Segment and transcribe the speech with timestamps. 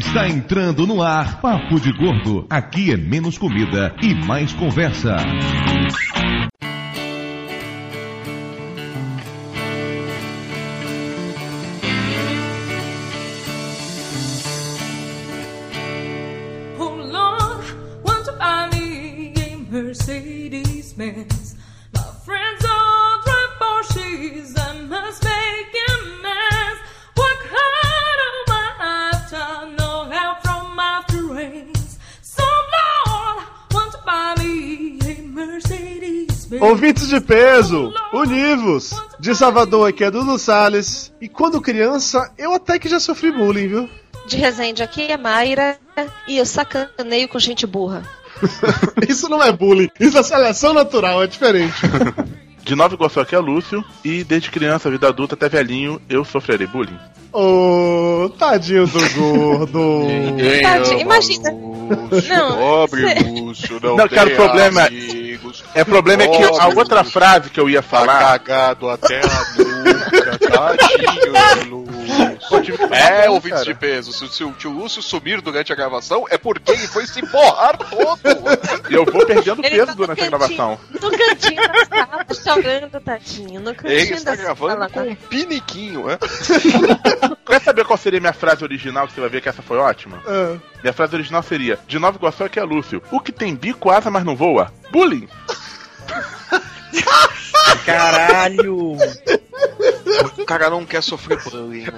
[0.00, 2.46] Está entrando no ar Papo de Gordo.
[2.48, 5.14] Aqui é menos comida e mais conversa.
[16.78, 17.66] Oh Lord,
[18.02, 20.94] buy me a Mercedes?
[36.60, 38.90] Ouvintes de peso, univos!
[39.18, 41.10] De Salvador aqui é Dudu Salles.
[41.20, 43.88] E quando criança, eu até que já sofri bullying, viu?
[44.26, 45.78] De Resende aqui é Mayra
[46.28, 48.02] e eu sacaneio com gente burra.
[49.08, 51.74] Isso não é bullying, isso é seleção natural, é diferente.
[52.62, 56.66] De Nova Iguaçu aqui é Lúcio, e desde criança, vida adulta até velhinho, eu sofrerei
[56.66, 56.98] bullying.
[57.32, 59.78] Ô, tadinho do gordo.
[60.06, 61.50] Ninguém Tadinho, imagina.
[61.52, 66.22] Lúcio, Não, pobre cê- Lúcio, não, Não, cara, o problema é- amigos, É, o problema
[66.24, 67.12] é que a outra Lúcio.
[67.12, 68.18] frase que eu ia tá falar.
[68.38, 71.90] cagado até a nuca, tadinho do Lúcio.
[72.90, 73.64] É, ouvintes cara.
[73.72, 77.06] de peso, se, se o tio Lúcio sumir durante a gravação, é porque ele foi
[77.06, 78.20] se borrar todo.
[78.90, 80.38] E eu vou perdendo Ele peso tá durante a cantinho.
[80.56, 80.78] gravação.
[81.00, 82.24] No cantinho da sala,
[82.54, 83.62] chorando, tadinho.
[83.62, 86.18] Cantinho Ele está gravando com um piniquinho, né?
[87.46, 89.06] Quer saber qual seria minha frase original?
[89.06, 90.22] Que você vai ver que essa foi ótima?
[90.26, 93.02] Ah, Minha frase original seria: De Nova Iguaçu aqui é Lúcio.
[93.10, 94.72] O que tem bico, asa, mas não voa?
[94.90, 95.28] Bullying.
[97.84, 98.96] Caralho!
[100.36, 101.92] O cara não quer sofrer bullying, né?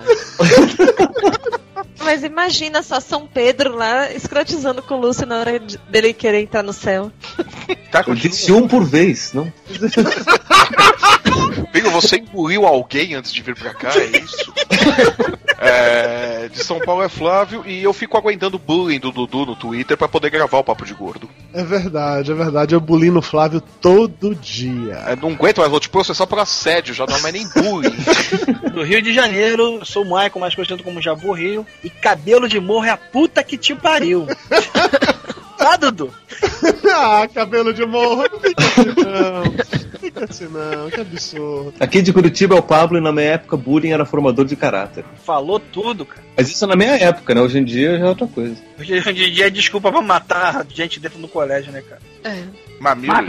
[2.05, 6.41] Mas imagina só São Pedro lá escrotizando com o Lúcio na hora de- dele querer
[6.43, 7.13] entrar no céu.
[7.91, 9.53] Tá, Eu disse um por vez, não?
[11.73, 14.53] Bingo, você engoliu alguém antes de vir pra cá, é isso?
[15.65, 19.55] É, de São Paulo é Flávio e eu fico aguentando o bullying do Dudu no
[19.55, 21.31] Twitter pra poder gravar o Papo de Gordo.
[21.55, 22.75] é verdade, é verdade.
[22.75, 24.95] Eu bulino o Flávio todo dia.
[25.07, 27.95] É, não aguento mais, vou te processar por assédio, já não é mais nem bullying.
[28.75, 31.65] Do Rio de Janeiro, eu sou o Michael, mais conhecido como Jabu Rio.
[31.85, 34.27] E cabelo de morro é a puta que te pariu.
[35.63, 36.13] Tá, Dudu?
[36.93, 40.01] ah, cabelo de morro, não fica assim não.
[40.01, 41.75] Fica assim não, que absurdo.
[41.79, 45.05] Aqui de Curitiba é o Pablo e na minha época bullying era formador de caráter.
[45.25, 46.21] Falou tudo, cara.
[46.37, 47.41] Mas isso na minha época, né?
[47.41, 48.57] Hoje em dia já é outra coisa.
[48.77, 52.03] Hoje hoje em dia é desculpa pra matar gente dentro do colégio, né, cara?
[52.25, 52.43] É.
[52.81, 53.15] Mamilo.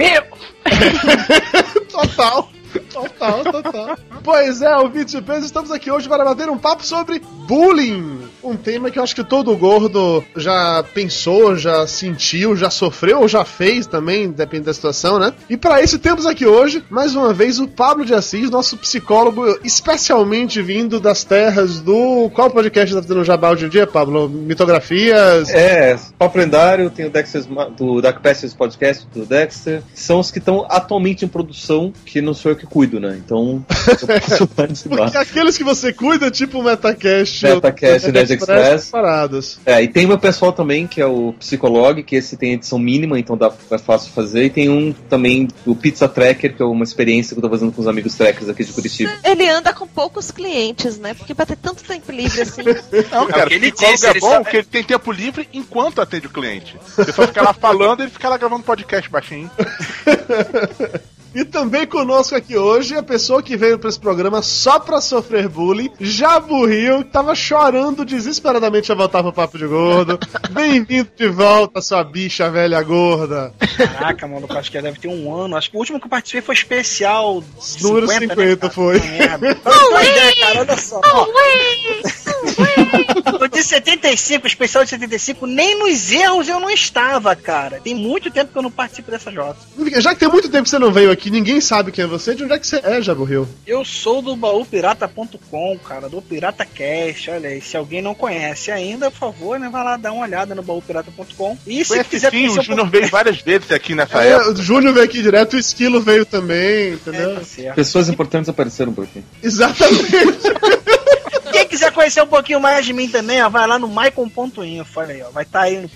[1.88, 2.50] Total.
[2.92, 3.98] Total, total.
[4.24, 8.28] Pois é, peso, estamos aqui hoje para bater um papo sobre bullying.
[8.44, 13.28] Um tema que eu acho que todo gordo já pensou, já sentiu, já sofreu ou
[13.28, 15.34] já fez também, depende da situação, né?
[15.50, 19.58] E para isso temos aqui hoje, mais uma vez, o Pablo de Assis, nosso psicólogo
[19.64, 22.30] especialmente vindo das terras do.
[22.34, 24.28] Qual podcast tá fazendo jabá hoje em dia, Pablo?
[24.28, 25.50] Mitografias.
[25.50, 29.82] É, Papo Lendário, tem o Dexter's, Ma- do Dark Passages Podcast do Dexter.
[29.94, 33.20] São os que estão atualmente em produção, que não sou eu que cuido, né?
[33.24, 33.66] Então.
[34.90, 38.90] Porque aqueles que você cuida, tipo o Metacast, Metacast, o Nerd Express.
[38.90, 39.60] paradas.
[39.66, 42.80] É, e tem o meu pessoal também, que é o Psicolog, que esse tem edição
[42.80, 44.46] mínima, então dá, é fácil fazer.
[44.46, 47.72] E tem um também, o Pizza Tracker, que é uma experiência que eu tô fazendo
[47.72, 49.12] com os amigos trackers aqui de Curitiba.
[49.24, 51.14] Ele anda com poucos clientes, né?
[51.14, 52.64] Porque pra ter tanto tempo livre assim.
[53.12, 55.48] Não, cara, o que ele disse, é ele bom só- porque ele tem tempo livre
[55.54, 56.78] enquanto atende o cliente.
[56.96, 59.50] Você só fica lá falando e ele fica lá gravando podcast baixinho.
[61.34, 65.50] E também conosco aqui hoje a pessoa que veio pra esse programa só pra sofrer
[65.50, 70.20] bullying, Jabu Rio, que tava chorando desesperadamente a voltar pro Papo de Gordo.
[70.52, 73.52] Bem-vindo de volta, sua bicha velha gorda.
[73.78, 75.56] Caraca, mano, eu acho que deve ter um ano.
[75.56, 77.44] Acho que o último que eu participei foi especial.
[77.82, 78.74] Número 50 né, cara?
[78.74, 79.00] foi.
[79.00, 79.58] Merda.
[80.04, 81.02] É, cara, olha só.
[81.04, 81.28] Ó,
[83.40, 87.80] o de 75, especial de 75, nem nos erros eu não estava, cara.
[87.80, 89.60] Tem muito tempo que eu não participo dessa jota.
[89.98, 92.34] Já que tem muito tempo que você não veio aqui, ninguém sabe quem é você,
[92.36, 93.48] de onde é que você é, Jabu Rio?
[93.66, 97.30] Eu sou do baúpirata.com, cara, do Pirata Cast.
[97.32, 100.54] Olha aí, se alguém não conhece ainda, por favor, né, vai lá dar uma olhada
[100.56, 101.58] no baúpirata.com.
[101.68, 104.34] E se Conhece quiser sim, conhecer o um Júnior veio várias vezes aqui nessa É,
[104.34, 104.52] época.
[104.52, 107.36] o Júnior veio aqui direto, o Esquilo veio também, É, entendeu?
[107.36, 107.76] tá certo.
[107.76, 109.24] Pessoas importantes apareceram por aqui.
[109.42, 110.04] Exatamente.
[111.52, 115.14] Quem quiser conhecer um pouquinho mais de mim também, ó, vai lá no maicon.info, olha
[115.14, 115.88] aí, ó, vai estar aí no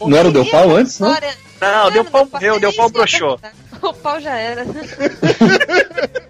[0.00, 1.14] Não era o Deu Pau antes, não?
[1.60, 3.40] Não, deu pau, não, deu, deu pau isso que eu ia broxou.
[3.82, 4.64] O pau já era.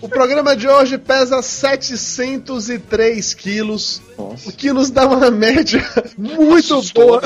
[0.00, 4.50] O programa de hoje pesa 703 quilos, o Nossa.
[4.52, 7.22] que nos dá uma média muito Assustou, boa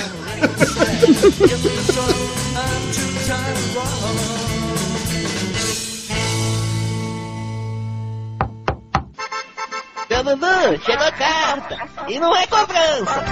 [10.18, 11.78] Seu Dudu, chegou a carta.
[12.08, 13.24] E não é cobrança.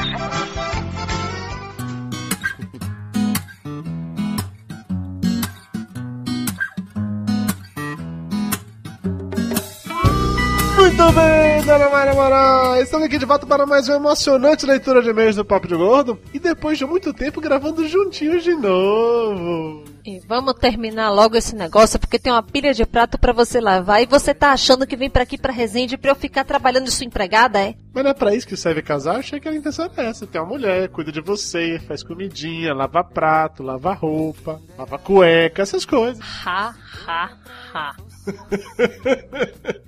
[10.77, 12.83] Muito bem, Dona Maria Moraes!
[12.83, 16.19] Estamos aqui de volta para mais uma emocionante leitura de e-mails do Papo de Gordo.
[16.35, 19.94] E depois de muito tempo gravando juntinhos de novo.
[20.05, 24.03] E vamos terminar logo esse negócio, porque tem uma pilha de prato pra você lavar
[24.03, 26.91] e você tá achando que vem pra aqui pra Resende pra eu ficar trabalhando de
[26.91, 27.73] sua empregada, é?
[27.95, 29.15] Mas não é pra isso que serve casar?
[29.15, 30.27] Achei que a intenção era essa.
[30.27, 35.85] Tem uma mulher, cuida de você, faz comidinha, lava prato, lava roupa, lava cueca, essas
[35.85, 36.19] coisas.
[36.45, 36.75] Ha,
[37.07, 37.31] ha,
[37.73, 37.95] ha.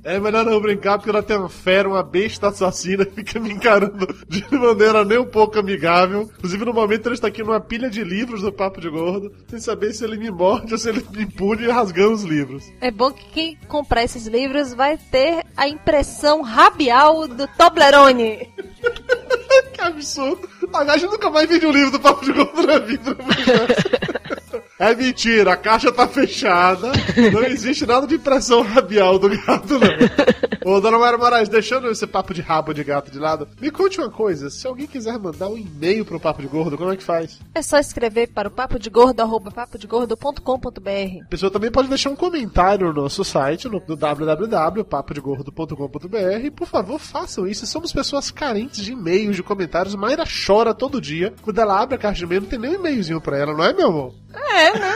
[0.03, 4.07] É melhor não brincar porque ela tem uma fera, uma besta assassina, fica me encarando
[4.27, 6.29] de maneira nem um pouco amigável.
[6.37, 9.59] Inclusive, no momento, ele está aqui numa pilha de livros do Papo de Gordo, sem
[9.59, 12.63] saber se ele me morde ou se ele me pune rasgando os livros.
[12.79, 17.96] É bom que quem comprar esses livros vai ter a impressão rabial do Toblerone.
[19.73, 20.47] que absurdo!
[20.73, 23.17] A Gaja nunca mais vende um livro do Papo de Gordo na vida.
[24.79, 26.91] É mentira, a caixa tá fechada.
[27.33, 30.71] Não existe nada de impressão rabial do gato, não.
[30.71, 33.99] Ô, dona Mara Moraes, deixando esse papo de rabo de gato de lado, me conte
[33.99, 37.03] uma coisa: se alguém quiser mandar um e-mail pro Papo de Gordo, como é que
[37.03, 37.39] faz?
[37.55, 41.23] É só escrever para o papo de gordo, arroba papodegordo.com.br.
[41.23, 46.51] A pessoa também pode deixar um comentário no nosso site, no, no www.papodegordo.com.br.
[46.55, 47.65] Por favor, façam isso.
[47.65, 49.95] Somos pessoas carentes de e-mails, de comentários.
[49.95, 51.33] Mayra chora todo dia.
[51.41, 53.63] Quando ela abre a caixa de e-mail, não tem nem um e-mailzinho pra ela, não
[53.63, 54.13] é, meu amor?
[54.37, 54.93] É, né?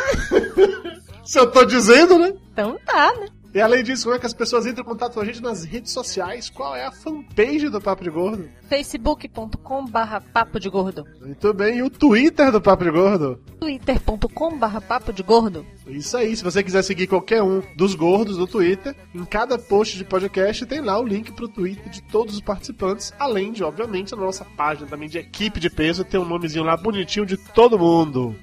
[1.25, 2.33] Se eu tô dizendo, né?
[2.51, 3.27] Então tá, né?
[3.53, 5.65] E além disso, como é que as pessoas entram em contato com a gente nas
[5.65, 6.49] redes sociais?
[6.49, 8.49] Qual é a fanpage do Papo de Gordo?
[8.69, 11.03] facebook.com barra papo de gordo.
[11.19, 13.41] Muito bem, e o Twitter do Papo de Gordo?
[13.59, 15.65] twitter.com barra papo de gordo.
[15.85, 19.97] Isso aí, se você quiser seguir qualquer um dos gordos do Twitter, em cada post
[19.97, 24.15] de podcast tem lá o link pro Twitter de todos os participantes, além de, obviamente,
[24.15, 27.77] na nossa página também de equipe de peso, tem um nomezinho lá bonitinho de todo
[27.77, 28.33] mundo.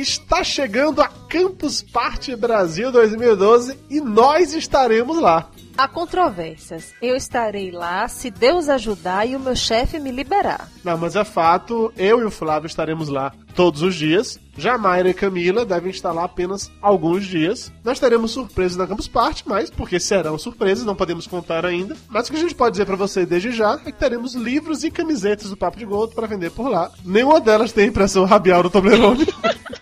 [0.00, 5.50] Está chegando a Campus Party Brasil 2012 e nós estaremos lá.
[5.76, 6.94] Há controvérsias.
[7.02, 10.68] Eu estarei lá se Deus ajudar e o meu chefe me liberar.
[10.84, 14.38] Não, mas é fato, eu e o Flávio estaremos lá todos os dias.
[14.56, 17.72] Já Mayra e Camila devem estar lá apenas alguns dias.
[17.82, 21.96] Nós teremos surpresas na Campus Party, mas porque serão surpresas, não podemos contar ainda.
[22.08, 24.84] Mas o que a gente pode dizer para você desde já é que teremos livros
[24.84, 26.90] e camisetas do Papo de Gordo para vender por lá.
[27.04, 29.26] Nenhuma delas tem impressão rabial do Toblerone.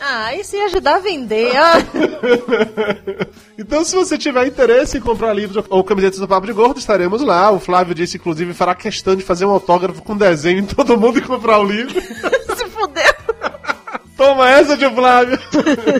[0.00, 1.56] Ah, isso ia ajudar a vender.
[1.56, 1.74] Ah.
[3.58, 7.22] então, se você tiver interesse em comprar livros ou camisetas do Papo de Gordo, estaremos
[7.22, 7.50] lá.
[7.50, 11.18] O Flávio disse, inclusive, fará questão de fazer um autógrafo com desenho em todo mundo
[11.18, 12.00] e comprar o livro.
[12.56, 13.14] Se fudeu.
[14.16, 15.38] Toma essa, tio Flávio!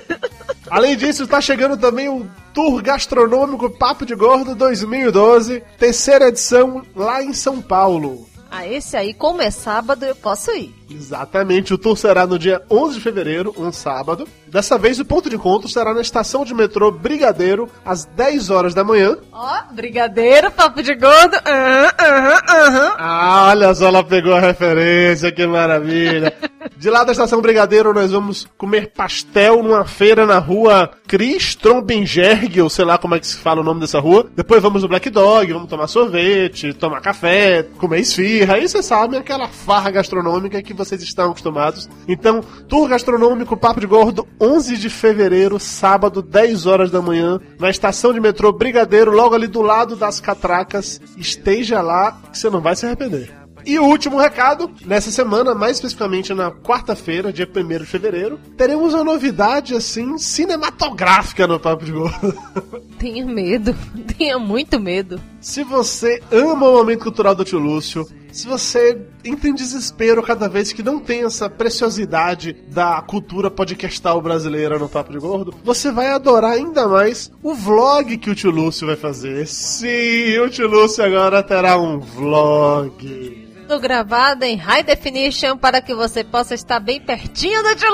[0.70, 7.22] Além disso, está chegando também o Tour Gastronômico Papo de Gordo 2012, terceira edição lá
[7.22, 8.26] em São Paulo.
[8.50, 10.74] Ah, esse aí, como é sábado, eu posso ir.
[10.90, 14.26] Exatamente, o tour será no dia 11 de fevereiro, um sábado.
[14.46, 18.74] Dessa vez, o ponto de encontro será na estação de metrô Brigadeiro, às 10 horas
[18.74, 19.16] da manhã.
[19.32, 21.34] Ó, brigadeiro, papo de gordo.
[21.46, 22.94] Aham, aham, aham.
[22.98, 26.32] Ah, olha só, ela pegou a referência, que maravilha.
[26.76, 32.60] De lá da estação Brigadeiro, nós vamos comer pastel numa feira na rua Cris Trombengerg,
[32.60, 34.26] ou sei lá como é que se fala o nome dessa rua.
[34.34, 38.54] Depois vamos no Black Dog, vamos tomar sorvete, tomar café, comer esfirra.
[38.54, 41.88] Aí vocês sabem, aquela farra gastronômica que vocês estão acostumados.
[42.08, 47.70] Então, Tour Gastronômico Papo de Gordo, 11 de fevereiro, sábado, 10 horas da manhã, na
[47.70, 51.00] estação de metrô Brigadeiro, logo ali do lado das catracas.
[51.16, 53.44] Esteja lá, que você não vai se arrepender.
[53.66, 58.92] E o último recado, nessa semana, mais especificamente na quarta-feira, dia 1 de fevereiro, teremos
[58.92, 62.34] uma novidade, assim, cinematográfica no Papo de Gordo.
[62.98, 63.74] Tenha medo.
[64.18, 65.18] Tenha muito medo.
[65.40, 70.48] Se você ama o momento cultural do tio Lúcio, se você entra em desespero cada
[70.48, 75.92] vez que não tem essa preciosidade da cultura podcastal brasileira no Papo de Gordo, você
[75.92, 79.46] vai adorar ainda mais o vlog que o tio Lúcio vai fazer.
[79.46, 83.48] Sim, o tio Lúcio agora terá um vlog.
[83.68, 87.88] Tudo gravado em high definition para que você possa estar bem pertinho do tio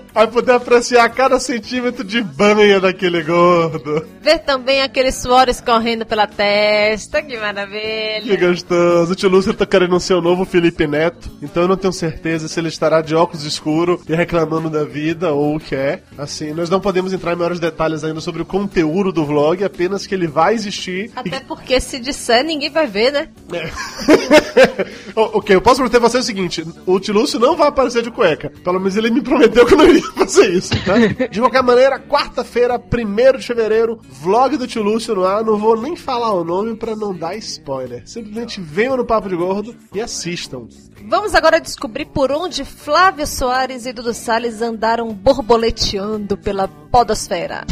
[0.16, 4.02] Vai poder apreciar cada centímetro de banha daquele gordo.
[4.22, 8.22] Ver também aquele suor escorrendo pela testa, que maravilha.
[8.22, 9.12] Que gostoso.
[9.12, 12.48] O tio Lúcio tá querendo ser o novo Felipe Neto, então eu não tenho certeza
[12.48, 16.00] se ele estará de óculos escuro e reclamando da vida ou o que é.
[16.16, 20.06] Assim, nós não podemos entrar em maiores detalhes ainda sobre o conteúdo do vlog, apenas
[20.06, 21.10] que ele vai existir.
[21.14, 23.28] Até porque se disser, ninguém vai ver, né?
[25.14, 28.10] O- ok, eu posso prometer você o seguinte: o tio Lúcio não vai aparecer de
[28.10, 28.50] cueca.
[28.64, 31.26] Pelo menos ele me prometeu que não iria fazer isso, tá?
[31.26, 35.44] De qualquer maneira, quarta-feira, 1 de fevereiro, vlog do tio Lúcio no ar.
[35.44, 38.02] Não vou nem falar o nome pra não dar spoiler.
[38.06, 40.68] Simplesmente venham no Papo de Gordo e assistam.
[41.08, 47.64] Vamos agora descobrir por onde Flávio Soares e Dudu Salles andaram borboleteando pela podosfera.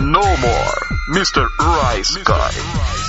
[0.00, 1.46] No more, Mr.
[1.60, 3.07] Rice Guy.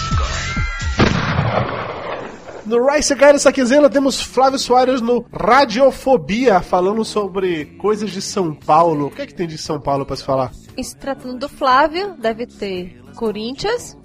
[2.69, 8.53] No Rice Guy dessa quinzena temos Flávio Soares no Radiofobia, falando sobre coisas de São
[8.53, 9.07] Paulo.
[9.07, 10.51] O que é que tem de São Paulo pra se falar?
[10.77, 13.97] Em se tratando do Flávio, deve ter Corinthians,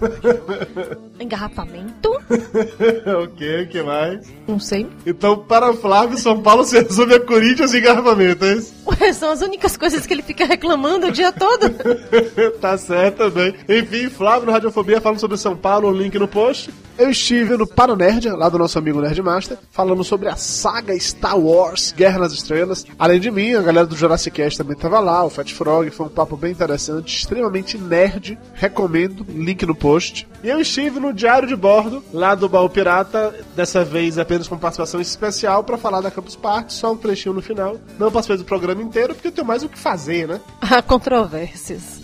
[1.20, 2.10] engarrafamento,
[3.22, 4.28] ok, o que mais?
[4.46, 4.86] não sei.
[5.06, 8.74] Então, para Flávio, São Paulo se resume a Corinthians e engarrafamento, é isso?
[8.86, 11.70] Ué, são as únicas coisas que ele fica reclamando o dia todo.
[12.60, 13.54] tá certo também.
[13.68, 16.70] Enfim, Flávio no Radiofobia falando sobre São Paulo, o link no post.
[16.98, 21.38] Eu estive no Paro Nerd, lá do nosso amigo Nerdmaster, falando sobre a saga Star
[21.38, 22.84] Wars, Guerra nas Estrelas.
[22.98, 26.06] Além de mim, a galera do Jurassic Cast também tava lá, o Fat Frog, foi
[26.06, 30.28] um papo bem interessante, extremamente nerd, recomendo, link no post.
[30.42, 34.56] E eu estive no Diário de Bordo, lá do Baú Pirata, dessa vez apenas com
[34.56, 37.76] participação especial para falar da Campus Party, só um trechinho no final.
[37.98, 40.40] Não participei do programa inteiro, porque eu tenho mais o que fazer, né?
[40.60, 42.00] Há controvérsias.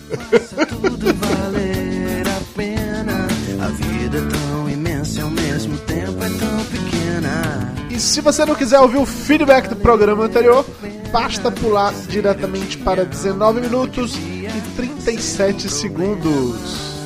[0.69, 3.27] tudo valer a pena.
[3.59, 7.73] A vida é tão imensa e ao mesmo tempo é tão pequena.
[7.89, 10.63] E se você não quiser ouvir o feedback do programa anterior,
[11.11, 16.96] basta pular diretamente para 19 minutos e 37 segundos.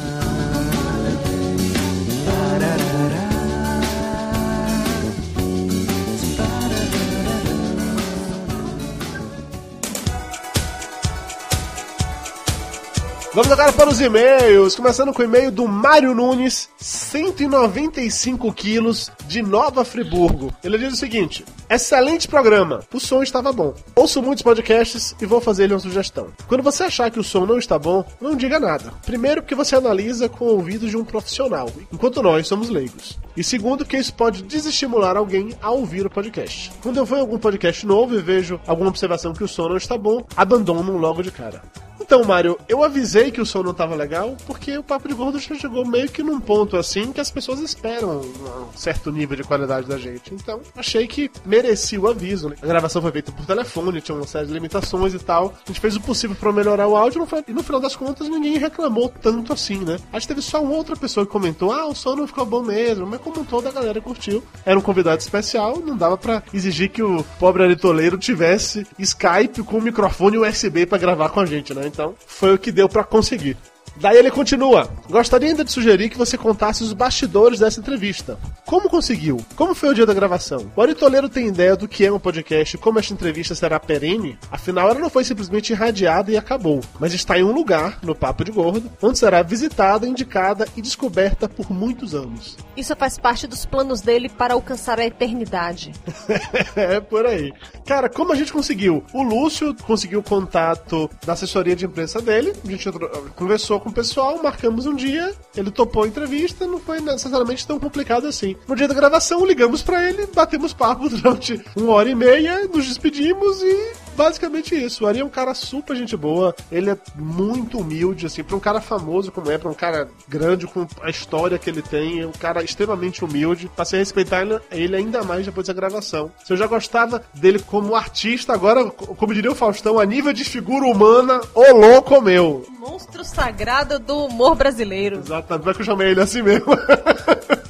[13.33, 19.41] Vamos agora para os e-mails, começando com o e-mail do Mário Nunes, 195 quilos, de
[19.41, 20.53] Nova Friburgo.
[20.61, 23.73] Ele diz o seguinte: Excelente programa, o som estava bom.
[23.95, 26.27] Ouço muitos podcasts e vou fazer-lhe uma sugestão.
[26.45, 28.91] Quando você achar que o som não está bom, não diga nada.
[29.05, 33.17] Primeiro, porque você analisa com o ouvido de um profissional, enquanto nós somos leigos.
[33.37, 36.69] E segundo, que isso pode desestimular alguém a ouvir o podcast.
[36.83, 39.77] Quando eu vou em algum podcast novo e vejo alguma observação que o som não
[39.77, 41.61] está bom, abandono logo de cara.
[42.01, 45.39] Então, Mário, eu avisei que o som não tava legal porque o Papo de Gordo
[45.39, 49.43] já chegou meio que num ponto assim que as pessoas esperam um certo nível de
[49.43, 50.33] qualidade da gente.
[50.33, 52.49] Então, achei que merecia o aviso.
[52.49, 52.55] Né?
[52.61, 55.53] A gravação foi feita por telefone, tinha uma série de limitações e tal.
[55.63, 58.57] A gente fez o possível pra melhorar o áudio e no final das contas ninguém
[58.57, 59.97] reclamou tanto assim, né?
[60.11, 62.63] Acho que teve só uma outra pessoa que comentou: ah, o som não ficou bom
[62.63, 64.43] mesmo, mas como toda a galera curtiu.
[64.65, 69.79] Era um convidado especial, não dava pra exigir que o pobre aritoleiro tivesse Skype com
[69.79, 71.90] microfone USB pra gravar com a gente, né?
[71.91, 73.57] Então, foi o que deu pra conseguir.
[73.97, 74.89] Daí ele continua.
[75.09, 78.37] Gostaria ainda de sugerir que você contasse os bastidores dessa entrevista.
[78.65, 79.37] Como conseguiu?
[79.55, 80.71] Como foi o dia da gravação?
[80.75, 84.37] O Aritoleiro tem ideia do que é um podcast e como esta entrevista será perene?
[84.49, 88.45] Afinal, ela não foi simplesmente irradiada e acabou, mas está em um lugar, no Papo
[88.45, 92.57] de Gordo, onde será visitada, indicada e descoberta por muitos anos.
[92.77, 95.91] Isso faz parte dos planos dele para alcançar a eternidade.
[96.75, 97.51] é por aí.
[97.85, 99.03] Cara, como a gente conseguiu?
[99.13, 102.89] O Lúcio conseguiu o contato da assessoria de imprensa dele, a gente
[103.35, 107.79] conversou com o pessoal, marcamos um dia, ele topou a entrevista, não foi necessariamente tão
[107.79, 108.55] complicado assim.
[108.67, 112.87] No dia da gravação, ligamos para ele, batemos papo durante uma hora e meia, nos
[112.87, 115.03] despedimos e basicamente isso.
[115.03, 118.59] O Ari é um cara super gente boa, ele é muito humilde, assim, pra um
[118.59, 122.27] cara famoso como é, pra um cara grande, com a história que ele tem, é
[122.27, 123.69] um cara extremamente humilde.
[123.75, 124.41] Passei a respeitar
[124.71, 126.31] ele ainda mais depois da gravação.
[126.43, 130.43] Se eu já gostava dele como artista, agora, como diria o Faustão, a nível de
[130.43, 132.65] figura humana, ô louco meu.
[132.79, 135.19] Monstro sagrado do humor brasileiro.
[135.19, 136.65] Exatamente, vai que eu chamei ele assim mesmo.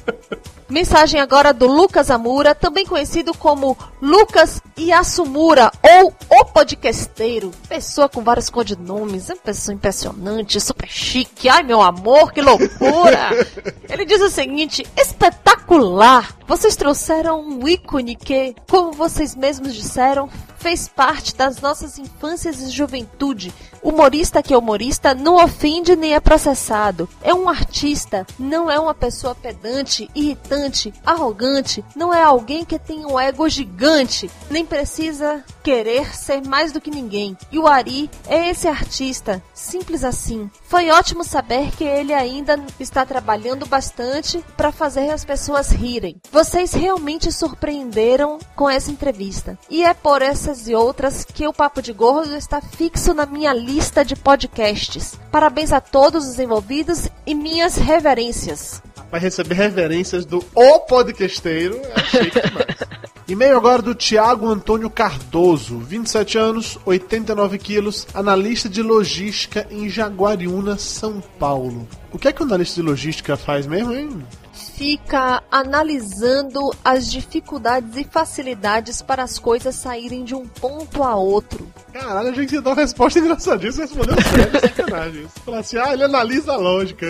[0.72, 7.50] Mensagem agora do Lucas Amura, também conhecido como Lucas Iasumura, ou o podcasteiro.
[7.68, 11.46] Pessoa com vários codinomes, é uma pessoa impressionante, super chique.
[11.46, 13.32] Ai, meu amor, que loucura!
[13.86, 16.34] Ele diz o seguinte: espetacular!
[16.46, 20.30] Vocês trouxeram um ícone que, como vocês mesmos disseram,
[20.62, 23.52] fez parte das nossas infâncias e juventude.
[23.82, 27.08] Humorista que é humorista não ofende nem é processado.
[27.20, 33.04] É um artista, não é uma pessoa pedante, irritante, arrogante, não é alguém que tem
[33.04, 37.36] um ego gigante, nem precisa querer ser mais do que ninguém.
[37.50, 40.48] E o Ari é esse artista, simples assim.
[40.68, 46.20] Foi ótimo saber que ele ainda está trabalhando bastante para fazer as pessoas rirem.
[46.30, 49.58] Vocês realmente surpreenderam com essa entrevista.
[49.68, 53.52] E é por essas e outras que o Papo de Gordo está fixo na minha
[53.54, 55.18] lista de podcasts.
[55.30, 58.82] Parabéns a todos os envolvidos e minhas reverências.
[59.10, 61.80] Vai receber reverências do O Podcasteiro.
[61.96, 62.92] É chique demais.
[63.28, 70.76] E-mail agora do Tiago Antônio Cardoso, 27 anos, 89 quilos, analista de logística em Jaguariúna,
[70.76, 71.88] São Paulo.
[72.12, 74.22] O que é que o analista de logística faz mesmo, hein?
[74.74, 81.66] Fica analisando as dificuldades e facilidades para as coisas saírem de um ponto a outro.
[81.92, 85.26] Caralho, a gente dá uma resposta engraçadíssima, respondeu sério, sacanagem.
[85.44, 87.06] Fala assim, ah, ele analisa a lógica.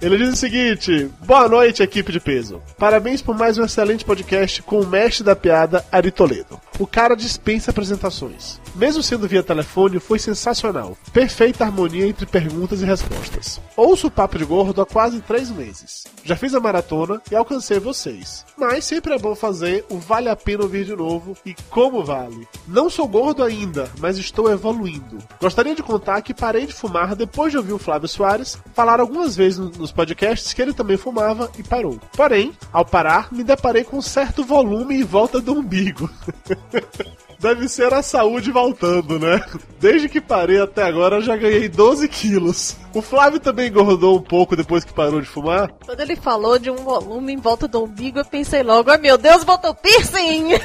[0.00, 2.60] ele diz o seguinte, boa noite, equipe de peso.
[2.76, 6.60] Parabéns por mais um excelente podcast com o mestre da piada, Ari Toledo.
[6.80, 8.58] O cara dispensa apresentações.
[8.74, 10.96] Mesmo sendo via telefone, foi sensacional.
[11.12, 13.60] Perfeita harmonia entre perguntas e respostas.
[13.76, 16.04] Ouço o Papo de Gordo há quase três meses.
[16.24, 18.46] Já fiz a maratona e alcancei vocês.
[18.56, 22.48] Mas sempre é bom fazer o Vale a Pena Ouvir de Novo e como vale.
[22.66, 25.18] Não sou gordo ainda, mas estou evoluindo.
[25.40, 29.36] Gostaria de contar que parei de fumar depois de ouvir o Flávio Soares falar algumas
[29.36, 32.00] vezes no- nos podcasts que ele também fumava e parou.
[32.16, 36.08] Porém, ao parar, me deparei com um certo volume em volta do umbigo.
[37.38, 39.42] Deve ser a saúde voltando, né?
[39.80, 42.76] Desde que parei até agora já ganhei 12 quilos.
[42.92, 45.72] O Flávio também engordou um pouco depois que parou de fumar.
[45.84, 49.16] Quando ele falou de um volume em volta do umbigo, eu pensei logo, ai meu
[49.16, 50.50] Deus, botou piercing!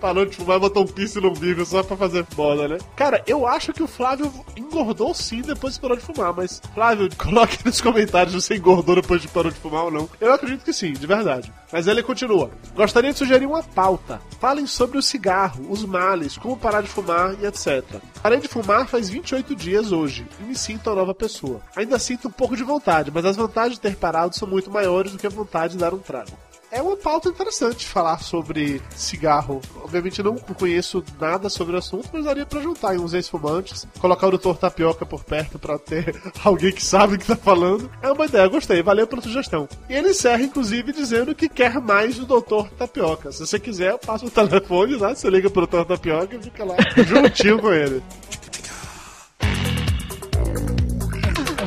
[0.00, 2.78] Parou de fumar e botou um piercing no umbigo só pra fazer moda, né?
[2.94, 7.08] Cara, eu acho que o Flávio engordou sim depois que parou de fumar, mas Flávio,
[7.16, 10.08] coloque nos comentários se você engordou depois que parou de fumar ou não.
[10.20, 11.50] Eu acredito que sim, de verdade.
[11.72, 12.50] Mas ele continua.
[12.74, 14.20] Gostaria de sugerir uma pauta.
[14.38, 17.82] Falem sobre o cigarro, os males, como parar de fumar e etc.
[18.22, 21.60] Parei de fumar faz 28 dias hoje e me sinto uma nova pessoa.
[21.76, 25.12] Ainda sinto um pouco de vontade, mas as vantagens de ter parado são muito maiores
[25.12, 26.32] do que a vontade de dar um trago.
[26.74, 29.60] É uma pauta interessante falar sobre cigarro.
[29.76, 34.26] Obviamente não conheço nada sobre o assunto, mas daria pra juntar em uns ex-fumantes, colocar
[34.26, 37.88] o doutor Tapioca por perto pra ter alguém que sabe o que tá falando.
[38.02, 39.68] É uma ideia, gostei, valeu pela sugestão.
[39.88, 43.30] E ele encerra, inclusive, dizendo que quer mais do doutor Tapioca.
[43.30, 45.14] Se você quiser, eu passo o telefone, né?
[45.14, 46.74] Você liga pro doutor Tapioca e fica lá
[47.06, 48.02] juntinho com ele.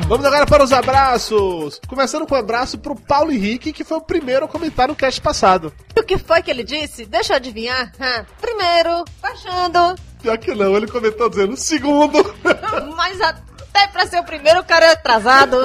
[0.08, 1.78] Vamos agora para os abraços.
[1.86, 5.20] Começando com um abraço pro Paulo Henrique, que foi o primeiro a comentar no cast
[5.20, 5.70] passado.
[5.94, 7.04] o que foi que ele disse?
[7.04, 7.92] Deixa eu adivinhar.
[8.00, 8.24] Hã?
[8.40, 12.34] Primeiro, baixando, Pior que não, ele comentou dizendo segundo.
[12.96, 13.18] mas
[13.78, 15.56] até pra ser o primeiro, o cara é atrasado.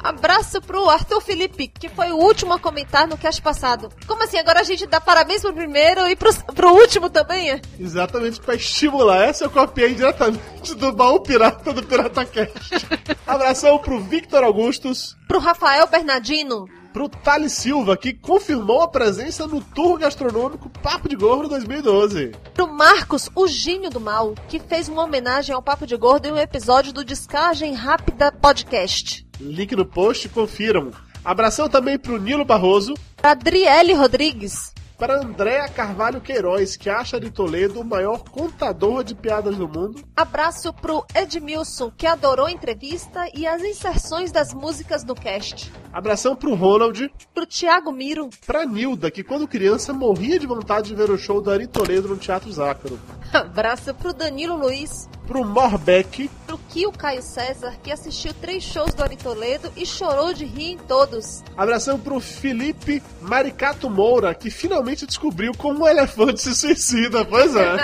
[0.00, 3.90] Abraço pro Arthur Felipe, que foi o último a comentar no cast passado.
[4.06, 4.38] Como assim?
[4.38, 7.60] Agora a gente dá parabéns pro primeiro e pro, pro último também?
[7.78, 9.22] Exatamente para estimular.
[9.22, 12.86] Essa eu copiei diretamente do baú pirata do Pirata Cast.
[13.26, 16.66] Abração pro Victor Augustus, Pro Rafael Bernardino,
[16.98, 22.32] pro Thales Silva, que confirmou a presença no Tour Gastronômico Papo de Gordo 2012.
[22.52, 26.32] pro Marcos, o gênio do mal, que fez uma homenagem ao Papo de Gordo em
[26.32, 29.24] um episódio do Descagem Rápida Podcast.
[29.38, 30.90] Link no post, confiram.
[31.24, 37.30] Abração também pro Nilo Barroso, Pra Adriele Rodrigues, para Andréa Carvalho Queiroz, que acha de
[37.30, 40.02] Toledo o maior contador de piadas do mundo.
[40.16, 45.72] Abraço pro Edmilson, que adorou a entrevista e as inserções das músicas no cast.
[45.92, 50.94] Abração pro Ronald, Pro Thiago Miro, pra Nilda, que quando criança morria de vontade de
[50.96, 52.98] ver o show do Ari Toledo no Teatro Zácaro.
[53.32, 59.02] abraço pro Danilo Luiz, Pro Morbeck, pro Kio Caio César, que assistiu três shows do
[59.02, 61.44] Ari Toledo e chorou de rir em todos.
[61.54, 67.24] abração pro Felipe Maricato Moura, que finalmente descobriu como um elefante se suicida.
[67.24, 67.76] Pois é.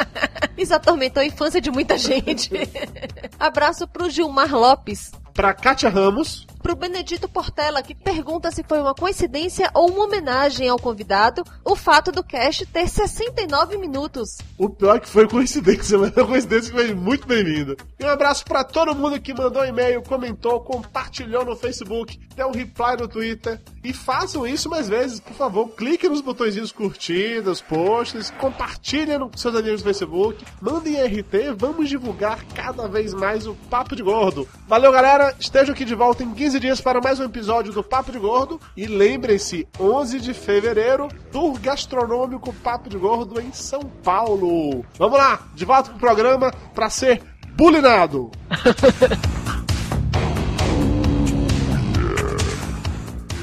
[0.56, 2.50] Isso atormentou a infância de muita gente.
[3.38, 8.92] abraço pro Gilmar Lopes, Pra Kátia Ramos, pro Benedito Portela, que pergunta se foi uma
[8.92, 14.38] coincidência ou uma homenagem ao convidado o fato do cast ter 69 minutos.
[14.58, 17.76] o pior que foi coincidência, mas é uma coincidência que foi muito bem-vinda.
[18.00, 22.52] E um abraço pra todo mundo que mandou e-mail, comentou, compartilhou no Facebook, deu um
[22.52, 23.60] reply no Twitter.
[23.84, 25.68] E façam isso mais vezes, por favor.
[25.68, 32.44] Clique nos botõezinhos curtidas, posts, compartilhem com seus amigos no Facebook, mandem RT, vamos divulgar
[32.46, 34.48] cada vez mais o Papo de Gordo.
[34.66, 35.25] Valeu, galera.
[35.38, 38.18] Estejam aqui de volta em 15 11 dias para mais um episódio do Papo de
[38.18, 38.58] Gordo.
[38.74, 44.82] E lembrem-se, 11 de fevereiro, tour gastronômico Papo de Gordo em São Paulo.
[44.98, 47.20] Vamos lá, de volta pro programa para ser
[47.54, 48.30] bulinado.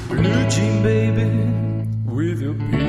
[0.08, 0.48] Blue
[0.82, 2.83] baby with your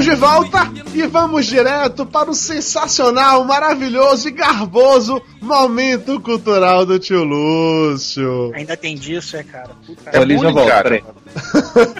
[0.00, 6.98] Estamos de volta e vamos direto para o sensacional, maravilhoso e garboso momento cultural do
[6.98, 8.50] tio Lúcio.
[8.54, 9.70] Ainda tem disso, é, cara?
[9.86, 11.02] Puta É volto, cara.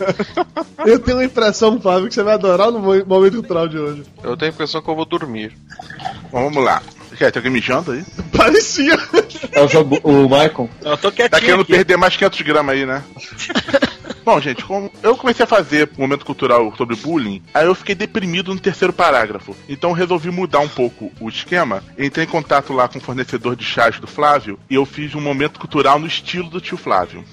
[0.86, 4.02] Eu tenho a impressão, Fábio, que você vai adorar no mo- momento cultural de hoje.
[4.22, 5.52] Eu tenho a impressão que eu vou dormir.
[6.32, 6.82] Bom, vamos lá.
[7.18, 8.02] Quer, tem alguém mijando aí?
[8.34, 8.98] Parecia.
[9.52, 10.70] É o, jogo, o Michael.
[10.82, 11.72] Eu tô Tá quietinho querendo aqui.
[11.72, 13.02] perder mais 500 gramas aí, né?
[14.24, 17.94] Bom, gente, como eu comecei a fazer um momento cultural sobre bullying, aí eu fiquei
[17.94, 19.56] deprimido no terceiro parágrafo.
[19.68, 21.82] Então eu resolvi mudar um pouco o esquema.
[21.98, 25.20] Entrei em contato lá com o fornecedor de chás do Flávio e eu fiz um
[25.20, 27.24] momento cultural no estilo do tio Flávio.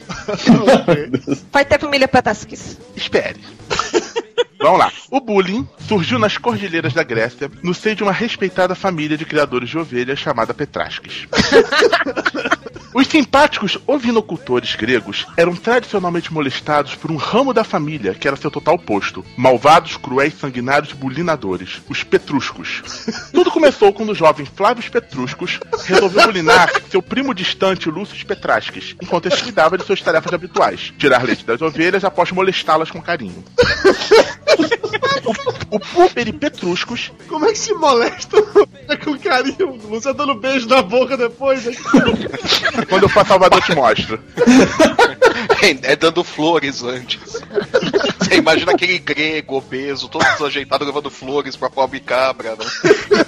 [1.51, 2.77] Vai ter família Petasquis.
[2.95, 3.39] Espere.
[4.59, 4.91] Vamos lá.
[5.11, 9.69] O bullying surgiu nas cordilheiras da Grécia, no seio de uma respeitada família de criadores
[9.69, 11.27] de ovelhas chamada Petrasques.
[12.97, 18.49] Os simpáticos ovinocultores gregos eram tradicionalmente molestados por um ramo da família que era seu
[18.49, 22.81] total oposto: malvados, cruéis, sanguinários bulinadores, os Petruscos.
[23.31, 29.27] Tudo começou quando o jovem Flávio Petruscos resolveu bulinar seu primo distante Lúcio Petrasques, enquanto
[29.27, 33.43] este cuidava de suas tarefas habituais: tirar leite das ovelhas após molestá-las com carinho.
[35.69, 38.41] O Púperi Petruscos Como é que se molesta
[39.03, 39.77] com carinho?
[39.89, 41.65] Você dando beijo na boca depois?
[41.65, 41.73] né?
[42.89, 44.19] Quando eu for a Salvador, eu te mostro.
[45.83, 47.19] É dando flores antes.
[48.19, 52.65] Você imagina aquele grego obeso, todo desajeitado, levando flores pra pobre cabra, né?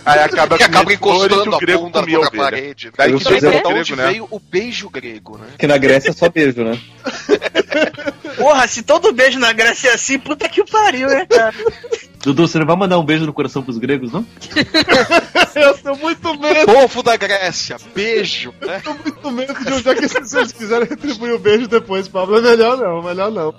[0.06, 2.32] Aí acaba Que acaba e encostando a grego bunda contra a ovelha.
[2.44, 2.92] parede.
[2.96, 4.08] Daí que Da grego, onde né?
[4.08, 5.48] veio o beijo grego, né?
[5.58, 6.80] Que na Grécia é só beijo, né?
[8.38, 11.54] Porra, se todo beijo na Grécia é assim, puta que pariu, né, cara?
[12.22, 14.26] Dudu, você não vai mandar um beijo no coração pros gregos, não?
[15.56, 18.82] Eu tenho muito medo, Povo da Grécia, beijo, né?
[19.04, 22.38] muito medo de onde é que se vocês quiserem retribuir o beijo depois, Pablo.
[22.38, 23.54] É melhor não, melhor não.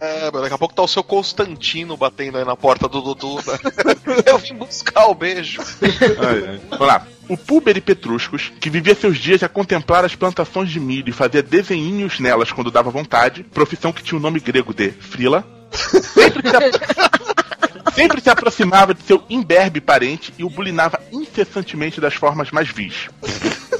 [0.00, 3.36] É, mas daqui a pouco tá o seu Constantino batendo aí na porta do Dudu.
[3.36, 4.22] né?
[4.26, 5.60] Eu vim buscar o beijo.
[5.82, 6.60] Ai, ai.
[6.70, 7.06] Vamos lá.
[7.28, 11.42] O Púberi Petruscos, que vivia seus dias a contemplar as plantações de milho e fazia
[11.42, 15.44] desenhinhos nelas quando dava vontade, profissão que tinha o nome grego de Frila,
[17.94, 23.08] sempre se, aproximava de seu imberbe parente e o bulinava incessantemente das formas mais vis.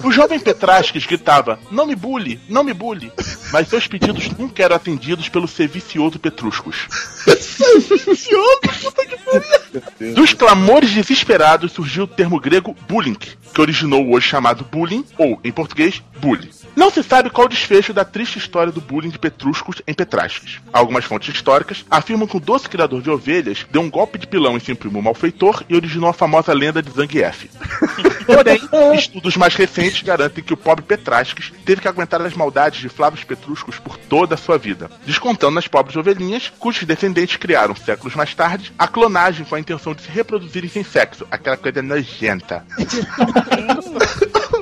[0.02, 3.12] O jovem Petrasques gritava: Não me bully, não me bully.
[3.52, 6.86] Mas seus pedidos nunca eram atendidos pelo ser vicioso Petruscos.
[10.14, 15.40] Dos clamores desesperados surgiu o termo grego bullying, que originou o hoje chamado bullying, ou,
[15.44, 16.50] em português, bully.
[16.76, 20.60] Não se sabe qual o desfecho da triste história do bullying de Petruscos em Petrasques.
[20.72, 24.56] Algumas fontes históricas afirmam que o doce criador de ovelhas deu um golpe de pilão
[24.56, 27.48] em seu primo malfeitor e originou a famosa lenda de Zangief.
[28.26, 28.60] Porém,
[28.94, 33.26] estudos mais recentes garantem que o pobre Petrasques teve que aguentar as maldades de Flávio
[33.26, 38.34] Petruscos por toda a sua vida, descontando nas pobres ovelhinhas, cujos descendentes criaram, séculos mais
[38.34, 42.64] tarde, a clonagem com a intenção de se reproduzirem sem sexo, aquela coisa nojenta.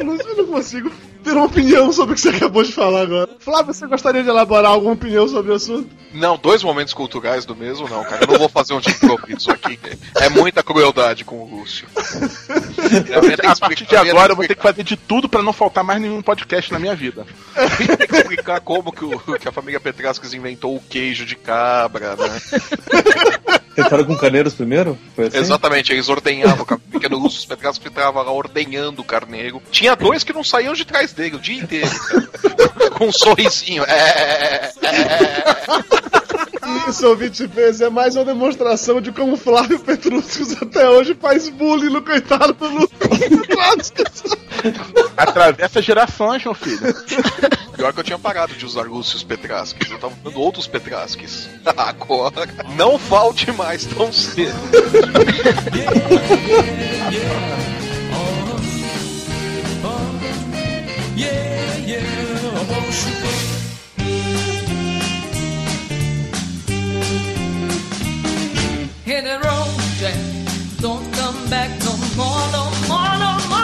[0.07, 0.91] Lúcio, eu não consigo
[1.25, 3.29] ter uma opinião sobre o que você acabou de falar agora.
[3.41, 5.89] Flávio, você gostaria de elaborar alguma opinião sobre o assunto?
[6.15, 8.23] Não, dois momentos culturais do mesmo, não, cara.
[8.25, 9.79] Eu não vou fazer um de improviso aqui.
[10.17, 11.87] É muita crueldade com o Lúcio.
[13.47, 16.01] A partir de agora eu vou ter que fazer de tudo pra não faltar mais
[16.01, 17.27] nenhum podcast na minha vida.
[17.99, 22.17] Tem que explicar como que, o- que a família Petrascos inventou o queijo de cabra,
[22.17, 22.41] né?
[23.75, 24.99] Tentaram com carneiros primeiro?
[25.15, 25.39] Foi assim?
[25.39, 29.61] Exatamente, eles ordenhavam, o pequeno Lúcio Petrascos ficava lá ordenhando o carneiro.
[29.71, 32.91] Tinha dois que não saíam de trás dele o dia inteiro, cara.
[32.97, 33.85] com um sorrisinho.
[33.85, 36.17] É, é, é.
[36.89, 41.91] Isso, ouvinte fez, é mais uma demonstração de como Flávio Petruscos até hoje faz bullying
[41.91, 42.97] no coitado do Lúcio.
[45.17, 46.81] Atravessa gerações, meu filho.
[47.75, 51.49] Pior que eu tinha parado de usar Lúcius Petrasques, eu tava usando outros Petrasques.
[51.65, 54.57] Agora, não falte mais tão cedo.
[55.75, 57.76] Yeah, yeah,
[60.17, 60.23] I
[62.71, 63.13] want you.
[69.05, 70.17] Hit the road, Jack.
[70.81, 73.57] Don't come back no more, no more, no more.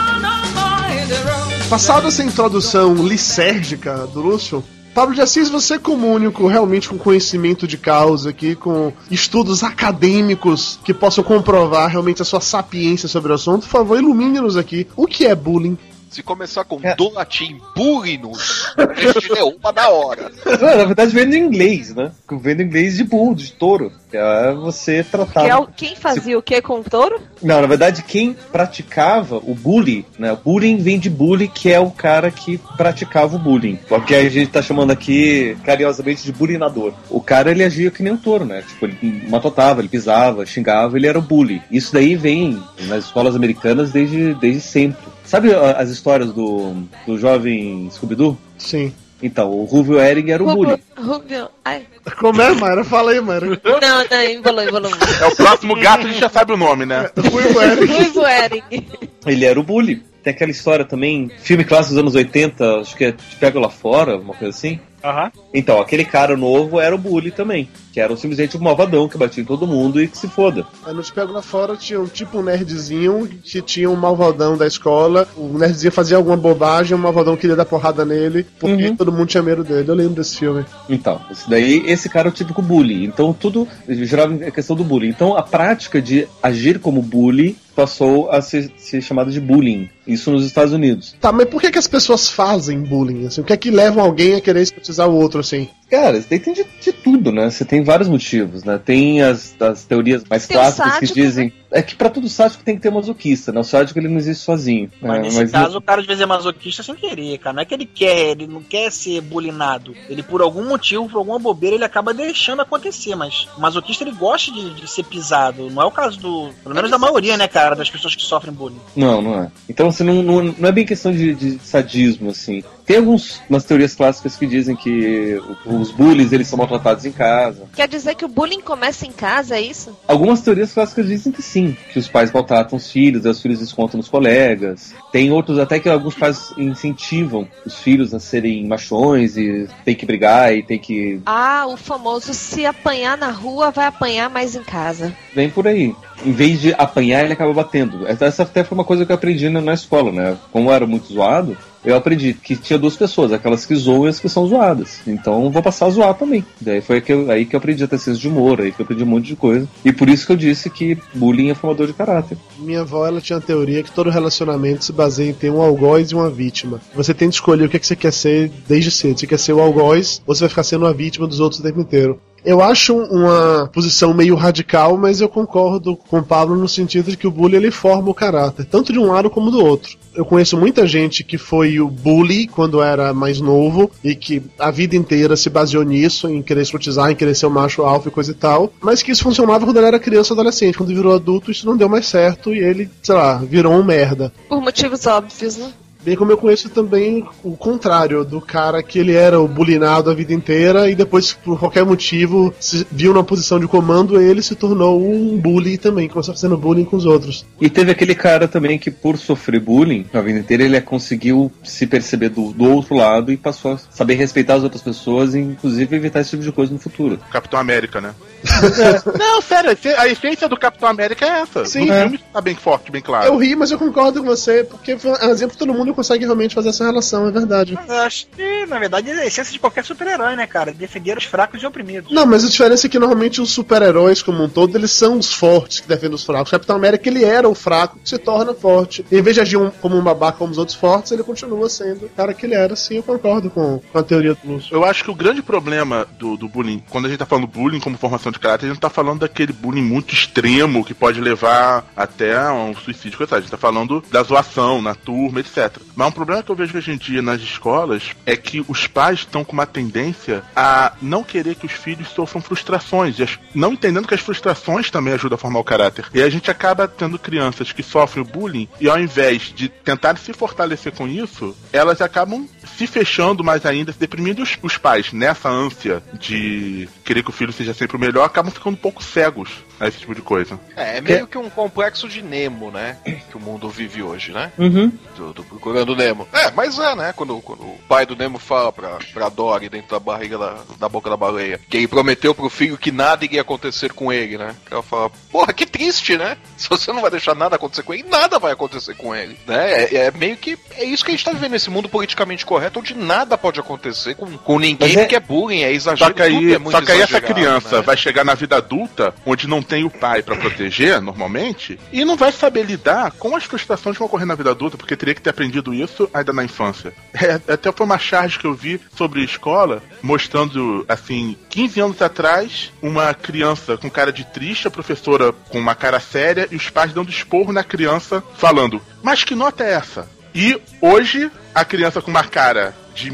[1.69, 4.63] Passada essa introdução lisérgica do Lúcio,
[4.93, 10.79] Pablo de Assis, você como único realmente com conhecimento de causa aqui, com estudos acadêmicos
[10.85, 14.87] que possam comprovar realmente a sua sapiência sobre o assunto, por favor, ilumine-nos aqui.
[14.95, 15.75] O que é bullying?
[16.13, 20.31] Se começar com do latim bullying-nos, a gente deu uma da hora.
[20.45, 22.11] Não, na verdade vem do inglês, né?
[22.31, 23.91] Vem do inglês de bull, de touro.
[24.11, 25.43] Que é você tratar.
[25.45, 27.19] Que é o- quem fazia o que com o touro?
[27.41, 30.31] Não, na verdade, quem praticava o bullying, né?
[30.33, 33.79] O bullying vem de bully, que é o cara que praticava o bullying.
[33.89, 36.93] Porque a gente tá chamando aqui carinhosamente de bullyinador.
[37.09, 38.61] O cara, ele agia que nem um touro, né?
[38.67, 41.59] Tipo, ele matotava, ele pisava, xingava, ele era o bully.
[41.71, 45.12] Isso daí vem nas escolas americanas desde, desde sempre.
[45.33, 46.75] Sabe as histórias do,
[47.07, 48.37] do jovem Scooby-Doo?
[48.55, 48.93] Sim.
[49.19, 50.79] Então, o Rubio Ehring era o bully.
[50.95, 51.49] Rubio.
[51.65, 51.87] Ai.
[52.19, 52.83] Como é, Mayra?
[52.83, 53.47] Fala aí, Mayra.
[53.47, 54.91] Não, não, embolou, embolou.
[55.19, 57.09] É o próximo gato, a gente já sabe o nome, né?
[57.17, 57.91] Ruivo Eric.
[57.91, 58.87] Ruivo Eric.
[59.25, 60.03] Ele era o bully.
[60.21, 63.71] Tem aquela história também, filme clássico dos anos 80, acho que é Te Pego Lá
[63.71, 64.79] Fora, uma coisa assim.
[65.03, 65.31] Aham.
[65.53, 69.43] Então, aquele cara novo era o bully também, que era simplesmente um malvadão que batia
[69.43, 70.65] em todo mundo e que se foda.
[70.85, 74.55] Aí no Te Pego Lá Fora tinha um tipo um nerdzinho que tinha um malvadão
[74.57, 75.27] da escola.
[75.35, 79.43] O nerdzinho fazia alguma bobagem, o malvadão queria dar porrada nele, porque todo mundo tinha
[79.43, 79.89] medo dele.
[79.89, 80.65] Eu lembro desse filme.
[80.89, 83.03] Então, esse daí, esse cara é o típico bully.
[83.03, 85.09] Então, tudo gerava a questão do bullying.
[85.09, 89.89] Então, a prática de agir como bully passou a ser, ser chamada de bullying.
[90.05, 91.15] Isso nos Estados Unidos.
[91.19, 93.25] Tá, mas por que, que as pessoas fazem bullying?
[93.25, 93.41] Assim?
[93.41, 95.67] O que é que leva alguém a querer escrotizar o outro assim?
[95.93, 97.51] Cara, isso daí tem de, de tudo, né?
[97.51, 98.81] Você tem vários motivos, né?
[98.83, 101.53] Tem as, as teorias mais Tem clássicas que dizem.
[101.69, 103.59] É que pra todo sádico tem que ter masoquista, né?
[103.59, 104.89] O sádico ele não existe sozinho.
[104.99, 105.19] Mas né?
[105.21, 107.53] nesse caso, o cara às vezes é masoquista sem querer, cara.
[107.55, 109.95] Não é que ele quer, ele não quer ser bulinado.
[110.09, 113.15] Ele, por algum motivo, por alguma bobeira, ele acaba deixando acontecer.
[113.15, 115.69] Mas o masoquista, ele gosta de, de ser pisado.
[115.69, 116.49] Não é o caso do.
[116.63, 118.81] Pelo menos da maioria, né, cara, das pessoas que sofrem bullying.
[118.95, 119.51] Não, não é.
[119.69, 122.63] Então, assim, não, não, não é bem questão de, de sadismo, assim.
[122.85, 127.63] Tem algumas umas teorias clássicas que dizem que os bullies, eles são maltratados em casa.
[127.75, 129.97] Quer dizer que o bullying começa em casa, é isso?
[130.07, 133.59] Algumas teorias clássicas dizem que sim, que os pais maltratam os filhos, e os filhos
[133.59, 134.93] descontam nos colegas.
[135.11, 140.05] Tem outros até que alguns pais incentivam os filhos a serem machões e tem que
[140.05, 141.21] brigar e tem que...
[141.25, 145.15] Ah, o famoso se apanhar na rua, vai apanhar mais em casa.
[145.33, 145.95] Vem por aí.
[146.25, 148.05] Em vez de apanhar, ele acaba batendo.
[148.07, 150.37] Essa até foi uma coisa que eu aprendi na, na escola, né?
[150.51, 154.09] Como eu era muito zoado, eu aprendi que tinha duas pessoas, aquelas que zoam e
[154.09, 154.99] as que são zoadas.
[155.07, 156.45] Então vou passar a zoar também.
[156.59, 158.81] Daí foi que eu- aí que eu aprendi a ter senso de humor, aí que
[158.81, 159.67] eu aprendi um monte de coisa.
[159.83, 162.37] E por isso que eu disse que bullying é formador de caráter.
[162.59, 166.11] Minha avó ela tinha a teoria que todo relacionamento se baseia em ter um algoz
[166.11, 166.79] e uma vítima.
[166.95, 169.19] Você tem que escolher o que, é que você quer ser desde cedo.
[169.19, 171.63] Você quer ser o algoz ou você vai ficar sendo a vítima dos outros o
[171.63, 172.19] tempo inteiro.
[172.45, 177.17] Eu acho uma posição meio radical, mas eu concordo com o Pablo no sentido de
[177.17, 179.97] que o bullying ele forma o caráter, tanto de um lado como do outro.
[180.13, 184.69] Eu conheço muita gente que foi o bully quando era mais novo e que a
[184.69, 188.11] vida inteira se baseou nisso, em querer escrotizar, em querer ser o macho alfa e
[188.11, 190.77] coisa e tal, mas que isso funcionava quando ele era criança ou adolescente.
[190.77, 194.31] Quando virou adulto, isso não deu mais certo e ele, sei lá, virou um merda.
[194.49, 195.71] Por motivos óbvios, né?
[196.03, 200.13] Bem como eu conheço também o contrário, do cara que ele era o bulinado a
[200.13, 204.55] vida inteira e depois, por qualquer motivo, se viu na posição de comando ele se
[204.55, 207.45] tornou um bully também, começou fazendo bullying com os outros.
[207.59, 211.87] E teve aquele cara também que, por sofrer bullying a vida inteira, ele conseguiu se
[211.87, 215.95] perceber do, do outro lado e passou a saber respeitar as outras pessoas e, inclusive,
[215.95, 217.19] evitar esse tipo de coisa no futuro.
[217.31, 218.13] Capitão América, né?
[219.17, 221.65] Não, sério, a essência do Capitão América é essa.
[221.65, 221.85] Sim.
[221.85, 222.01] no É.
[222.01, 223.25] filme tá bem forte, bem claro.
[223.27, 226.25] Eu ri, mas eu concordo com você, porque foi um exemplo que todo mundo consegue
[226.25, 227.73] realmente fazer essa relação, é verdade.
[227.73, 230.71] Mas eu acho que, na verdade, é a essência de qualquer super-herói, né, cara?
[230.73, 232.11] Defender os fracos e oprimidos.
[232.11, 235.33] Não, mas a diferença é que normalmente os super-heróis como um todo, eles são os
[235.33, 236.49] fortes que defendem os fracos.
[236.49, 239.05] O Capitão América, ele era o fraco que se torna forte.
[239.11, 242.05] Em vez de agir um- como um babaca como os outros fortes, ele continua sendo
[242.05, 242.75] o cara que ele era.
[242.75, 244.75] Sim, eu concordo com, com a teoria do Lúcio.
[244.75, 247.79] Eu acho que o grande problema do, do bullying, quando a gente tá falando bullying
[247.79, 251.21] como formação de caráter, a gente não tá falando daquele bullying muito extremo que pode
[251.21, 253.37] levar até um suicídio, coisa.
[253.37, 255.77] A gente tá falando da zoação na turma, etc.
[255.95, 259.19] Mas um problema que eu vejo hoje em dia nas escolas é que os pais
[259.19, 264.07] estão com uma tendência a não querer que os filhos sofram frustrações, e não entendendo
[264.07, 266.05] que as frustrações também ajudam a formar o caráter.
[266.13, 270.33] E a gente acaba tendo crianças que sofrem bullying e ao invés de tentar se
[270.33, 275.49] fortalecer com isso, elas acabam se fechando mais ainda, se deprimindo os, os pais, nessa
[275.49, 279.49] ânsia de querer que o filho seja sempre o melhor, acabam ficando um pouco cegos
[279.79, 280.59] a esse tipo de coisa.
[280.75, 282.97] É, é meio que um complexo de Nemo, né?
[283.29, 284.51] Que o mundo vive hoje, né?
[284.57, 284.91] Uhum.
[285.15, 286.27] Do- do- Procurando Nemo.
[286.31, 287.13] É, mas é, né?
[287.15, 290.87] Quando, quando o pai do Nemo fala pra, pra Dory dentro da barriga da, da
[290.89, 294.55] boca da baleia que ele prometeu pro filho que nada iria acontecer com ele, né?
[294.65, 296.37] Que ela fala, porra, que triste, né?
[296.57, 299.83] Se você não vai deixar nada acontecer com ele, nada vai acontecer com ele, né?
[299.85, 302.79] É, é meio que é isso que a gente tá vivendo nesse mundo politicamente correto,
[302.79, 306.21] onde nada pode acontecer com, com ninguém, é- porque é bullying, é exagero, Só que
[306.21, 307.81] aí, tudo é muito só que aí essa criança né?
[307.81, 312.17] vai chegar na vida adulta, onde não tem o pai pra proteger, normalmente, e não
[312.17, 315.21] vai saber lidar com as frustrações que vão ocorrer na vida adulta, porque teria que
[315.21, 316.93] ter aprendido isso ainda na infância.
[317.13, 322.73] É, até foi uma charge que eu vi sobre escola, mostrando, assim, 15 anos atrás,
[322.81, 326.91] uma criança com cara de triste, a professora com uma cara séria, e os pais
[326.91, 330.09] dando esporro na criança, falando, mas que nota é essa?
[330.35, 333.11] E hoje, a criança com uma cara de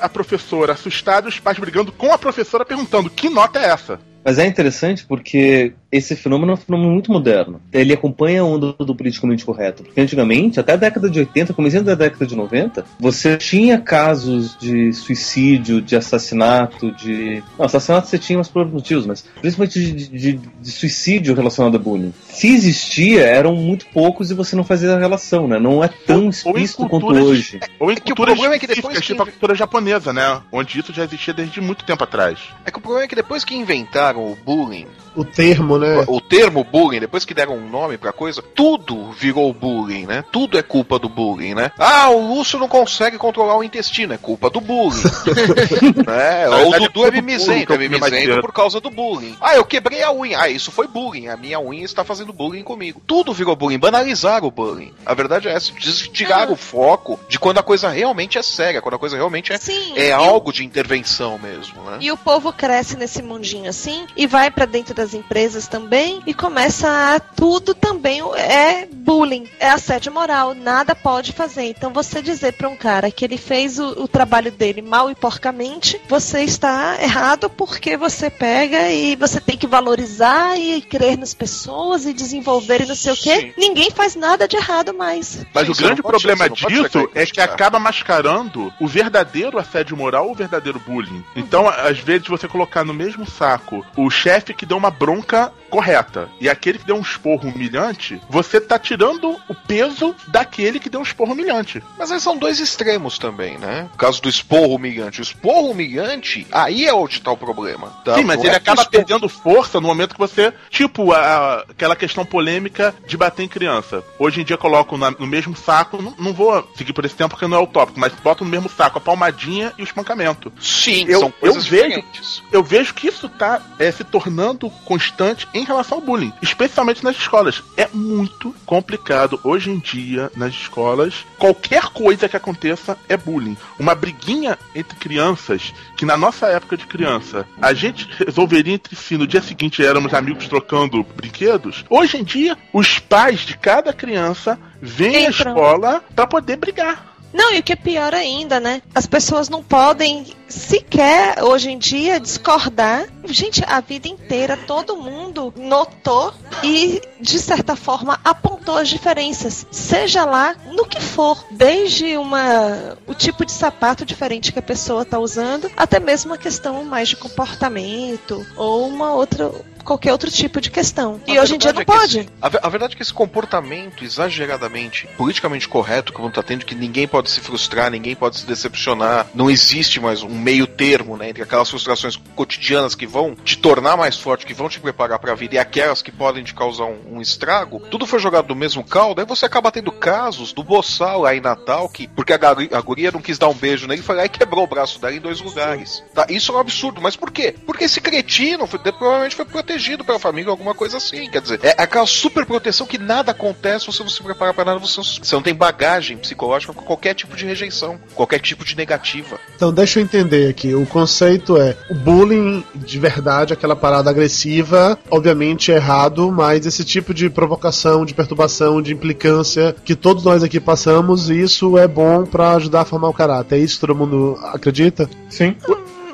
[0.00, 4.00] a professora assustada, os pais brigando com a professora perguntando que nota é essa?
[4.24, 7.60] Mas é interessante porque esse fenômeno é um fenômeno muito moderno.
[7.72, 9.82] Ele acompanha a onda do politicamente correto.
[9.84, 14.56] Porque antigamente, até a década de 80, começando da década de 90, você tinha casos
[14.58, 17.42] de suicídio, de assassinato, de.
[17.58, 21.76] Não, assassinato você tinha, mas por outros motivos, mas principalmente de, de- de suicídio relacionado
[21.76, 22.12] a bullying.
[22.28, 25.58] Se existia, eram muito poucos e você não fazia a relação, né?
[25.58, 27.60] Não é tão explícito quanto hoje.
[27.78, 30.12] Ou em É que o problema é que depois específicas, que- tipo a cultura japonesa,
[30.12, 30.40] né?
[30.50, 32.38] Onde isso já existia desde muito tempo atrás.
[32.64, 35.83] É que o problema é que depois que inventaram o bullying, O termo, né?
[36.08, 40.24] O termo bullying, depois que deram um nome pra coisa, tudo virou bullying, né?
[40.32, 41.70] Tudo é culpa do bullying, né?
[41.78, 45.02] Ah, o Lúcio não consegue controlar o intestino, é culpa do bullying.
[46.06, 46.48] né?
[46.48, 48.40] Ou o é Dudu é mimizento, é mimizento cedo.
[48.40, 49.36] por causa do bullying.
[49.40, 50.40] Ah, eu quebrei a unha.
[50.40, 51.28] Ah, isso foi bullying.
[51.28, 53.00] A minha unha está fazendo bullying comigo.
[53.06, 53.78] Tudo virou bullying.
[53.78, 54.92] Banalizaram o bullying.
[55.04, 55.72] A verdade é essa.
[56.12, 59.58] Tiraram o foco de quando a coisa realmente é séria, quando a coisa realmente é,
[59.58, 59.94] Sim.
[59.96, 61.98] é e o- algo de intervenção mesmo, né?
[62.00, 66.32] E o povo cresce nesse mundinho assim e vai pra dentro das empresas também e
[66.32, 71.64] começa a tudo também é bullying, é assédio moral, nada pode fazer.
[71.64, 75.16] Então você dizer pra um cara que ele fez o, o trabalho dele mal e
[75.16, 81.34] porcamente, você está errado porque você pega e você tem que valorizar e crer nas
[81.34, 83.22] pessoas e desenvolver e não sei o Sim.
[83.22, 83.54] quê.
[83.58, 85.44] Ninguém faz nada de errado mais.
[85.52, 90.26] Mas o grande problema pode disso e é que acaba mascarando o verdadeiro assédio moral
[90.26, 91.24] ou o verdadeiro bullying.
[91.34, 96.28] Então, às vezes, você colocar no mesmo saco o chefe que deu uma bronca correta
[96.40, 101.00] e aquele que deu um esporro humilhante, você tá tirando o peso daquele que deu
[101.00, 101.82] um esporro humilhante.
[101.98, 103.88] Mas aí são dois extremos também, né?
[103.92, 105.20] O caso do esporro humilhante.
[105.20, 107.88] O esporro humilhante, aí é onde tá o problema.
[108.04, 108.14] tá?
[108.14, 110.52] Sim, mas ele é acaba esporro- perdendo força no momento que você.
[110.70, 114.02] Tipo, a- a- aquela questão polêmica de bater em criança.
[114.18, 117.30] Hoje em dia colocam na- no mesmo saco, não, não vou seguir por esse tempo
[117.30, 120.52] porque não é o tópico, mas botam no mesmo saco a palmadinha e o espancamento.
[120.60, 122.42] Sim, Eu- são coisas eu vejo- diferentes.
[122.52, 127.16] Eu vejo que isso tá é, se tornando constante em relação ao bullying, especialmente nas
[127.16, 127.62] escolas.
[127.76, 131.24] É muito complicado hoje em dia nas escolas.
[131.38, 133.56] Qualquer coisa que aconteça é bullying.
[133.78, 139.16] Uma briguinha entre crianças, que na nossa época de criança a gente resolveria entre si
[139.16, 141.84] no dia seguinte éramos amigos trocando brinquedos.
[141.88, 147.13] Hoje em dia, os pais de cada criança vêm à escola pra poder brigar.
[147.34, 148.80] Não, e o que é pior ainda, né?
[148.94, 153.08] As pessoas não podem sequer, hoje em dia, discordar.
[153.24, 159.66] Gente, a vida inteira todo mundo notou e, de certa forma, apontou as diferenças.
[159.72, 161.44] Seja lá no que for.
[161.50, 166.38] Desde uma, o tipo de sapato diferente que a pessoa está usando, até mesmo uma
[166.38, 169.50] questão mais de comportamento ou uma outra.
[169.84, 171.20] Qualquer outro tipo de questão.
[171.26, 172.20] E A hoje em dia não é pode.
[172.20, 176.42] esse- a, a verdade é que esse comportamento exageradamente politicamente correto que o mundo tá
[176.42, 180.66] tendo, que ninguém pode se frustrar, ninguém pode se decepcionar, não existe mais um meio
[180.66, 184.80] termo, né, entre aquelas frustrações cotidianas que vão te tornar mais forte, que vão te
[184.80, 188.48] preparar pra vida, e aquelas que podem te causar um, um estrago, tudo foi jogado
[188.48, 192.32] no mesmo caldo, aí você acaba tendo casos do Boçal lá em Natal, que, porque
[192.32, 194.98] a, a guria não quis dar um beijo nele, foi lá e quebrou o braço
[195.00, 196.02] dela em dois lugares.
[196.14, 196.26] Tá?
[196.28, 197.54] Isso é um absurdo, mas por quê?
[197.66, 199.73] Porque esse cretino foi- provavelmente foi protegido
[200.04, 201.28] pela família, alguma coisa assim.
[201.30, 204.78] Quer dizer, é aquela super proteção que nada acontece, você não se prepara pra nada,
[204.78, 208.76] você não, você não tem bagagem psicológica com qualquer tipo de rejeição, qualquer tipo de
[208.76, 209.38] negativa.
[209.56, 210.74] Então deixa eu entender aqui.
[210.74, 216.84] O conceito é o bullying de verdade, aquela parada agressiva, obviamente é errado, mas esse
[216.84, 222.24] tipo de provocação, de perturbação, de implicância que todos nós aqui passamos, isso é bom
[222.24, 223.56] pra ajudar a formar o caráter.
[223.56, 225.08] É isso que todo mundo acredita?
[225.28, 225.56] Sim.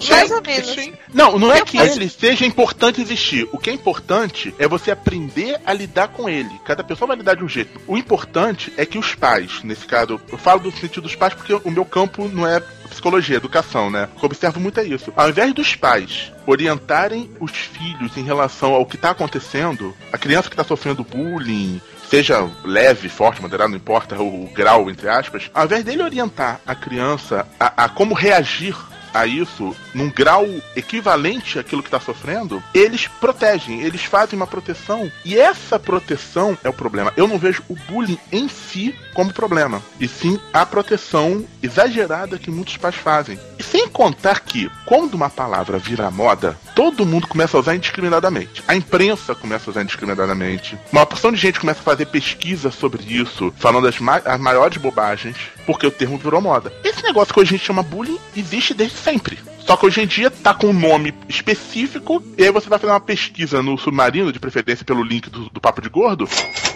[0.09, 0.71] Mais ou menos.
[0.71, 0.93] Sim.
[1.13, 3.49] Não, não é que ele seja importante existir.
[3.53, 6.51] O que é importante é você aprender a lidar com ele.
[6.65, 7.81] Cada pessoa vai lidar de um jeito.
[7.87, 11.55] O importante é que os pais, nesse caso, eu falo do sentido dos pais porque
[11.55, 12.61] o meu campo não é
[12.91, 14.09] psicologia, educação, né?
[14.17, 15.13] Eu observo muito é isso.
[15.17, 20.51] Ao invés dos pais orientarem os filhos em relação ao que tá acontecendo, a criança
[20.51, 25.49] que tá sofrendo bullying, seja leve, forte, moderado, não importa o, o grau, entre aspas,
[25.55, 28.77] ao invés dele orientar a criança a, a como reagir
[29.13, 30.47] a isso num grau
[30.77, 35.11] equivalente àquilo que está sofrendo, eles protegem, eles fazem uma proteção.
[35.25, 37.13] E essa proteção é o problema.
[37.17, 42.51] Eu não vejo o bullying em si como problema, e sim a proteção exagerada que
[42.51, 43.39] muitos pais fazem.
[43.59, 48.63] E sem contar que, quando uma palavra vira moda, todo mundo começa a usar indiscriminadamente.
[48.67, 50.79] A imprensa começa a usar indiscriminadamente.
[50.93, 54.79] Uma porção de gente começa a fazer pesquisa sobre isso, falando as, ma as maiores
[54.79, 55.37] bobagens,
[55.67, 56.73] porque o termo virou moda.
[56.83, 59.39] Esse negócio que hoje a gente chama bullying existe desde sempre.
[59.67, 62.93] Só que hoje em dia tá com um nome específico, e aí você vai fazer
[62.93, 66.29] uma pesquisa no Submarino, de preferência pelo link do, do Papo de Gordo,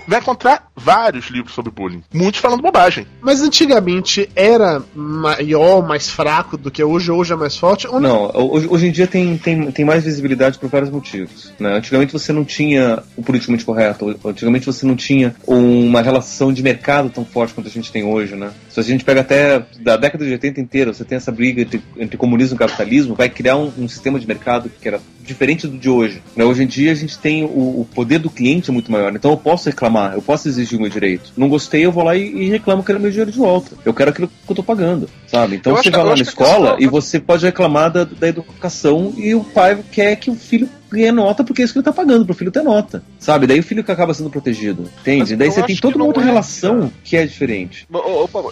[0.07, 2.03] vai encontrar vários livros sobre bullying.
[2.13, 3.07] Muitos falando bobagem.
[3.21, 7.87] Mas antigamente era maior, mais fraco do que hoje, hoje é mais forte?
[7.87, 11.53] Ou Não, hoje, hoje em dia tem, tem, tem mais visibilidade por vários motivos.
[11.59, 11.77] Né?
[11.77, 17.11] Antigamente você não tinha o politicamente correto, antigamente você não tinha uma relação de mercado
[17.11, 18.35] tão forte quanto a gente tem hoje.
[18.35, 18.51] Né?
[18.69, 21.83] Se a gente pega até da década de 80 inteira, você tem essa briga entre,
[21.97, 25.77] entre comunismo e capitalismo, vai criar um, um sistema de mercado que era diferente do
[25.79, 26.23] de hoje.
[26.37, 26.45] Né?
[26.45, 27.49] Hoje em dia a gente tem o,
[27.81, 30.91] o poder do cliente muito maior, então eu posso reclamar, eu posso exigir o meu
[30.91, 31.33] direito.
[31.37, 33.77] Não gostei, eu vou lá e, e reclamo que quero meu dinheiro de volta.
[33.85, 35.57] Eu quero aquilo que eu tô pagando, sabe?
[35.57, 38.29] Então Eu você acho vai lá na escola questão- e você pode reclamar da, da
[38.29, 41.85] educação e o pai quer que o filho ganhe nota porque é isso que ele
[41.85, 43.47] tá pagando, pro filho ter nota, sabe?
[43.47, 45.31] Daí o filho que acaba sendo protegido, entende?
[45.31, 47.87] Mas Daí você tem toda uma outra é, relação que é diferente.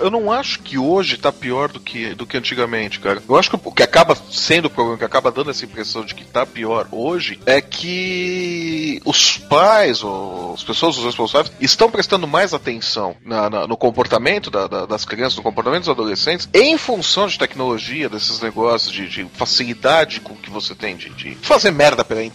[0.01, 3.23] Eu não acho que hoje tá pior do que, do que antigamente, cara.
[3.29, 6.15] Eu acho que o que acaba sendo o problema, que acaba dando essa impressão de
[6.15, 12.27] que tá pior hoje, é que os pais, ou as pessoas, os responsáveis, estão prestando
[12.27, 16.77] mais atenção na- na- no comportamento da- da- das crianças, no comportamento dos adolescentes, em
[16.79, 21.71] função de tecnologia, desses negócios de, de facilidade com que você tem de, de fazer
[21.71, 22.32] merda pela internet,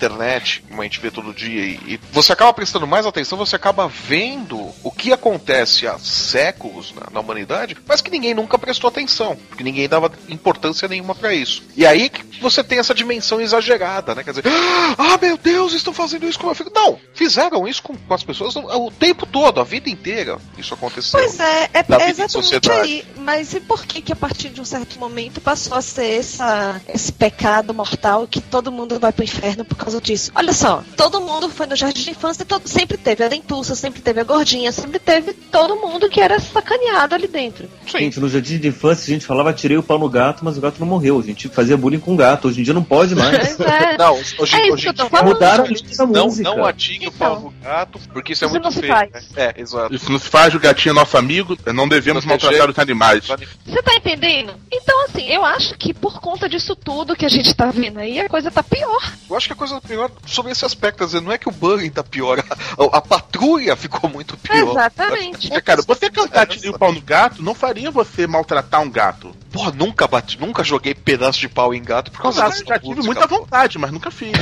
[0.67, 4.71] como a gente vê todo dia, e, você acaba prestando mais atenção, você acaba vendo
[4.83, 9.63] o que acontece há séculos na, na humanidade, mas que ninguém nunca prestou atenção, porque
[9.63, 11.63] ninguém dava importância nenhuma pra isso.
[11.75, 14.23] E aí que você tem essa dimensão exagerada, né?
[14.23, 14.43] Quer dizer,
[14.97, 16.71] ah, meu Deus, estão fazendo isso com o meu filho.
[16.73, 20.37] Não, fizeram isso com, com as pessoas o, tempo todo, a vida inteira.
[20.57, 21.19] Isso aconteceu.
[21.19, 23.05] Pois é, é, é exatamente aí.
[23.17, 26.81] Mas e por que que a partir de um certo momento passou a ser essa,
[26.87, 30.31] esse pecado mortal que todo mundo vai pro inferno por causa disso?
[30.35, 33.75] Olha só, todo mundo foi no jardim de infância e todo, sempre teve a dentuça,
[33.75, 37.69] sempre teve a gordinha, sempre teve todo mundo que era sacaneado ali dentro.
[37.85, 40.61] Gente, no jardim de infância a gente falava tirei o pau no gato, mas o
[40.61, 41.19] gato não morreu.
[41.19, 42.47] A gente fazia bullying com o gato.
[42.47, 43.59] Hoje em dia não pode mais.
[43.59, 43.97] É.
[43.97, 45.23] Não, hoje, É isso hoje que eu em tô dia.
[45.23, 46.49] Mudaram a letra da não, música.
[46.55, 48.87] não atire o pau no gato, porque isso é Isso muito não feio.
[48.93, 49.11] faz.
[49.11, 49.21] né?
[49.35, 49.93] É, exato.
[49.95, 53.25] Isso não se faz, o gatinho é nosso amigo, não devemos Proteger- maltratar os animais.
[53.65, 54.53] Você tá entendendo?
[54.71, 58.19] Então, assim, eu acho que por conta disso tudo que a gente tá vendo aí,
[58.19, 59.13] a coisa tá pior.
[59.29, 61.51] Eu acho que a coisa pior sobre esse aspecto, quer dizer, não é que o
[61.51, 64.71] bullying tá pior, a, a patrulha ficou muito pior.
[64.71, 65.53] Exatamente.
[65.53, 69.35] É, cara, você cantar tirei o pau no gato não faria você maltratar um gato.
[69.57, 72.79] Porra, nunca bati, nunca joguei pedaço de pau em gato por causa Eu dessa já
[72.79, 74.31] tive música, muita vontade, mas nunca fiz.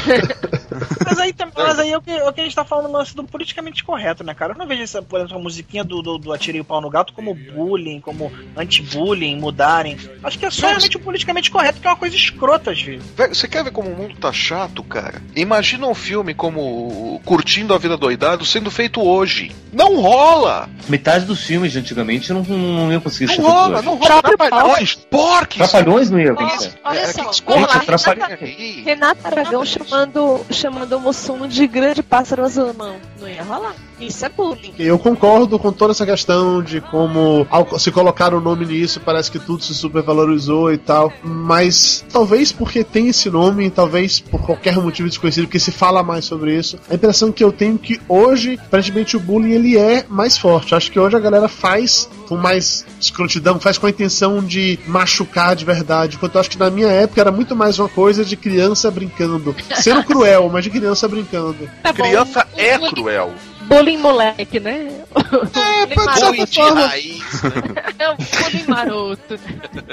[1.05, 2.88] Mas aí, tam- mas aí é o que, é o que a gente tá falando
[2.88, 4.53] no lance do politicamente correto, né, cara?
[4.53, 6.89] Eu não vejo essa, por exemplo, a musiquinha do, do, do Atirei o Pau no
[6.89, 9.97] Gato como bullying, como anti-bullying, mudarem.
[10.24, 13.05] Acho que é só realmente o politicamente correto, que é uma coisa escrota às vezes.
[13.16, 15.22] Velho, você quer ver como o mundo tá chato, cara?
[15.36, 19.55] Imagina um filme como Curtindo a Vida Doidado sendo feito hoje.
[19.72, 20.70] Não rola!
[20.89, 24.05] Metade dos filmes de antigamente não, não ia conseguir Não rola, não rola.
[24.22, 25.58] Próprio Trapalhões, porques!
[25.58, 26.74] Trapalhões não ia vencer.
[26.84, 28.39] olha É, só, vamos lá, Renata.
[28.84, 32.74] Renata Aragão chamando, chamando o Mussuno de grande pássaro azul.
[32.74, 33.76] Não, não ia rolar.
[33.99, 34.73] Isso é bullying.
[34.77, 39.31] Eu concordo com toda essa questão de como ao se colocar o nome nisso parece
[39.31, 44.77] que tudo se supervalorizou e tal, mas talvez porque tem esse nome, talvez por qualquer
[44.77, 48.01] motivo desconhecido, porque se fala mais sobre isso, a impressão que eu tenho é que
[48.07, 50.75] hoje, aparentemente o bullying ele é mais forte.
[50.75, 55.55] Acho que hoje a galera faz com mais escrotidão, faz com a intenção de machucar
[55.55, 58.35] de verdade, enquanto eu acho que na minha época era muito mais uma coisa de
[58.35, 61.69] criança brincando, sendo cruel, mas de criança brincando.
[61.81, 63.33] Tá Criança é cruel.
[63.68, 65.05] Bullying moleque, né?
[65.16, 66.88] É, pode ser de forma.
[66.88, 67.51] raiz, né?
[67.99, 69.39] É um bullying maroto.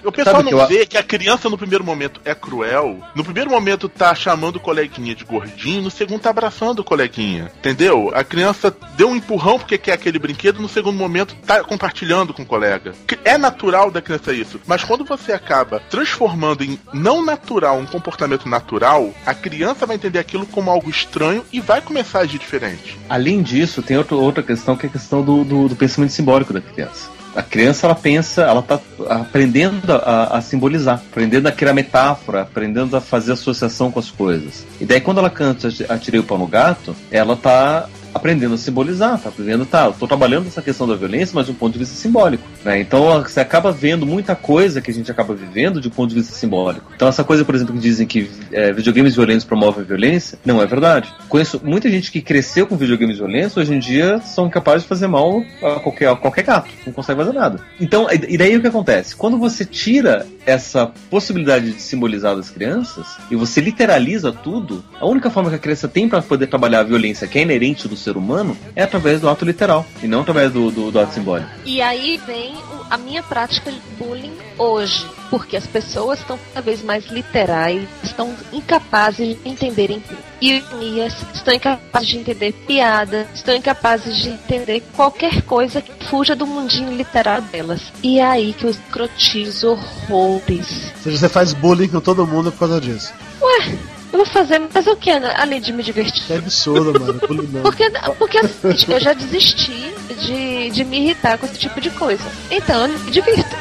[0.05, 2.99] O pessoal Sabe que não eu- vê que a criança no primeiro momento é cruel.
[3.14, 7.51] No primeiro momento tá chamando o coleguinha de gordinho, no segundo tá abraçando o coleguinha.
[7.59, 8.11] Entendeu?
[8.14, 12.43] A criança deu um empurrão porque quer aquele brinquedo, no segundo momento tá compartilhando com
[12.43, 12.93] o colega.
[13.07, 14.61] Que É natural da criança isso.
[14.66, 20.18] Mas quando você acaba transformando em não natural um comportamento natural, a criança vai entender
[20.18, 22.99] aquilo como algo estranho e vai começar a agir diferente.
[23.09, 26.53] Além disso, tem outro, outra questão que é a questão do, do, do pensamento simbólico
[26.53, 27.11] da criança.
[27.35, 32.95] A criança ela pensa, ela tá aprendendo a, a simbolizar, aprendendo a criar metáfora, aprendendo
[32.95, 34.67] a fazer associação com as coisas.
[34.81, 39.19] E daí quando ela canta Atirei o pau no gato, ela tá aprendendo a simbolizar,
[39.19, 41.79] tá aprendendo, tá, eu tô trabalhando essa questão da violência, mas de um ponto de
[41.79, 42.81] vista simbólico, né?
[42.81, 46.17] Então você acaba vendo muita coisa que a gente acaba vivendo de um ponto de
[46.17, 46.91] vista simbólico.
[46.95, 50.67] Então essa coisa, por exemplo, que dizem que é, videogames violentos promovem violência, não é
[50.67, 51.13] verdade.
[51.29, 55.07] Conheço muita gente que cresceu com videogames violentos, hoje em dia são capazes de fazer
[55.07, 57.61] mal a qualquer, a qualquer gato, não consegue fazer nada.
[57.81, 59.17] Então, e daí o que acontece?
[59.17, 65.30] Quando você tira essa possibilidade de simbolizar das crianças e você literaliza tudo, a única
[65.30, 68.16] forma que a criança tem para poder trabalhar a violência que é inerente do ser
[68.16, 71.51] humano é através do ato literal e não através do, do, do ato simbólico.
[71.64, 72.55] E aí vem
[72.93, 75.07] a minha prática de bullying hoje.
[75.30, 80.05] Porque as pessoas estão cada vez mais literais, estão incapazes de entenderem
[80.43, 86.47] ironias, estão incapazes de entender piadas, estão incapazes de entender qualquer coisa que fuja do
[86.47, 87.80] mundinho literal delas.
[88.03, 90.93] E é aí que eu escrotizo horrores.
[90.97, 93.14] Ou seja, você faz bullying com todo mundo por causa disso.
[93.40, 93.78] Ué,
[94.19, 96.25] vou fazer, mas o que, além de me divertir?
[96.27, 97.21] Que absurdo, mano.
[97.63, 102.25] Porque, porque assim, eu já desisti de, de me irritar com esse tipo de coisa.
[102.51, 103.57] Então eu me divirto.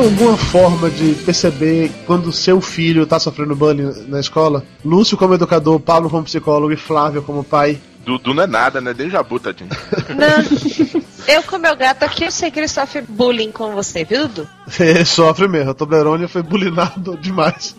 [0.00, 4.64] Alguma forma de perceber quando seu filho tá sofrendo bullying na escola?
[4.84, 7.78] Lúcio como educador, Paulo como psicólogo e Flávio como pai.
[8.04, 8.94] Dudu não é nada, né?
[8.94, 9.70] Desde Jabu, tadinho.
[10.08, 11.04] Não.
[11.28, 14.48] Eu com meu gato aqui, eu sei que ele sofre bullying com você, viu, Dudu?
[14.80, 15.70] Ele sofre mesmo.
[15.70, 17.76] A Toblerone foi bullyingado demais.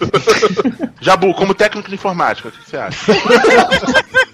[1.01, 3.11] Jabu, como técnico de informática, o que você acha?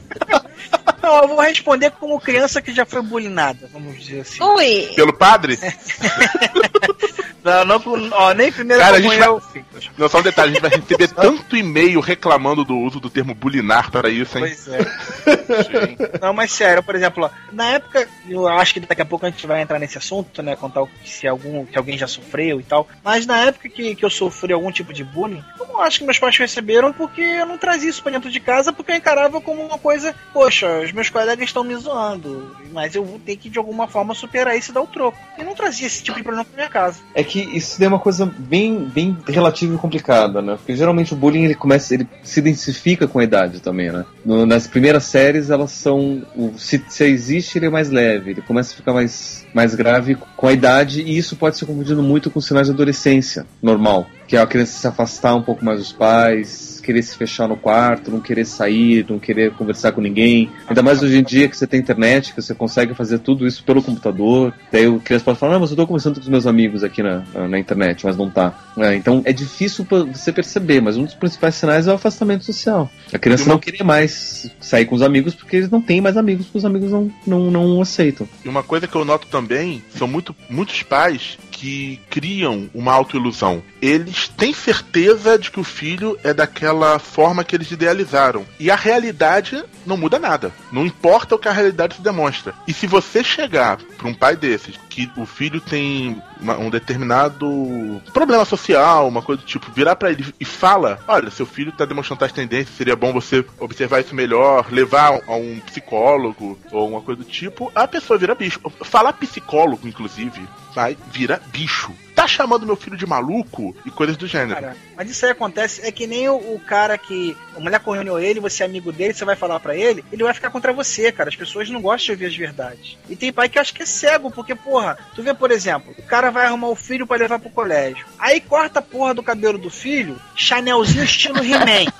[1.08, 4.44] Não, eu vou responder como criança que já foi bulinada, vamos dizer assim.
[4.44, 4.92] Ui!
[4.94, 5.58] Pelo padre?
[7.48, 7.82] Não, não,
[8.12, 9.64] ó, nem primeiro Cara, a gente vai-.
[9.98, 13.34] Não, só um detalhe, a gente vai receber tanto e-mail reclamando do uso do termo
[13.34, 14.44] bulinar para isso, hein?
[14.44, 16.20] Pois é.
[16.22, 19.30] Não, mas sério, por exemplo, ó, na época, eu acho que daqui a pouco a
[19.30, 20.58] gente vai entrar nesse assunto, né?
[20.58, 22.86] Contar se, algum, se alguém já sofreu e tal.
[23.02, 26.06] Mas na época que, que eu sofri algum tipo de bullying, eu não acho que
[26.06, 29.40] meus pais receberam porque eu não trazia isso pra dentro de casa, porque eu encarava
[29.40, 33.50] como uma coisa, poxa, os meus colegas estão me zoando, mas eu vou ter que
[33.50, 35.18] de alguma forma superar isso e dar o troco.
[35.38, 37.00] Eu não trazia esse tipo de problema pra minha casa.
[37.14, 40.56] É que isso é uma coisa bem, bem relativa e complicada, né?
[40.58, 44.06] Porque geralmente o bullying ele começa, ele se identifica com a idade também, né?
[44.26, 48.42] No- nas primeiras séries elas são, o- se, se existe ele é mais leve, ele
[48.42, 52.30] começa a ficar mais, mais grave com a idade e isso pode ser confundido muito
[52.32, 55.92] com sinais de adolescência normal, que é a criança se afastar um pouco mais dos
[55.92, 60.50] pais, querer se fechar no quarto, não querer sair, não querer conversar com ninguém.
[60.68, 63.62] Ainda mais hoje em dia que você tem internet, que você consegue fazer tudo isso
[63.66, 64.54] pelo computador.
[64.72, 67.04] Daí o criança pode falar, não, mas eu tô conversando com os meus amigos aqui
[67.04, 68.58] na, na internet, mas não tá.
[68.78, 72.46] É, então é difícil pra você perceber, mas um dos principais sinais é o afastamento
[72.46, 72.90] social.
[73.14, 76.16] A criança uma- não querer mais sair com os amigos porque eles não têm mais
[76.16, 78.28] amigos, porque os amigos não, não, não aceitam.
[78.46, 83.64] E uma coisa que eu noto também são muito, muitos pais que criam uma autoilusão.
[83.82, 88.46] Eles têm certeza de que o filho é daquela forma que eles idealizaram.
[88.60, 90.52] E a realidade não muda nada.
[90.72, 92.54] Não importa o que a realidade se demonstra.
[92.68, 98.02] E se você chegar para um pai desses, que o filho tem uma- um determinado
[98.14, 101.86] problema social, uma coisa do tipo, virar para ele e fala: Olha, seu filho tá
[101.86, 107.02] demonstrando tais tendências, seria bom você observar isso melhor, levar a um psicólogo ou uma
[107.02, 108.60] coisa do tipo, a pessoa vira bicho.
[108.84, 110.42] Falar psicólogo, inclusive,
[110.76, 111.92] vai vira bicho.
[112.16, 114.60] Tá chamando meu filho de maluco e coisas do gênero.
[114.98, 117.38] Mas isso aí acontece, é que nem o, o cara que.
[117.56, 120.34] A mulher corneou ele, você é amigo dele, você vai falar pra ele, ele vai
[120.34, 121.30] ficar contra você, cara.
[121.30, 122.98] As pessoas não gostam de ouvir as verdades.
[123.10, 126.04] E tem pai que acha que é cego, porque, porra, tu vê, por exemplo, o
[126.04, 128.06] cara vai arrumar o filho pra levar pro colégio.
[128.18, 131.92] Aí corta a porra do cabelo do filho, Chanelzinho estilo He-Man.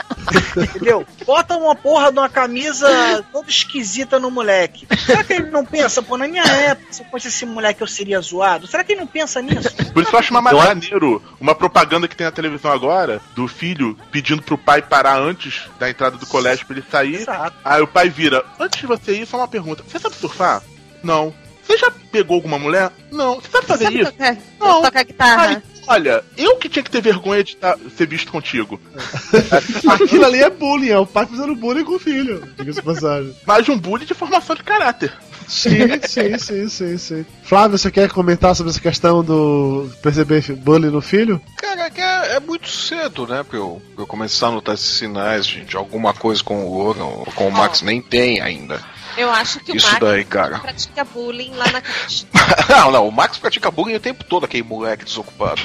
[0.58, 1.06] Entendeu?
[1.26, 4.88] Bota uma porra de uma camisa toda esquisita no moleque.
[5.06, 7.88] Será que ele não pensa, pô, na minha época, se eu fosse esse moleque eu
[7.88, 8.68] seria zoado?
[8.68, 9.76] Será que ele não pensa nisso?
[9.92, 12.87] Por isso eu acho uma maneiro uma propaganda que tem na televisão agora
[13.36, 17.16] do filho pedindo pro pai parar antes da entrada do colégio pra ele sair.
[17.16, 17.56] Exato.
[17.64, 20.62] Aí o pai vira: Antes de você ir, só uma pergunta: Você sabe surfar?
[21.04, 21.34] Não.
[21.66, 22.92] Você já pegou alguma mulher?
[23.12, 23.36] Não.
[23.36, 24.12] Você sabe fazer Sabe isso?
[24.14, 24.82] tocar, Não.
[24.82, 25.48] tocar guitarra?
[25.48, 28.80] Ai, olha, eu que tinha que ter vergonha de tá- ser visto contigo.
[30.02, 32.42] Aquilo ali é bullying, é o pai fazendo bullying com o filho.
[32.58, 33.36] Diga-se passagem.
[33.46, 35.14] Mas um bullying de formação de caráter.
[35.48, 35.72] Sim,
[36.06, 37.26] sim, sim, sim, sim.
[37.44, 41.42] Flávio, você quer comentar sobre essa questão do perceber bullying no filho?
[41.56, 43.44] Cara, É que é, é muito cedo, né?
[43.44, 46.78] Pra eu, pra eu começar a notar esses sinais de, de alguma coisa com o
[46.78, 47.82] Logan ou com o Max.
[47.82, 48.82] Nem tem ainda.
[49.18, 50.60] Eu acho que Isso o Max daí, cara.
[50.60, 52.26] pratica bullying lá na caixa.
[52.70, 55.62] não, não, o Max pratica bullying o tempo todo, aquele moleque desocupado.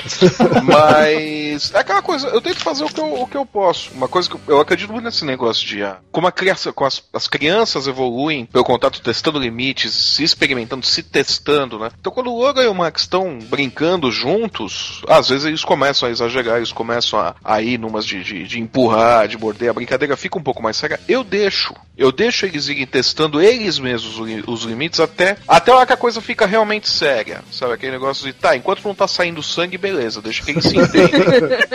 [0.64, 3.90] Mas é aquela coisa, eu tento fazer o que eu, o que eu posso.
[3.92, 6.88] Uma coisa que eu, eu acredito muito nesse negócio de ah, como a criança, como
[6.88, 11.90] as, as crianças evoluem pelo contato testando limites, se experimentando, se testando, né?
[12.00, 16.12] Então quando o Logan e o Max estão brincando juntos, às vezes eles começam a
[16.12, 20.16] exagerar, eles começam a, a ir numas de, de, de empurrar, de morder, a brincadeira
[20.16, 20.98] fica um pouco mais séria.
[21.06, 21.74] Eu deixo.
[21.96, 25.92] Eu deixo eles irem testando eles mesmos os li- os limites até, até hora que
[25.92, 27.42] a coisa fica realmente séria.
[27.50, 27.74] Sabe?
[27.74, 31.20] Aquele negócio de, tá, enquanto não tá saindo sangue, beleza, deixa que eles se entendam.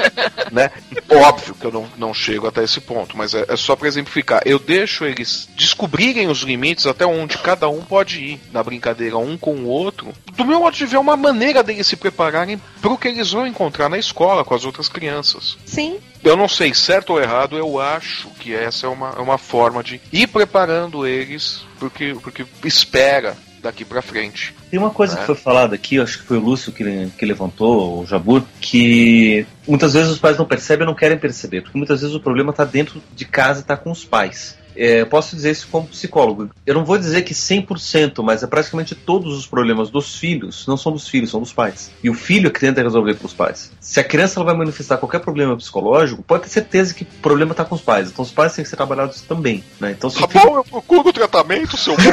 [0.52, 0.72] né?
[1.10, 4.42] Óbvio que eu não, não chego até esse ponto, mas é, é só pra exemplificar.
[4.46, 9.38] Eu deixo eles descobrirem os limites até onde cada um pode ir na brincadeira um
[9.38, 10.14] com o outro.
[10.34, 13.46] Do meu modo de ver, é uma maneira deles se prepararem pro que eles vão
[13.48, 15.58] encontrar na escola com as outras crianças.
[15.66, 15.98] Sim.
[16.24, 19.84] Eu não sei certo ou errado, eu acho que essa é uma, é uma forma
[19.84, 24.54] de ir preparando eles porque, porque espera daqui pra frente.
[24.70, 25.20] Tem uma coisa É.
[25.20, 29.46] que foi falada aqui, acho que foi o Lúcio que, que levantou, o Jabur, que
[29.68, 32.52] muitas vezes os pais não percebem ou não querem perceber, porque muitas vezes o problema
[32.52, 34.58] está dentro de casa e está com os pais.
[34.78, 36.50] É, eu posso dizer isso como psicólogo.
[36.66, 40.78] Eu não vou dizer que 100%, mas é praticamente todos os problemas dos filhos não
[40.78, 41.92] são dos filhos, são dos pais.
[42.04, 43.72] E o filho é que tenta resolver com os pais.
[43.80, 47.52] Se a criança ela vai manifestar qualquer problema psicológico, pode ter certeza que o problema
[47.52, 48.10] está com os pais.
[48.10, 49.64] Então os pais têm que ser trabalhados também.
[49.80, 49.92] Né?
[49.98, 51.96] Então, se o filho- eu procuro o tratamento, seu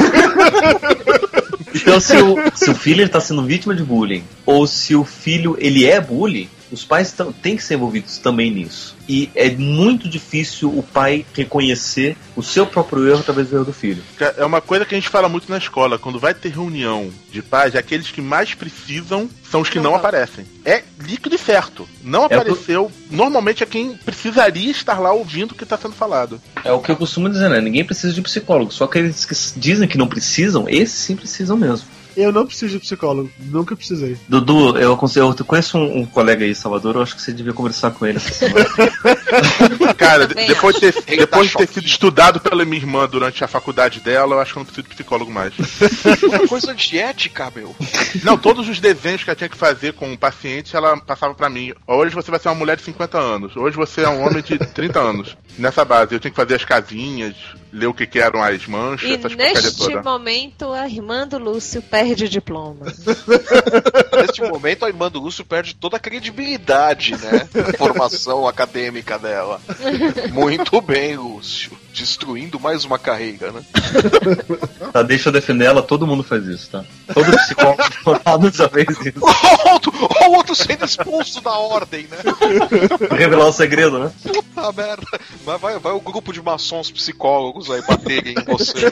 [1.74, 5.56] Então, se o, se o filho está sendo vítima de bullying, ou se o filho
[5.58, 8.94] ele é bullying, os pais tão- têm que ser envolvidos também nisso.
[9.08, 13.72] E é muito difícil o pai reconhecer o seu próprio erro através do erro do
[13.72, 14.02] filho.
[14.36, 15.98] É uma coisa que a gente fala muito na escola.
[15.98, 20.44] Quando vai ter reunião de pais, aqueles que mais precisam são os que não aparecem.
[20.64, 21.88] É líquido e certo.
[22.02, 22.90] Não É o que- apareceu.
[23.10, 26.40] Normalmente é quem precisaria estar lá ouvindo o que está sendo falado.
[26.64, 27.60] É o que eu costumo dizer, né?
[27.60, 28.72] Ninguém precisa de psicólogo.
[28.72, 31.86] Só aqueles que dizem que não precisam, esses sim precisam mesmo.
[32.16, 34.16] Eu não preciso de psicólogo, nunca precisei.
[34.28, 37.32] Dudu, eu, aconselho- eu conheço um, um colega aí em Salvador, eu acho que você
[37.32, 38.18] devia conversar com ele.
[39.96, 43.42] Cara, de- depois de ter, depois tá de ter sido estudado pela minha irmã durante
[43.44, 45.52] a faculdade dela, eu acho que eu não preciso de psicólogo mais.
[46.22, 47.74] Uma coisa de ética, meu.
[48.22, 51.48] Não, todos os desenhos que ela tinha que fazer com o paciente, ela passava pra
[51.50, 51.72] mim.
[51.86, 53.56] Hoje você vai ser uma mulher de 50 anos.
[53.56, 55.36] Hoje você é um homem de 30 anos.
[55.58, 57.34] Nessa base, eu tinha que fazer as casinhas,
[57.72, 61.38] ler o que, que eram as manchas, E essas porcaria neste momento, a irmã do
[61.38, 62.86] Lúcio perde o diploma.
[64.20, 67.48] Neste momento, a irmã do Lúcio perde toda a credibilidade, né?
[67.52, 69.60] Da formação acadêmica dela.
[70.32, 71.72] Muito bem, Lúcio.
[71.94, 73.62] Destruindo mais uma carreira, né?
[74.92, 76.84] Tá, deixa eu defender ela, todo mundo faz isso, tá?
[77.12, 79.12] Todo psicólogo já fez isso.
[79.64, 82.18] O outro, o outro sendo expulso da ordem, né?
[83.08, 84.12] Pra revelar o segredo, né?
[84.22, 85.06] Puta merda.
[85.44, 88.90] Mas vai, vai o grupo de maçons psicólogos aí baterem em você.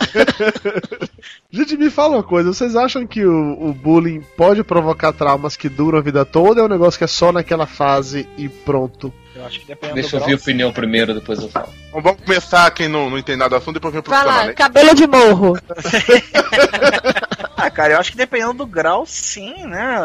[1.51, 5.69] Gente, me fala uma coisa, vocês acham que o, o bullying pode provocar traumas que
[5.69, 9.13] duram a vida toda ou é um negócio que é só naquela fase e pronto?
[9.35, 11.82] Eu acho que dependendo Deixa eu ver a opinião primeiro, depois eu falo.
[11.93, 14.55] Vamos começar, quem não, não entende nada do assunto, depois vem pro Vai lá, profissional.
[14.57, 15.59] cabelo de morro.
[17.55, 19.97] Ah, cara, eu acho que dependendo do grau, sim, né?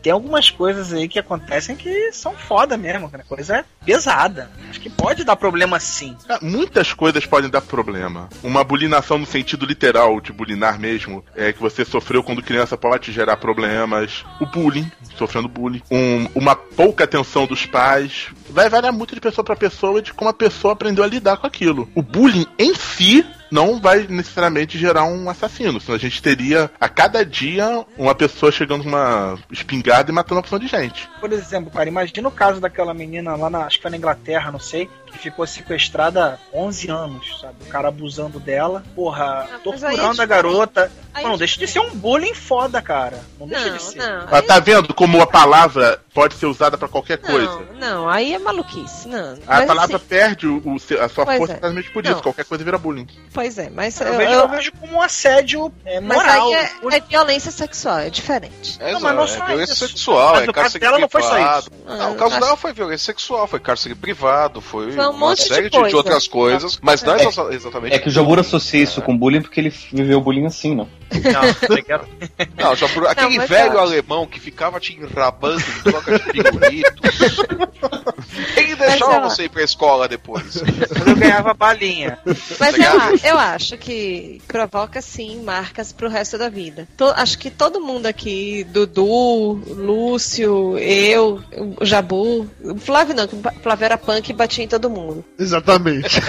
[0.00, 3.24] Tem algumas coisas aí que acontecem que são foda mesmo, cara.
[3.24, 4.48] Coisa pesada.
[4.70, 6.16] Acho que pode dar problema sim.
[6.28, 8.28] Ah, Muitas coisas podem dar problema.
[8.44, 13.10] Uma bulinação no sentido literal de bulinar mesmo, é que você sofreu quando criança pode
[13.12, 14.24] gerar problemas.
[14.40, 15.82] O bullying, sofrendo bullying.
[15.90, 18.28] Um- uma pouca atenção dos pais.
[18.48, 21.29] Vai variar muito de pessoa para pessoa e de como a pessoa aprendeu a lidar
[21.36, 21.88] com aquilo.
[21.94, 26.88] O bullying em si não vai necessariamente gerar um assassino, senão a gente teria a
[26.88, 31.08] cada dia uma pessoa chegando com uma espingarda e matando uma opção de gente.
[31.20, 34.52] Por exemplo, cara, imagina o caso daquela menina lá na, acho que foi na Inglaterra,
[34.52, 37.54] não sei, que ficou sequestrada há 11 anos, sabe?
[37.62, 40.92] O cara abusando dela, porra, Ah, mas aí é torturando a garota.
[41.12, 43.18] Aí Não, é deixa de ser um bullying foda, cara.
[43.38, 43.98] Não deixa Não, de ser.
[43.98, 44.26] não.
[44.30, 47.60] Ah, tá vendo como a palavra pode ser usada para qualquer coisa?
[47.74, 49.08] Não, não, aí é maluquice.
[49.08, 49.32] Não.
[49.46, 51.56] A Mas, palavra assim, perde o, o a sua Pois força é.
[51.56, 52.12] exatamente por Não.
[52.12, 52.22] isso.
[52.22, 53.08] Qualquer coisa vira bullying.
[53.34, 56.46] pois é, mas Eu, eu, vejo, eu- eu vejo como um assédio é, mas moral.
[56.48, 58.76] aí é, é violência sexual, é diferente.
[58.80, 59.88] É, Não, mas não exato, só é violência isso.
[59.88, 61.70] sexual, Mas é no caso cárcere dela não foi só isso.
[61.86, 65.16] Não, o Ah, caso acho- dela foi violência sexual, foi cárcere privado, foi, Foi um
[65.18, 65.96] monte de série de, coisa.
[65.96, 67.94] outras coisas, mas não é exa- exatamente.
[67.94, 70.88] É que o Jabur associa isso com bullying porque ele viveu bullying assim, não?
[71.32, 71.44] Não,
[71.76, 72.08] eu quero-
[72.56, 73.06] Não, já por...
[73.06, 77.38] aquele mas velho eu- alemão que ficava te enrabando em troca de pirulitos.
[78.56, 80.62] Ele deixava você ir pra escola depois.
[80.62, 82.18] Mas eu ganhava balinha.
[82.58, 82.98] Mas eu, Legal.
[83.00, 86.86] a- eu acho que provoca sim marcas pro resto da vida.
[86.96, 91.42] To- acho que todo mundo aqui, Dudu, Lúcio, eu,
[91.80, 95.24] o Jabu, o Flávio não, que o Flávio era punk e batia em todo mundo.
[95.38, 96.20] Exatamente.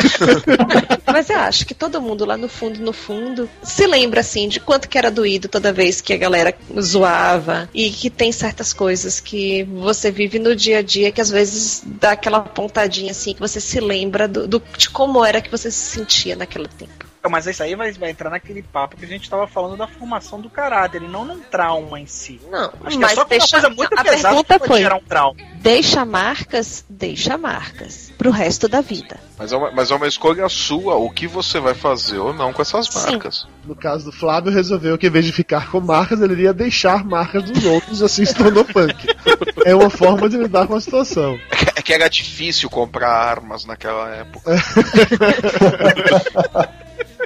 [1.06, 4.60] Mas eu acho que todo mundo lá no fundo, no fundo, se lembra assim de
[4.72, 9.20] quanto que era doído toda vez que a galera zoava e que tem certas coisas
[9.20, 13.42] que você vive no dia a dia que às vezes dá aquela pontadinha assim que
[13.42, 17.01] você se lembra do, do- de como era que você se sentia naquele tempo.
[17.30, 20.42] Mas isso aí vai, vai entrar naquele papo que a gente tava falando da formação
[20.42, 22.42] do caráter, e não num trauma em si.
[22.50, 24.82] Não, Acho que mas é só deixa, uma coisa muito a pesada pergunta que foi,
[24.82, 25.36] gerar um trauma.
[25.56, 29.20] deixa marcas, deixa marcas pro resto da vida.
[29.38, 32.52] Mas é, uma, mas é uma escolha sua o que você vai fazer ou não
[32.52, 33.12] com essas Sim.
[33.12, 33.48] marcas.
[33.66, 37.06] No caso do Flávio, resolveu que em vez de ficar com marcas, ele iria deixar
[37.06, 39.08] marcas dos outros, assim se tornou punk.
[39.64, 41.40] É uma forma de lidar com a situação.
[41.52, 44.52] É que, é que era difícil comprar armas naquela época.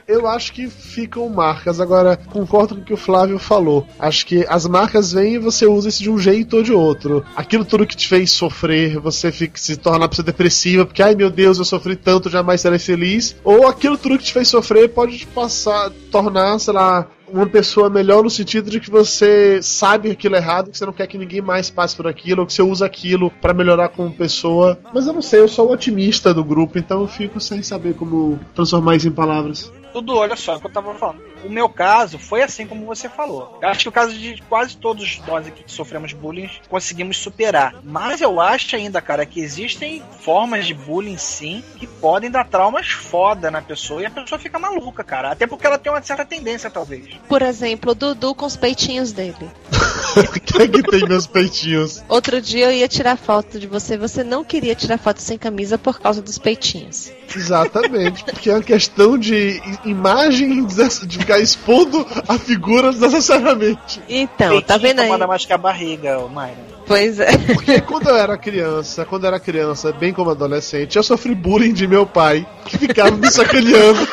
[0.07, 1.79] Eu acho que ficam marcas.
[1.79, 3.87] Agora, concordo com o que o Flávio falou.
[3.97, 7.25] Acho que as marcas vêm e você usa isso de um jeito ou de outro.
[7.35, 11.15] Aquilo tudo que te fez sofrer, você fica, se torna uma pessoa depressiva, porque, ai
[11.15, 13.35] meu Deus, eu sofri tanto, jamais serei feliz.
[13.43, 17.89] Ou aquilo tudo que te fez sofrer pode te passar, tornar, sei lá, uma pessoa
[17.89, 21.17] melhor no sentido de que você sabe aquilo é errado, que você não quer que
[21.17, 24.77] ninguém mais passe por aquilo, ou que você usa aquilo pra melhorar como pessoa.
[24.93, 27.95] Mas eu não sei, eu sou o otimista do grupo, então eu fico sem saber
[27.95, 29.71] como transformar isso em palavras.
[29.95, 31.23] Tudo, olha só, é o que eu tava falando.
[31.45, 33.59] O meu caso foi assim como você falou.
[33.61, 37.75] Eu acho que o caso de quase todos nós aqui que sofremos bullying conseguimos superar.
[37.83, 42.89] Mas eu acho ainda, cara, que existem formas de bullying sim que podem dar traumas
[42.89, 45.31] foda na pessoa e a pessoa fica maluca, cara.
[45.31, 47.15] Até porque ela tem uma certa tendência, talvez.
[47.27, 49.35] Por exemplo, o Dudu com os peitinhos dele.
[50.45, 52.03] Quem é que tem meus peitinhos?
[52.09, 55.77] Outro dia eu ia tirar foto de você, você não queria tirar foto sem camisa
[55.77, 57.11] por causa dos peitinhos.
[57.35, 64.01] Exatamente, porque é uma questão de imagem de ficar expondo a figura desnecessariamente.
[64.07, 65.09] Então, tá vendo aí?
[65.27, 66.75] Mais que a barriga, Mayra.
[66.85, 67.35] Pois é.
[67.37, 71.73] Porque quando eu era criança, quando eu era criança, bem como adolescente, eu sofri bullying
[71.73, 74.07] de meu pai, que ficava me sacaneando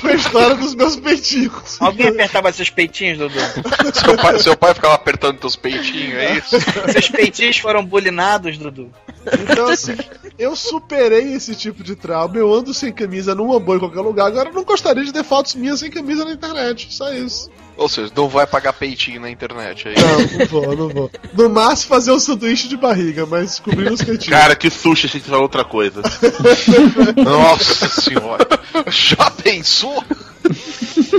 [0.00, 1.76] com a história dos meus peitinhos.
[1.80, 3.34] Alguém apertava seus peitinhos, Dudu?
[3.94, 6.56] Seu pai, seu pai ficava apertando teus peitinhos, é isso?
[6.92, 8.90] Seus peitinhos foram bulinados, Dudu?
[9.40, 9.96] Então, assim,
[10.38, 12.36] eu superei esse tipo de trauma.
[12.36, 14.26] Eu ando sem camisa numa boa em qualquer lugar.
[14.26, 16.92] Agora, eu não gostaria de ter fotos minhas sem camisa na internet.
[16.94, 17.50] Só isso.
[17.76, 20.06] Ou seja, não vai pagar peitinho na internet, isso?
[20.06, 21.10] Não, não vou, não vou.
[21.34, 24.28] No máximo, fazer um sanduíche de barriga, mas cobrir os peitinhos.
[24.40, 26.00] Cara, que sushi, achei que era outra coisa.
[27.22, 28.46] Nossa senhora.
[28.88, 30.02] Já pensou?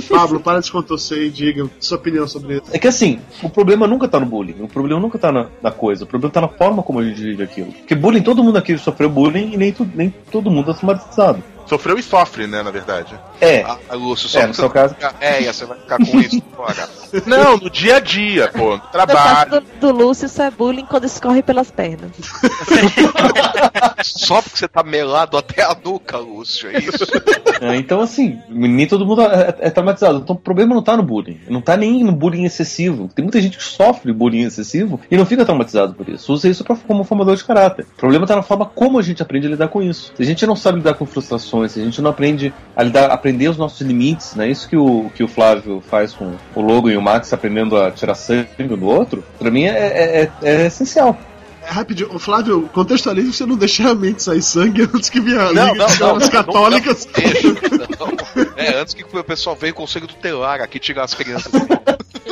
[0.10, 2.64] Pablo, para de contorcer e diga sua opinião sobre isso.
[2.72, 5.72] É que assim, o problema nunca tá no bullying, o problema nunca tá na, na
[5.72, 7.72] coisa, o problema tá na forma como a gente vive aquilo.
[7.74, 11.43] Porque bullying, todo mundo aqui sofreu bullying e nem, tu- nem todo mundo é traumatizado.
[11.68, 13.20] Sofreu e sofre, né, na verdade.
[13.41, 14.93] É, Ah, Lúcio, só É, no você seu caso.
[14.95, 16.89] fica- É, e você vai ficar com isso fora.
[17.26, 19.51] Não, no dia a dia, pô, no No caso trabalho.
[19.51, 22.11] do, do Lúcio, isso é bullying quando escorre pelas pernas.
[24.03, 27.05] Só porque você tá melado até a nuca, Lúcio, é isso?
[27.59, 30.20] É, então, assim, nem todo mundo é, é traumatizado.
[30.20, 31.39] Então, o problema não tá no bullying.
[31.49, 33.09] Não tá nem no bullying excessivo.
[33.15, 36.32] Tem muita gente que sofre bullying excessivo e não fica traumatizado por isso.
[36.32, 37.86] Usa isso pra, como formador de caráter.
[37.95, 40.13] O problema tá na forma como a gente aprende a lidar com isso.
[40.15, 43.10] Se a gente não sabe lidar com frustrações, se a gente não aprende a lidar,
[43.12, 44.49] aprender os nossos limites, né?
[44.49, 47.89] Isso que o, que o Flávio faz com o Logo e o Max aprendendo a
[47.91, 50.32] tirar sangue do outro, pra mim é, é, é-
[50.64, 51.18] é essencial.
[51.64, 55.41] É, rapidinho, Ô, Flávio, contextualize você não deixar a mente sair sangue antes que vinha
[55.41, 57.05] a Não, Liga não, de Escolas não, Católicas.
[57.08, 57.47] Não, deixa,
[57.99, 58.53] não.
[58.55, 61.51] É, antes que o pessoal venha com o conselho tutelar aqui tirar as crianças.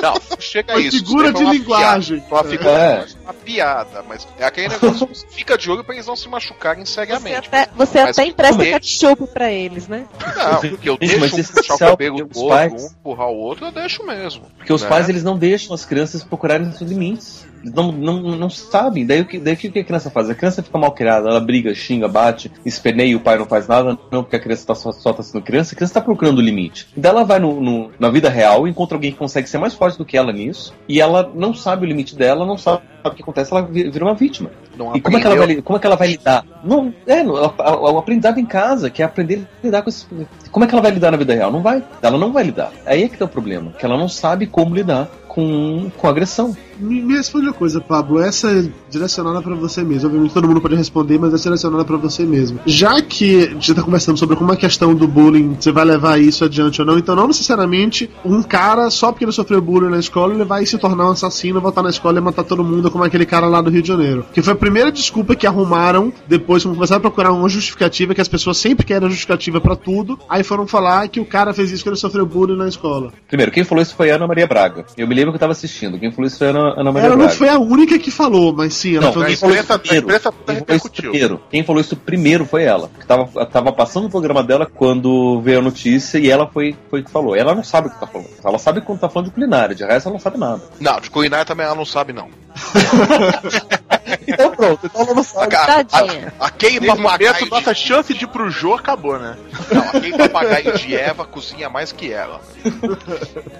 [0.01, 0.97] Não, chega a Uma isso.
[0.97, 2.19] figura de foi uma linguagem.
[2.19, 3.05] piada, Uma figura É.
[3.25, 6.29] uma piada, mas é aquele negócio que você fica de olho pra eles não se
[6.29, 7.47] machucarem Você seriamente.
[7.47, 10.05] até, você Mas até empresta também- ketchup pra eles, né?
[10.37, 12.57] Não, porque eu deixo mas um isso é puxar o cabelo do porque os outro,
[12.57, 14.43] pais- um empurrar o outro, eu deixo mesmo.
[14.57, 14.89] Porque os né?
[14.89, 17.45] pais eles não deixam as crianças procurarem seus limites.
[17.63, 19.05] Eles não, não, não sabem.
[19.07, 20.29] Daí o que, daí o que a criança faz?
[20.29, 23.67] A criança fica mal criada, ela briga, xinga, bate, esperneia e o pai não faz
[23.67, 26.37] nada, não porque a criança tá só, só tá sendo criança, a criança tá procurando
[26.37, 26.87] o limite.
[26.95, 29.97] Daí ela vai no, no- na vida real, encontra alguém que consegue ser mais forte
[29.97, 33.21] do que ela nisso, e ela não sabe o limite dela, não sabe o que
[33.21, 34.49] acontece, ela vi- vira uma vítima.
[34.77, 36.45] Não E como é, que ela vai, como é que ela vai lidar?
[36.63, 40.07] Não, é, o aprendizado em casa, que é aprender a lidar com esses.
[40.55, 41.51] Como é que ela vai lidar na vida real?
[41.51, 41.83] Não vai.
[42.01, 42.71] Ela não vai lidar.
[42.85, 43.73] Aí é que tá o problema.
[43.77, 46.55] Que ela não sabe como lidar com, com agressão.
[46.79, 48.21] Me, me responde uma coisa, Pablo.
[48.21, 50.07] Essa é direcionada pra você mesmo.
[50.07, 52.59] Obviamente todo mundo pode responder, mas é direcionada pra você mesmo.
[52.65, 56.45] Já que gente tá conversando sobre como a questão do bullying, você vai levar isso
[56.45, 60.33] adiante ou não, então não necessariamente um cara, só porque ele sofreu bullying na escola,
[60.33, 63.25] ele vai se tornar um assassino, voltar na escola e matar todo mundo, como aquele
[63.25, 64.25] cara lá do Rio de Janeiro.
[64.33, 68.21] Que foi a primeira desculpa que arrumaram depois, quando começaram a procurar uma justificativa, que
[68.21, 71.83] as pessoas sempre querem justificativa pra tudo, aí foram falar que o cara fez isso
[71.83, 73.11] porque ele sofreu bullying na escola.
[73.27, 74.85] Primeiro, quem falou isso foi a Ana Maria Braga.
[74.97, 75.99] Eu me lembro que eu tava assistindo.
[75.99, 77.31] Quem falou isso foi a Ana, Ana Maria Ela Braga.
[77.31, 79.63] não foi a única que falou, mas sim, ela Não, foi quem a falou isso
[79.63, 82.89] imprensa- a primeiro, imprensa quem falou isso primeiro, quem falou isso primeiro foi ela.
[82.99, 87.03] Que tava, tava passando o programa dela quando veio a notícia e ela foi, foi
[87.03, 87.35] que falou.
[87.35, 88.27] Ela não sabe o que tá falando.
[88.43, 90.61] Ela sabe quando tá falando de culinária, de resto ela não sabe nada.
[90.79, 92.27] Não, de culinária também ela não sabe, não.
[94.27, 95.55] Então pronto, então ela não sabe.
[95.55, 96.33] A, a, Tadinha.
[96.39, 99.35] a, a Kay papagaio nossa de, chance de ir pro Jô acabou, né?
[99.71, 102.41] não, a Kay papagaio de Eva cozinha mais que ela.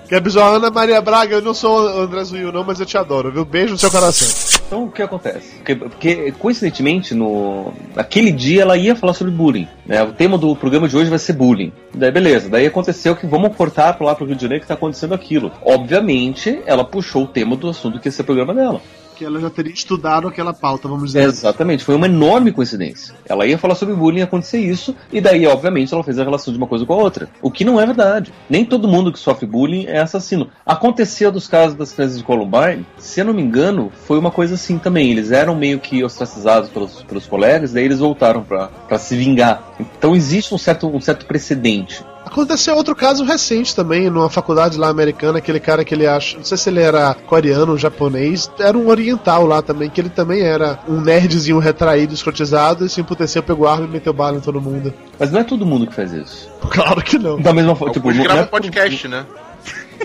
[0.07, 2.97] Que episódio Ana Maria Braga, eu não sou o André Zuil, não, mas eu te
[2.97, 3.45] adoro, viu?
[3.45, 4.61] Beijo no seu coração.
[4.65, 5.55] Então o que acontece?
[5.55, 9.67] Porque, porque, coincidentemente, no naquele dia ela ia falar sobre bullying.
[9.85, 10.01] Né?
[10.03, 11.71] O tema do programa de hoje vai ser bullying.
[11.93, 14.73] Daí beleza, daí aconteceu que vamos cortar pra lá pro Rio de Janeiro que tá
[14.73, 15.51] acontecendo aquilo.
[15.61, 18.81] Obviamente, ela puxou o tema do assunto que ia ser o programa dela.
[19.15, 21.23] Que ela já teria estudado aquela pauta, vamos dizer.
[21.23, 23.15] Exatamente, foi uma enorme coincidência.
[23.27, 26.57] Ela ia falar sobre bullying acontecer isso, e daí, obviamente, ela fez a relação de
[26.57, 27.29] uma coisa com a outra.
[27.41, 28.33] O que não é verdade.
[28.49, 30.49] Nem todo mundo que sofre bullying é assassino.
[30.65, 34.55] Aconteceu dos casos das crianças de Columbine, se eu não me engano, foi uma coisa
[34.55, 35.11] assim também.
[35.11, 39.73] Eles eram meio que ostracizados pelos, pelos colegas, daí eles voltaram pra se vingar.
[39.79, 42.03] Então existe um certo, um certo precedente.
[42.25, 46.43] Aconteceu outro caso recente também, numa faculdade lá americana, aquele cara que ele acha, não
[46.43, 50.41] sei se ele era coreano ou japonês, era um oriental lá também, que ele também
[50.41, 54.59] era um nerdzinho retraído, escrotizado, e se emputeceu, pegou arma e meteu bala em todo
[54.59, 54.93] mundo.
[55.19, 56.49] Mas não é todo mundo que faz isso.
[56.69, 57.39] Claro que não.
[57.39, 59.25] Da mesma forma, tipo, Alguns não gravam é um podcast, né?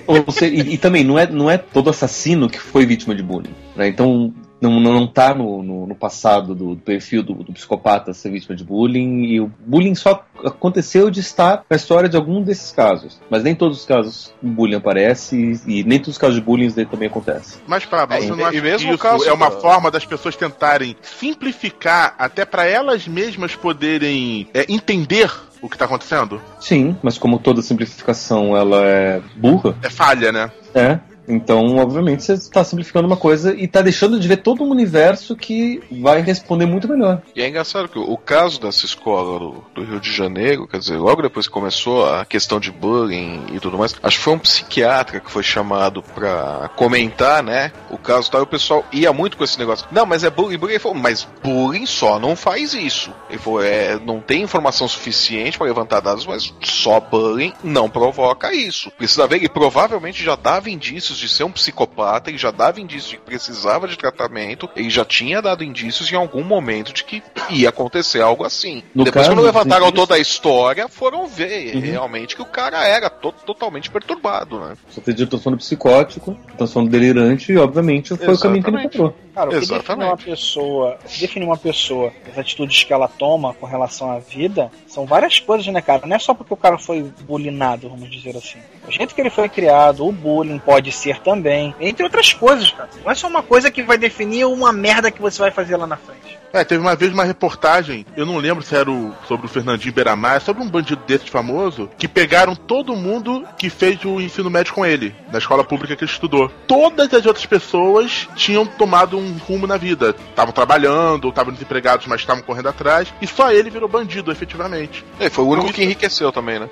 [0.06, 3.22] Ou você- e, e também não é, não é todo assassino que foi vítima de
[3.22, 3.54] bullying.
[3.74, 3.88] né?
[3.88, 8.30] Então não, não tá no, no, no passado do, do perfil do, do psicopata ser
[8.30, 9.24] vítima de bullying.
[9.24, 13.18] E o bullying só aconteceu de estar na história de algum desses casos.
[13.30, 16.40] Mas nem todos os casos o bullying aparece e, e nem todos os casos de
[16.42, 17.58] bullying também acontece.
[17.66, 19.60] Mas, Pablo, É, você e não acha e mesmo que isso caso é uma da-
[19.60, 25.30] forma das pessoas tentarem simplificar até pra elas mesmas poderem é, entender
[25.62, 26.40] o que tá acontecendo?
[26.58, 30.50] Sim, mas como toda simplificação ela é burra, É falha, né?
[30.74, 30.98] é.
[31.30, 35.36] Então, obviamente, você está simplificando uma coisa e está deixando de ver todo um universo
[35.36, 37.22] que vai responder muito melhor.
[37.34, 40.96] E é engraçado que o, caso dessa escola do, do Rio de Janeiro, quer dizer,
[40.96, 44.38] logo depois que começou a questão de bullying e tudo mais, acho que foi um
[44.38, 47.72] psiquiatra que foi chamado pra comentar, né?
[47.90, 49.86] O caso tal, e o pessoal ia muito com esse negócio.
[49.92, 50.74] Não, mas é bullying, bullying.
[50.74, 53.12] Ele falou, mas bullying só não faz isso.
[53.28, 58.52] Ele falou, é, não tem informação suficiente pra levantar dados, mas só bullying não provoca
[58.52, 58.90] isso.
[58.92, 63.10] Precisa ver, ele provavelmente já dava indícios de ser um psicopata, ele já dava indícios
[63.10, 67.22] de que precisava de tratamento, ele já tinha dado indícios em algum momento de que
[67.50, 68.82] ia acontecer algo assim.
[68.94, 71.80] No Depois, caso, quando levantaram isso- toda a história, foram ver Uhum.
[71.80, 74.76] realmente que o cara era to- totalmente perturbado, né?
[74.88, 78.96] Só tem de transtorno psicótico, transtorno delirante e, obviamente, foi o caminho que ele Exatamente.
[78.98, 79.30] encontrou.
[79.34, 80.08] Cara, o que define Exatamente.
[80.10, 85.06] uma pessoa, define uma pessoa, as atitudes que ela toma com relação à vida, são
[85.06, 86.06] várias coisas, né, cara?
[86.06, 88.58] Não é só porque o cara foi bulinado, vamos dizer assim.
[88.86, 92.88] O jeito que ele foi criado, o bullying pode ser também, entre outras coisas, cara.
[93.04, 95.86] Não é só uma coisa que vai definir uma merda que você vai fazer lá
[95.86, 96.39] na frente.
[96.52, 99.94] É, teve uma vez uma reportagem, eu não lembro se era o- sobre o Fernandinho
[99.94, 104.50] Beiramar, é sobre um bandido desse famoso, que pegaram todo mundo que fez o ensino
[104.50, 106.50] médio com ele, na escola pública que ele estudou.
[106.66, 110.14] Todas as outras pessoas tinham tomado um rumo na vida.
[110.30, 115.04] Estavam trabalhando, ou estavam desempregados, mas estavam correndo atrás, e só ele virou bandido, efetivamente.
[115.20, 116.68] É, foi o único que enriqueceu também, né?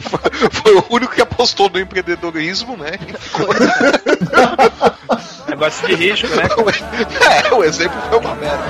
[0.00, 2.92] foi, foi o único que apostou no empreendedorismo, né?
[5.48, 6.44] Negócio de risco, né?
[7.48, 8.64] é, o exemplo foi uma merda.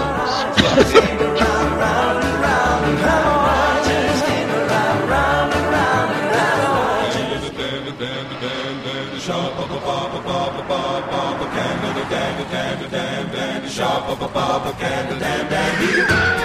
[15.79, 16.36] Vem cá,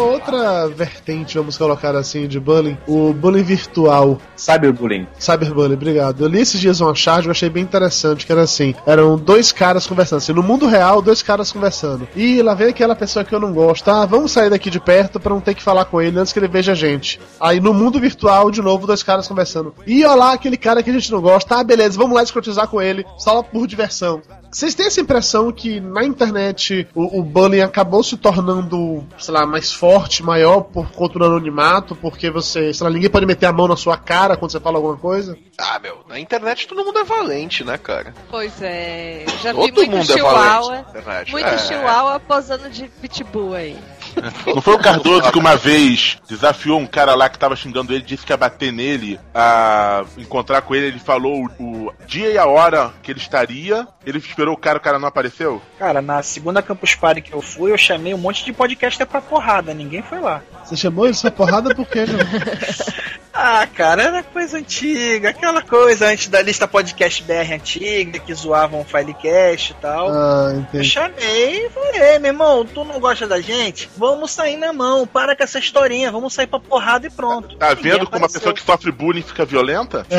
[0.00, 4.18] uma outra vertente, vamos colocar assim, de bullying, o bullying virtual.
[4.36, 5.06] Cyberbullying.
[5.18, 6.24] Cyberbullying, obrigado.
[6.24, 9.52] Eu li esses dias uma charge eu achei bem interessante, que era assim, eram dois
[9.52, 12.08] caras conversando, assim, no mundo real, dois caras conversando.
[12.16, 15.20] E lá vem aquela pessoa que eu não gosto, ah, vamos sair daqui de perto
[15.20, 17.20] pra não ter que falar com ele antes que ele veja a gente.
[17.38, 19.74] Aí no mundo virtual, de novo, dois caras conversando.
[19.86, 22.68] E olha lá aquele cara que a gente não gosta, ah, beleza, vamos lá escrotizar
[22.68, 24.22] com ele, só por diversão.
[24.50, 29.46] Vocês têm essa impressão que na internet o, o bullying acabou se tornando, sei lá,
[29.46, 33.52] mais forte, maior por conta do anonimato, porque você, sei lá, ninguém pode meter a
[33.52, 35.38] mão na sua cara quando você fala alguma coisa?
[35.56, 38.12] Ah, meu, na internet todo mundo é valente, né, cara?
[38.28, 41.30] Pois é, já vi Todo muito mundo é chihuahua, valente na internet.
[41.32, 41.58] muito É.
[41.58, 43.78] chihuahua posando de pitbull aí.
[44.46, 48.02] Não foi o Cardoso que uma vez desafiou um cara lá que tava xingando ele,
[48.02, 52.38] disse que ia bater nele, a encontrar com ele, ele falou o, o dia e
[52.38, 55.60] a hora que ele estaria, ele esperou o cara, o cara não apareceu?
[55.78, 59.20] Cara, na segunda Campus Party que eu fui, eu chamei um monte de podcaster pra
[59.20, 60.42] porrada, ninguém foi lá.
[60.64, 62.20] Você chamou ele essa porrada por quê, João?
[63.32, 68.80] Ah, cara, era coisa antiga, aquela coisa antes da lista podcast BR antiga, que zoavam
[68.80, 70.10] o Filecast e tal.
[70.10, 73.88] Ah, Eu chamei e falei, "Ei, meu irmão, tu não gosta da gente?
[73.96, 77.56] Vamos sair na mão, para com essa historinha, vamos sair pra porrada e pronto.
[77.56, 80.06] Tá Ninguém vendo como uma pessoa que sofre bullying fica violenta?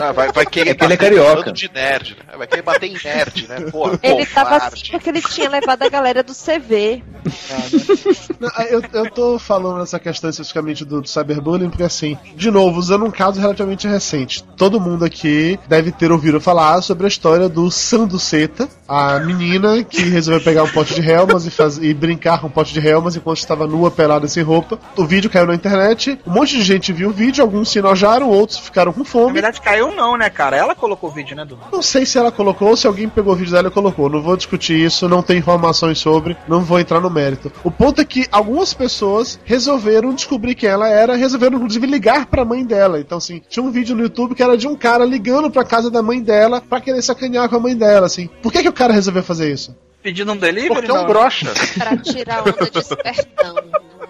[0.00, 1.36] Ah, vai, vai querer É que ele é carioca.
[1.36, 2.36] bando de nerd, né?
[2.36, 3.60] Vai querer bater em nerd, né?
[3.70, 7.02] Porra, Ele tava assim porque ele tinha levado a galera do CV.
[8.38, 12.78] Não, eu, eu tô falando nessa questão especificamente do, do cyberbullying, porque assim, de novo,
[12.78, 14.42] usando um caso relativamente recente.
[14.56, 20.02] Todo mundo aqui deve ter ouvido falar sobre a história do Sanduceta, a menina que
[20.02, 23.16] resolveu pegar um pote de relmas e, faz, e brincar com um pote de relmas
[23.16, 24.78] enquanto estava nua, pelada sem roupa.
[24.96, 28.30] O vídeo caiu na internet, um monte de gente viu o vídeo, alguns se enojaram,
[28.30, 29.32] outros ficaram com Na fome.
[29.34, 30.56] verdade, caiu não, né, cara?
[30.56, 31.60] Ela colocou o vídeo, né, Dudu?
[31.70, 34.08] Não sei se ela colocou ou se alguém pegou o vídeo dela e colocou.
[34.08, 37.52] Não vou discutir isso, não tenho informações sobre, não vou entrar no mérito.
[37.62, 42.44] O ponto é que algumas pessoas resolveram descobrir quem ela era, resolveram inclusive ligar pra
[42.44, 42.98] mãe dela.
[43.00, 45.90] Então, assim, tinha um vídeo no YouTube que era de um cara ligando pra casa
[45.90, 48.30] da mãe dela pra querer sacanear com a mãe dela, assim.
[48.42, 49.76] Por que, que o cara resolveu fazer isso?
[50.02, 51.52] Pedindo um delivery, Porque é um brocha.
[51.76, 53.54] Pra tirar onda de espertão.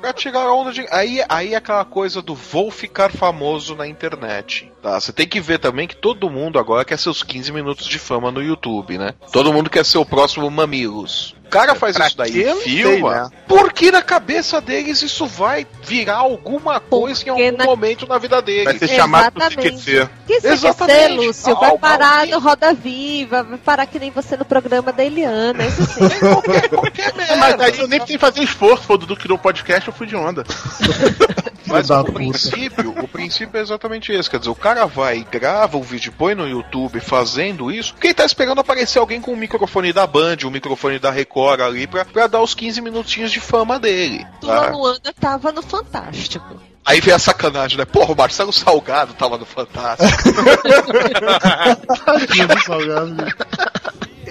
[0.01, 0.87] Pra tirar a onda de.
[0.91, 4.71] Aí, aí é aquela coisa do vou ficar famoso na internet.
[4.83, 5.01] Tá?
[5.01, 8.31] Você tem que ver também que todo mundo agora quer seus 15 minutos de fama
[8.31, 9.15] no YouTube, né?
[9.33, 11.35] Todo mundo quer ser o próximo Mamilos.
[11.49, 13.15] O cara faz Pra isso daí e sei, filma.
[13.25, 13.31] né?
[13.49, 18.19] Porque na cabeça deles isso vai virar alguma coisa em Porque algum na- momento na
[18.19, 18.79] vida Vai deles.
[18.79, 19.49] ser chamado pro.
[19.49, 20.09] CQC.
[20.27, 21.27] Que Exatamente.
[21.27, 21.57] Lúcio?
[21.59, 22.39] Vai o parar maldito.
[22.39, 26.19] no Roda Viva, vai parar que nem você no programa da Eliana, isso sim.
[26.21, 27.37] Qualquer, qualquer merda.
[27.37, 29.95] Mas aí eu nem precisei fazer esforço, foi o Dudu que criou o podcast, eu
[29.95, 30.45] fui de onda.
[31.67, 34.29] Mas o princípio, o princípio é exatamente esse.
[34.31, 38.15] Quer dizer, o cara vai, grava o vídeo, põe no YouTube fazendo isso, porque ele
[38.15, 42.05] tá esperando aparecer alguém com o microfone da Band, o microfone da Record ali, pra,
[42.05, 44.27] pra dar os 15 minutinhos de fama dele.
[44.41, 44.71] Tá?
[44.71, 46.61] Luana tava no Fantástico.
[46.85, 47.85] Aí vem a sacanagem, né?
[47.85, 50.09] Porra, o Marcelo Salgado tava no Fantástico.
[52.65, 53.17] Salgado.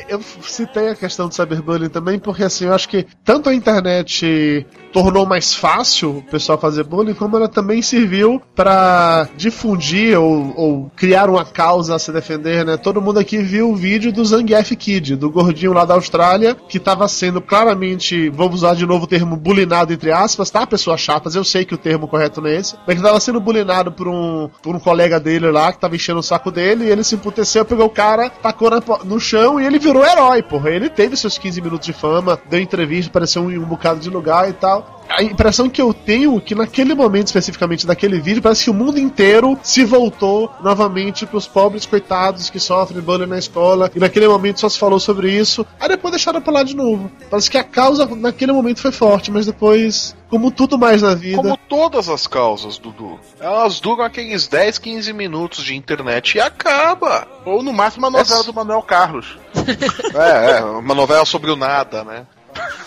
[0.07, 4.65] Eu citei a questão do cyberbullying também, porque assim, eu acho que tanto a internet
[4.93, 10.91] tornou mais fácil o pessoal fazer bullying, como ela também serviu pra difundir ou, ou
[10.95, 12.77] criar uma causa a se defender, né?
[12.77, 16.79] Todo mundo aqui viu o vídeo do Zangief Kid, do gordinho lá da Austrália, que
[16.79, 20.65] tava sendo claramente, vamos usar de novo o termo bulinado entre aspas, tá?
[20.65, 24.07] Pessoas chatas, eu sei que o termo correto esse, mas que tava sendo bulinado por
[24.07, 27.15] um, por um colega dele lá, que tava enchendo o saco dele, e ele se
[27.15, 30.69] emputeceu, pegou o cara, tacou na no chão e ele virou herói, porra.
[30.69, 34.49] Ele teve seus 15 minutos de fama, deu entrevista, apareceu em um bocado de lugar
[34.49, 34.96] e tal.
[35.17, 38.73] A impressão que eu tenho é que naquele momento especificamente daquele vídeo, parece que o
[38.73, 44.27] mundo inteiro se voltou novamente pros pobres coitados que sofrem bullying na escola, e naquele
[44.27, 47.11] momento só se falou sobre isso, aí depois deixaram pra lá de novo.
[47.31, 51.37] Parece que a causa naquele momento foi forte, mas depois, como tudo mais na vida.
[51.37, 53.19] Como todas as causas, Dudu.
[53.39, 57.27] Elas duram aqueles 10, 15 minutos de internet e acaba.
[57.43, 59.35] Ou no máximo a novela Essa- do Manuel Carlos.
[60.15, 62.25] É, é, uma novela sobre o nada, né?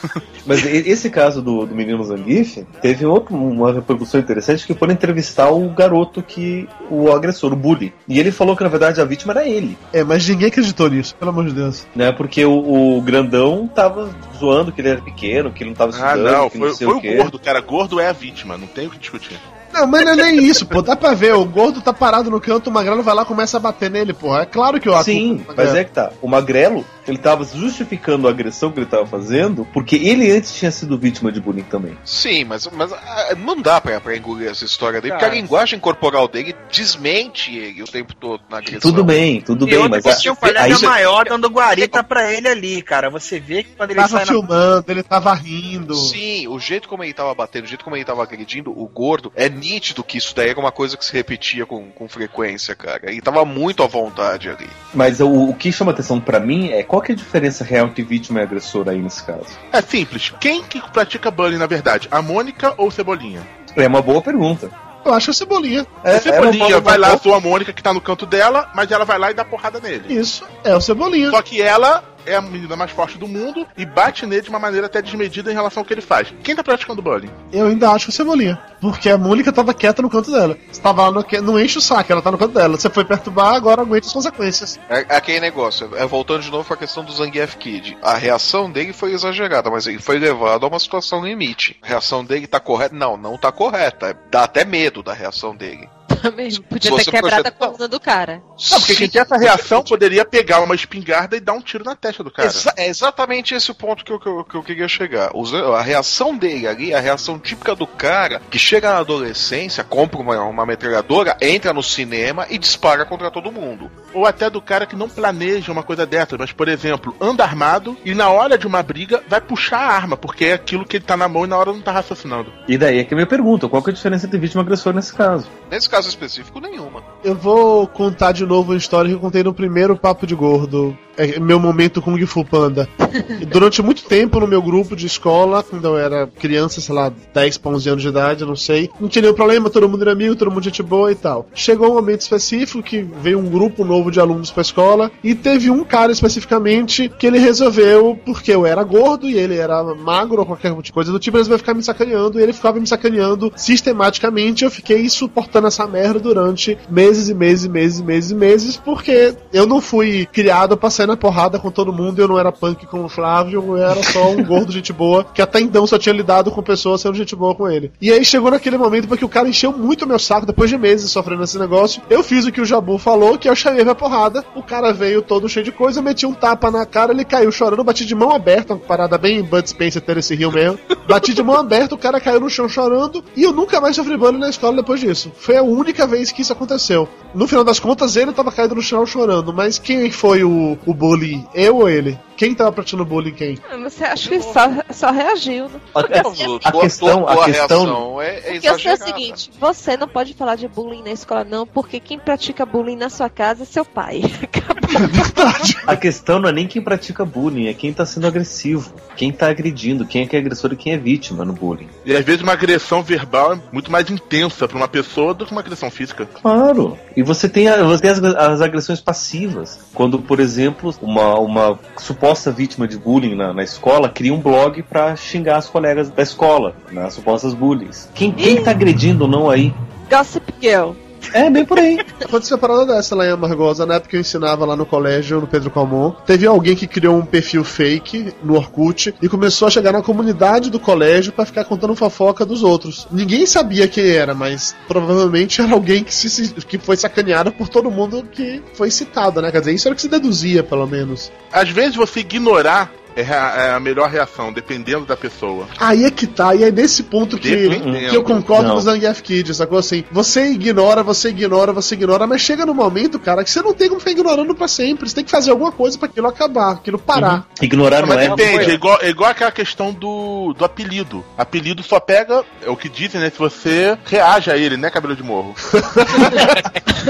[0.47, 5.51] Mas esse caso do, do menino Zangief teve outro, uma repercussão interessante que foram entrevistar
[5.51, 6.69] o garoto que.
[6.91, 7.93] o agressor, o bully.
[8.09, 9.77] E ele falou que na verdade a vítima era ele.
[9.93, 11.87] É, mas ninguém acreditou nisso, pelo amor de Deus.
[11.95, 12.11] Né?
[12.13, 16.13] Porque o, o grandão tava zoando que ele era pequeno, que ele não tava Ah,
[16.17, 17.17] estudando, não, que foi, não sei foi o o quê.
[17.17, 17.61] gordo, cara.
[17.61, 19.39] Gordo é a vítima, não tem o que discutir.
[19.73, 20.83] Não, mas não é nem isso, pô.
[20.83, 23.57] Dá pra ver, o gordo tá parado no canto, o magrelo vai lá e começa
[23.57, 24.37] a bater nele, pô.
[24.37, 26.11] É claro que o Sim, mas é que tá.
[26.21, 30.71] O Magrelo, ele tava justificando a agressão que ele tava fazendo, porque ele antes tinha
[30.71, 31.97] sido vítima de bullying também.
[32.05, 35.25] Sim, mas, mas ah, não dá pra, pra engolir essa história dele, Cara.
[35.27, 38.81] porque a linguagem corporal dele desmente ele o tempo todo na agressão.
[38.81, 42.33] Tudo bem, tudo E bem, mas que tinha um aí você- maior dando guarita pra
[42.33, 43.11] ele ali, cara.
[43.11, 44.33] Você vê que quando ele Tava sai na...
[44.33, 45.95] filmando, ele tava rindo.
[45.95, 49.33] Sim, o jeito como ele tava batendo, o jeito como ele tava agredindo o gordo,
[49.35, 53.11] é nítido que isso daí era uma coisa que se repetia com, com frequência, cara.
[53.11, 54.69] Ele tava muito à vontade ali.
[54.95, 57.87] Mas o, o que chama atenção pra mim é qual que é a diferença real
[57.87, 59.47] entre vítima e agressor aí nesse caso?
[59.73, 60.33] É simples.
[60.41, 62.09] Quem que pratica bullying, na verdade?
[62.11, 63.47] A Mônica ou o Cebolinha?
[63.77, 64.71] É uma boa pergunta.
[65.05, 65.87] Eu acho que é Cebolinha.
[66.05, 69.05] É, o Cebolinha vai lá, zoa a Mônica que tá no canto dela, mas ela
[69.05, 70.13] vai lá e dá porrada nele.
[70.15, 71.31] Isso, é o Cebolinha.
[71.31, 74.59] Só que ela é a menina mais forte do mundo e bate nele de uma
[74.59, 76.33] maneira até desmedida em relação ao que ele faz.
[76.43, 77.31] Quem tá praticando bullying?
[77.53, 78.59] Eu ainda acho que é Cebolinha.
[78.81, 80.57] Porque a Mônica tava quieta no canto dela.
[80.73, 82.79] Você tava lá, no, que- não enche o saco, ela tá no canto dela.
[82.79, 84.81] Você foi perturbar, agora aguenta as consequências.
[84.89, 87.97] É, é aquele negócio, é, voltando de novo pra questão do Zangief Kid.
[88.03, 91.77] A reação dele foi exagerada, mas ele foi levado a uma situação limite.
[91.83, 92.95] A reação dele tá correta?
[92.95, 94.17] Não, não tá correta.
[94.31, 95.89] Dá até medo da reação dele.
[96.17, 98.43] Também podia ter quebrado a coluna do cara.
[98.71, 101.95] Não, porque quem tem essa reação poderia pegar uma espingarda e dar um tiro na
[101.97, 102.49] testa do cara.
[102.49, 105.31] Exa- é exatamente esse o ponto que eu, que eu, que eu queria chegar.
[105.77, 110.43] A reação dele ali, a reação típica do cara que chega na adolescência, compra uma,
[110.45, 113.91] uma metralhadora, entra no cinema e dispara contra todo mundo.
[114.13, 117.97] Ou até do cara que não planeja uma coisa dessas, mas, por exemplo, anda armado
[118.05, 121.05] e na hora de uma briga vai puxar a arma, porque é aquilo que ele
[121.05, 122.53] tá na mão e na hora não tá raciocinando.
[122.69, 124.65] E daí é que eu me pergunto, qual que é a diferença entre vítima e
[124.65, 125.47] agressor nesse caso?
[125.71, 127.03] Nesse caso específico, nenhuma.
[127.23, 130.97] Eu vou contar de novo a história que eu contei no primeiro Papo de Gordo.
[131.21, 132.89] É meu momento Kung Fu Panda.
[133.53, 137.59] Durante muito tempo no meu grupo de escola, quando eu era criança, sei lá, 10
[137.59, 140.13] pra 11 anos de idade, eu não sei, não tinha nenhum problema, todo mundo era
[140.13, 141.47] amigo, todo mundo gente boa e tal.
[141.55, 145.71] Chegou um momento específico que veio um grupo novo de alunos pra escola e teve
[145.71, 150.47] um cara especificamente que ele resolveu, porque eu era gordo e ele era magro ou
[150.47, 154.65] qualquer coisa do tipo, ele vai ficar me sacaneando e ele ficava me sacaneando sistematicamente.
[154.65, 158.77] Eu fiquei suportando essa merda durante meses e meses e meses e meses e meses,
[158.79, 162.53] porque eu não fui criado pra sair na porrada com todo mundo, eu não era
[162.53, 165.99] punk como o Flávio, eu era só um gordo gente boa, que até então só
[165.99, 167.93] tinha lidado com pessoas sendo gente boa com ele.
[168.01, 171.11] E aí chegou naquele momento porque o cara encheu muito meu saco depois de meses
[171.11, 172.03] sofrendo esse negócio.
[172.09, 174.45] Eu fiz o que o Jabu falou, que eu chamei pra porrada.
[174.55, 177.85] O cara veio todo cheio de coisa, meti um tapa na cara, ele caiu chorando,
[177.85, 180.79] bati de mão aberta, uma parada bem Bud Spencer ter esse rio mesmo.
[181.11, 184.17] Bati de mão aberta, o cara caiu no chão chorando e eu nunca mais sofri
[184.17, 185.33] bullying na escola depois disso.
[185.37, 187.09] Foi a única vez que isso aconteceu.
[187.35, 190.95] No final das contas, ele tava caído no chão chorando, mas quem foi o, o
[190.95, 191.45] bully?
[191.53, 192.17] Eu ou ele?
[192.41, 193.59] Quem tava praticando bullying quem?
[193.71, 195.79] Ah, Você acha que só, só reagiu, né?
[195.95, 200.33] A, A, a questão, a questão, é, é Porque sei o seguinte, você não pode
[200.33, 203.85] falar de bullying na escola, não, porque quem pratica bullying na sua casa é seu
[203.85, 204.23] pai.
[205.87, 209.49] a questão não é nem quem pratica bullying, é quem tá sendo agressivo, quem tá
[209.51, 211.89] agredindo, quem é que é agressor e quem é vítima no bullying.
[212.07, 215.53] E às vezes uma agressão verbal é muito mais intensa pra uma pessoa do que
[215.53, 216.25] uma agressão física.
[216.41, 216.99] Claro.
[217.15, 219.79] E você tem, a- você tem as, as agressões passivas.
[219.93, 224.83] Quando, por exemplo, uma, uma suposta vítima de bullying na, na escola cria um blog
[224.83, 228.09] pra xingar as colegas da escola, nas supostas bullies.
[228.15, 229.75] Quem, quem tá agredindo ou não aí?
[230.09, 230.93] Gossip Girl.
[231.33, 231.99] É, bem por aí.
[232.23, 235.41] Aconteceu uma parada dessa lá em Amargosa, na época que eu ensinava lá no colégio,
[235.41, 236.13] no Pedro Calmon.
[236.27, 240.71] Teve alguém que criou um perfil fake no Orkut e começou a chegar na comunidade
[240.71, 243.07] do colégio pra ficar contando fofoca dos outros.
[243.11, 247.91] Ninguém sabia quem era, mas provavelmente era alguém que, se, que foi sacaneado por todo
[247.91, 249.51] mundo que foi citado, né?
[249.51, 251.31] Quer dizer, isso era o que se deduzia, pelo menos.
[251.53, 255.67] Às vezes você ignorar é rea- é a melhor reação, dependendo da pessoa.
[255.79, 257.69] Aí é que tá, e é nesse ponto que,
[258.09, 258.75] que eu concordo Não.
[258.75, 260.05] com o Zangief Kid, sacou assim?
[260.11, 263.89] Você ignora, você ignora, você ignora, mas chega no momento, cara, que você não tem
[263.89, 265.09] como ficar ignorando pra sempre.
[265.09, 267.47] Você tem que fazer alguma coisa pra aquilo acabar, aquilo parar.
[267.61, 268.29] Ignorar não Mas é.
[268.29, 271.25] depende, é igual, é igual aquela questão do, do apelido.
[271.37, 273.31] Apelido só pega, é o que dizem, né?
[273.31, 275.55] Se você reage a ele, né, cabelo de morro?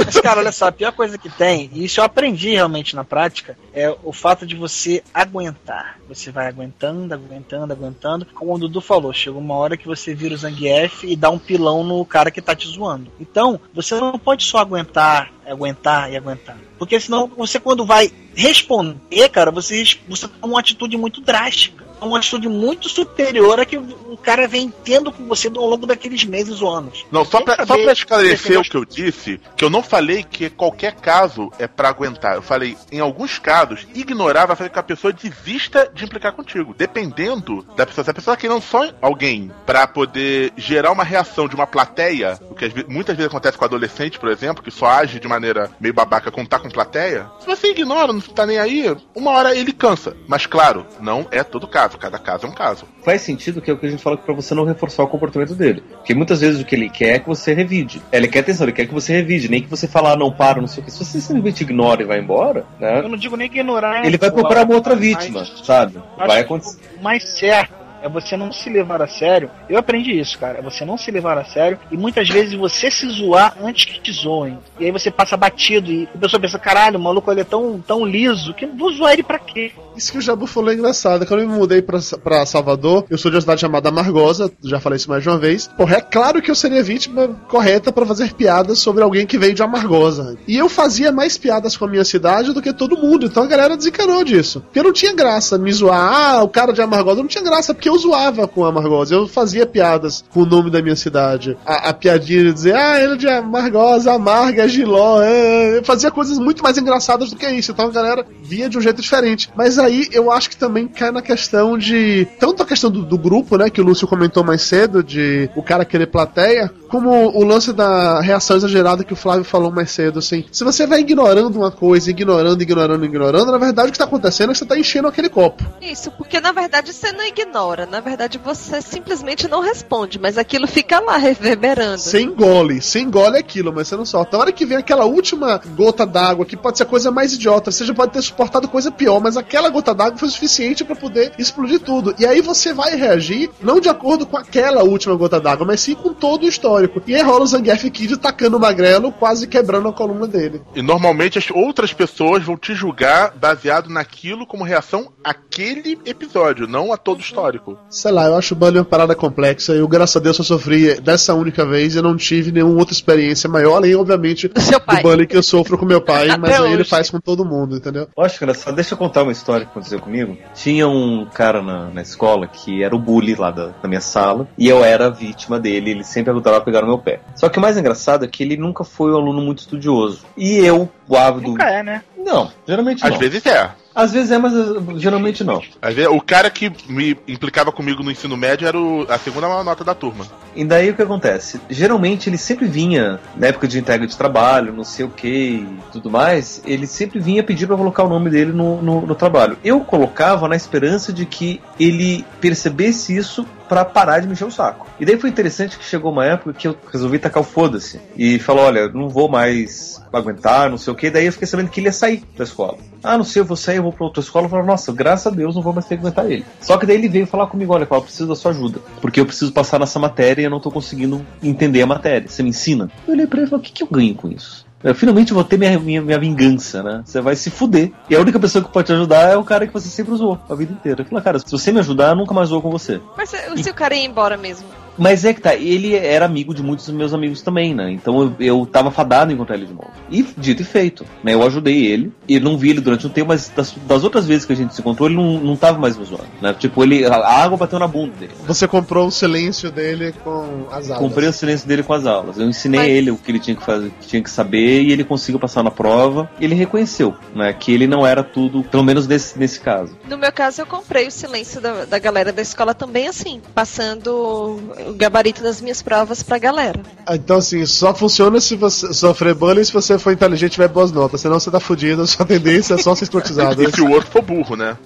[0.06, 3.04] Mas, cara, olha só, a pior coisa que tem, e isso eu aprendi realmente na
[3.04, 5.89] prática, é o fato de você aguentar.
[6.08, 8.26] Você vai aguentando, aguentando, aguentando.
[8.34, 11.38] Como o Dudu falou, chega uma hora que você vira o Zangief e dá um
[11.38, 13.10] pilão no cara que tá te zoando.
[13.20, 16.56] Então, você não pode só aguentar, aguentar e aguentar.
[16.78, 21.89] Porque senão, você quando vai responder, cara, você, você toma uma atitude muito drástica.
[22.00, 26.24] Uma atitude muito superior a que o cara vem tendo com você ao longo daqueles
[26.24, 27.04] meses ou anos.
[27.10, 30.50] Não, só pra, só pra esclarecer o que eu disse, que eu não falei que
[30.50, 32.34] qualquer caso é pra aguentar.
[32.34, 36.32] Eu falei, em alguns casos, ignorar vai fazer com que a pessoa desista de implicar
[36.32, 36.74] contigo.
[36.76, 38.04] Dependendo da pessoa.
[38.04, 42.38] Se a pessoa quer não só alguém pra poder gerar uma reação de uma plateia,
[42.50, 45.94] o que muitas vezes acontece com adolescente, por exemplo, que só age de maneira meio
[45.94, 49.72] babaca quando tá com plateia, se você ignora, não tá nem aí, uma hora ele
[49.72, 50.16] cansa.
[50.26, 51.89] Mas claro, não é todo caso.
[51.98, 52.86] Cada caso é um caso.
[53.04, 55.54] Faz sentido que é o que a gente fala pra você não reforçar o comportamento
[55.54, 55.82] dele.
[55.90, 58.02] Porque muitas vezes o que ele quer é que você revide.
[58.12, 60.68] Ele quer atenção, ele quer que você revide, nem que você falar não para, não
[60.68, 60.90] sei o que.
[60.90, 63.00] Se você simplesmente ignora e vai embora, né?
[63.00, 64.04] Eu não digo nem ignorar.
[64.04, 65.98] Ele vai pô, procurar uma outra mas- vítima, sabe?
[66.16, 66.80] Vai acontecer.
[67.02, 69.50] Mais certo é você não se levar a sério.
[69.68, 70.58] Eu aprendi isso, cara.
[70.58, 74.00] É você não se levar a sério e muitas vezes você se zoar antes que
[74.00, 74.58] te zoem.
[74.78, 77.80] E aí você passa batido e a pessoa pensa, caralho, o maluco ele é tão,
[77.80, 79.72] tão liso que vou zoar ele pra quê?
[79.96, 81.26] Isso que o Jabu falou é engraçado.
[81.26, 84.80] Quando eu me mudei pra, pra Salvador, eu sou de uma cidade chamada Amargosa, já
[84.80, 85.68] falei isso mais de uma vez.
[85.68, 89.54] Porra, é claro que eu seria vítima correta pra fazer piadas sobre alguém que veio
[89.54, 90.38] de Amargosa.
[90.46, 93.46] E eu fazia mais piadas com a minha cidade do que todo mundo, então a
[93.46, 94.60] galera desencanou disso.
[94.60, 97.89] Porque não tinha graça me zoar, ah, o cara de Amargosa não tinha graça, porque
[97.90, 101.56] eu zoava com Amargosa, eu fazia piadas com o nome da minha cidade.
[101.66, 106.10] A, a piadinha de dizer, ah, ele é de Amargosa, Amarga, Giló, é, eu fazia
[106.10, 109.50] coisas muito mais engraçadas do que isso, então a galera via de um jeito diferente.
[109.56, 113.18] Mas aí eu acho que também cai na questão de, tanto a questão do, do
[113.18, 117.44] grupo, né, que o Lúcio comentou mais cedo, de o cara querer plateia, como o
[117.44, 120.44] lance da reação exagerada que o Flávio falou mais cedo, assim.
[120.50, 124.50] Se você vai ignorando uma coisa, ignorando, ignorando, ignorando, na verdade o que tá acontecendo
[124.50, 125.64] é que você tá enchendo aquele copo.
[125.80, 130.66] Isso, porque na verdade você não ignora, na verdade você simplesmente não responde, mas aquilo
[130.66, 131.98] fica lá reverberando.
[131.98, 134.36] Você engole, você engole aquilo, mas você não solta.
[134.36, 137.70] Na hora que vem aquela última gota d'água, que pode ser a coisa mais idiota,
[137.70, 141.32] você já pode ter suportado coisa pior, mas aquela gota d'água foi suficiente pra poder
[141.38, 142.14] explodir tudo.
[142.18, 145.94] E aí você vai reagir não de acordo com aquela última gota d'água, mas sim
[145.94, 147.02] com todo o histórico.
[147.06, 150.62] E aí rola o Zangief Kid tacando o magrelo, quase quebrando a coluna dele.
[150.74, 156.92] E normalmente as outras pessoas vão te julgar baseado naquilo como reação àquele episódio, não
[156.92, 157.22] a todo o
[157.70, 157.86] histórico.
[157.88, 159.72] Sei lá, eu acho o Bully uma parada complexa.
[159.72, 163.48] Eu, graças a Deus, só sofri dessa única vez e não tive nenhuma outra experiência
[163.48, 165.02] maior, além, obviamente, do Seu pai.
[165.02, 168.08] Bully que eu sofro com meu pai, mas aí ele faz com todo mundo, entendeu?
[168.16, 168.74] Eu acho engraçado.
[168.74, 170.36] Deixa eu contar uma história que aconteceu comigo.
[170.54, 174.48] Tinha um cara na, na escola que era o bully lá da, da minha sala
[174.56, 175.90] e eu era a vítima dele.
[175.90, 177.20] Ele sempre ajudava a pegar no meu pé.
[177.34, 180.24] Só que o mais engraçado é que ele nunca foi um aluno muito estudioso.
[180.36, 181.48] E eu, o ávido.
[181.48, 182.02] Nunca é, né?
[182.16, 183.18] Não, geralmente Às não.
[183.18, 183.70] vezes é.
[183.94, 185.60] Às vezes é, mas uh, geralmente não.
[185.82, 189.48] Às vezes, o cara que me implicava comigo no ensino médio era o- a segunda
[189.48, 190.26] maior nota da turma.
[190.54, 191.60] E daí o que acontece?
[191.68, 195.68] Geralmente ele sempre vinha, na época de entrega de trabalho, não sei o que e
[195.92, 199.58] tudo mais, ele sempre vinha pedir pra colocar o nome dele no, no, no trabalho.
[199.64, 204.50] Eu colocava na esperança de que ele percebesse isso pra parar de me encher o
[204.50, 204.88] saco.
[204.98, 208.00] E daí foi interessante que chegou uma época que eu resolvi tacar o foda-se.
[208.16, 211.08] E falou, olha, não vou mais aguentar, não sei o que.
[211.08, 212.78] Daí eu fiquei sabendo que ele ia sair da escola.
[213.00, 214.46] Ah, não sei, eu vou sair, eu vou pra outra escola.
[214.46, 216.44] Eu falei, nossa, graças a Deus não vou mais ter que aguentar ele.
[216.60, 218.80] Só que daí ele veio falar comigo, olha, eu preciso da sua ajuda.
[219.00, 222.26] Porque eu preciso passar nessa matéria e eu não tô conseguindo entender a matéria.
[222.26, 222.90] Você me ensina?
[223.06, 224.68] Eu olhei pra ele e falei, o que, que eu ganho com isso?
[224.82, 227.02] Eu finalmente vou ter minha, minha, minha vingança, né?
[227.04, 227.92] Você vai se fuder.
[228.08, 230.38] E a única pessoa que pode te ajudar é o cara que você sempre usou
[230.48, 231.04] a vida inteira.
[231.04, 233.00] Falei, cara, se você me ajudar, eu nunca mais vou com você.
[233.16, 234.66] Mas se, se o cara ia embora mesmo?
[234.98, 237.90] Mas é que tá, ele era amigo de muitos dos meus amigos também, né?
[237.90, 239.90] Então eu, eu tava fadado em encontrar ele de novo.
[240.10, 241.34] E dito e feito, né?
[241.34, 244.44] Eu ajudei ele, e não vi ele durante um tempo, mas das, das outras vezes
[244.44, 246.54] que a gente se encontrou, ele não, não tava mais me zoando, né?
[246.58, 248.32] Tipo, ele, a água bateu na bunda dele.
[248.46, 250.98] Você comprou o silêncio dele com as aulas.
[250.98, 252.38] Comprei o silêncio dele com as aulas.
[252.38, 254.92] Eu ensinei Mas- ele o que ele tinha que fazer, que tinha que saber, e
[254.92, 256.30] ele conseguiu passar na prova.
[256.38, 257.52] E ele reconheceu, né?
[257.52, 259.96] Que ele não era tudo, pelo menos nesse, nesse caso.
[260.08, 264.58] No meu caso, eu comprei o silêncio da, da galera da escola também assim, passando
[264.88, 266.80] o gabarito das minhas provas pra galera.
[267.06, 270.68] Ah, Então, assim, só funciona se você sofrer bullying se você for inteligente e tiver
[270.68, 271.20] boas notas.
[271.20, 273.62] Senão você tá fudido, sua tendência é só ser escrotizado.
[273.62, 274.76] E se o outro for burro, né?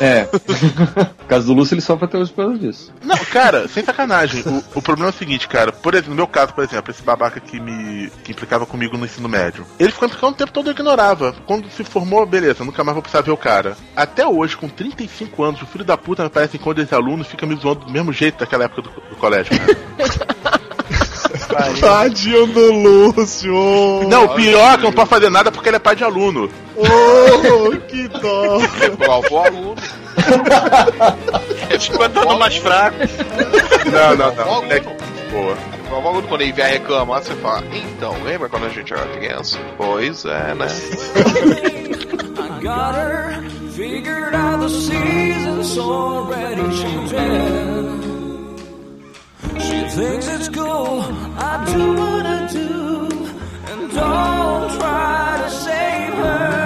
[0.00, 0.26] É.
[1.20, 2.92] no caso do Lúcio, ele sofre até hoje por causa disso.
[3.04, 4.42] Não, cara, sem sacanagem.
[4.46, 5.72] O, o problema é o seguinte, cara.
[5.72, 9.04] Por exemplo, no meu caso, por exemplo, esse babaca que me que implicava comigo no
[9.04, 9.66] ensino médio.
[9.78, 11.34] Ele ficou implicando o tempo todo eu ignorava.
[11.46, 13.76] Quando se formou, beleza, nunca mais vou precisar ver o cara.
[13.94, 17.46] Até hoje, com 35 anos, o filho da puta me parece enquanto esse aluno fica
[17.46, 19.78] me zoando do mesmo jeito daquela época do, do colégio, cara.
[21.80, 24.08] Tadinho do Lúcio!
[24.08, 26.50] Não, o pior é que não posso fazer nada porque ele é pai de aluno.
[26.76, 28.58] Oh, que dó!
[28.96, 29.74] Prova o aluno.
[31.70, 32.96] Eu fico andando mais fraco.
[33.92, 34.72] Não, não, não.
[34.72, 35.56] É, boa.
[35.90, 39.58] Aluno quando ele vier reclamar, você fala, então, lembra quando a gente era criança?
[39.76, 40.66] Pois é, né?
[42.38, 43.42] I got her
[43.72, 48.17] figured out the season's already changing.
[49.60, 51.02] She thinks it's cool.
[51.38, 53.08] I do what I do,
[53.70, 56.58] and don't try to save her.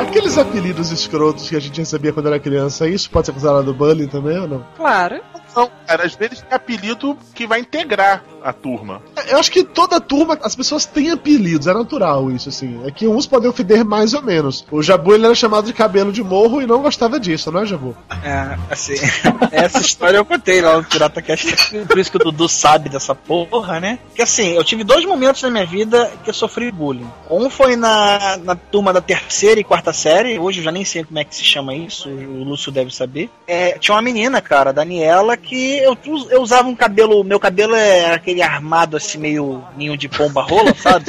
[0.00, 4.06] Aqueles apelidos escrotos que a gente recebia quando era criança, isso pode ser considerado bullying
[4.06, 4.66] também ou não?
[4.76, 5.20] Claro.
[5.56, 9.00] Não, cara, às vezes tem apelido que vai integrar a turma?
[9.26, 12.80] Eu acho que toda turma, as pessoas têm apelidos, é natural isso, assim.
[12.86, 14.64] É que uns podem ofender mais ou menos.
[14.70, 17.66] O Jabu, ele era chamado de cabelo de morro e não gostava disso, não é,
[17.66, 17.96] Jabu?
[18.22, 18.94] É, assim,
[19.50, 21.56] essa história eu contei lá no Pirata Cast.
[21.86, 23.98] Por isso que o Dudu sabe dessa porra, né?
[24.14, 27.10] Que assim, eu tive dois momentos na minha vida que eu sofri bullying.
[27.30, 31.02] Um foi na, na turma da terceira e quarta série, hoje eu já nem sei
[31.02, 33.30] como é que se chama isso, o Lúcio deve saber.
[33.46, 35.96] É, tinha uma menina, cara, Daniela, que eu,
[36.30, 40.74] eu usava um cabelo, meu cabelo é aquele armado assim, meio ninho de pomba rola,
[40.74, 41.06] sabe?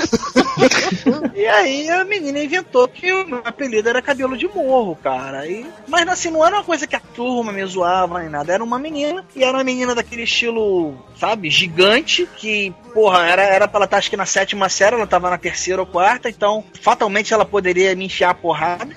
[1.35, 5.47] e aí a menina inventou que o meu apelido era cabelo de morro, cara.
[5.47, 8.53] E, mas assim, não era uma coisa que a turma me zoava nem nada.
[8.53, 13.67] Era uma menina, e era uma menina daquele estilo, sabe, gigante, que, porra, era, era
[13.67, 16.63] pra ela estar acho que na sétima série, ela tava na terceira ou quarta, então
[16.81, 18.95] fatalmente ela poderia me enfiar a porrada.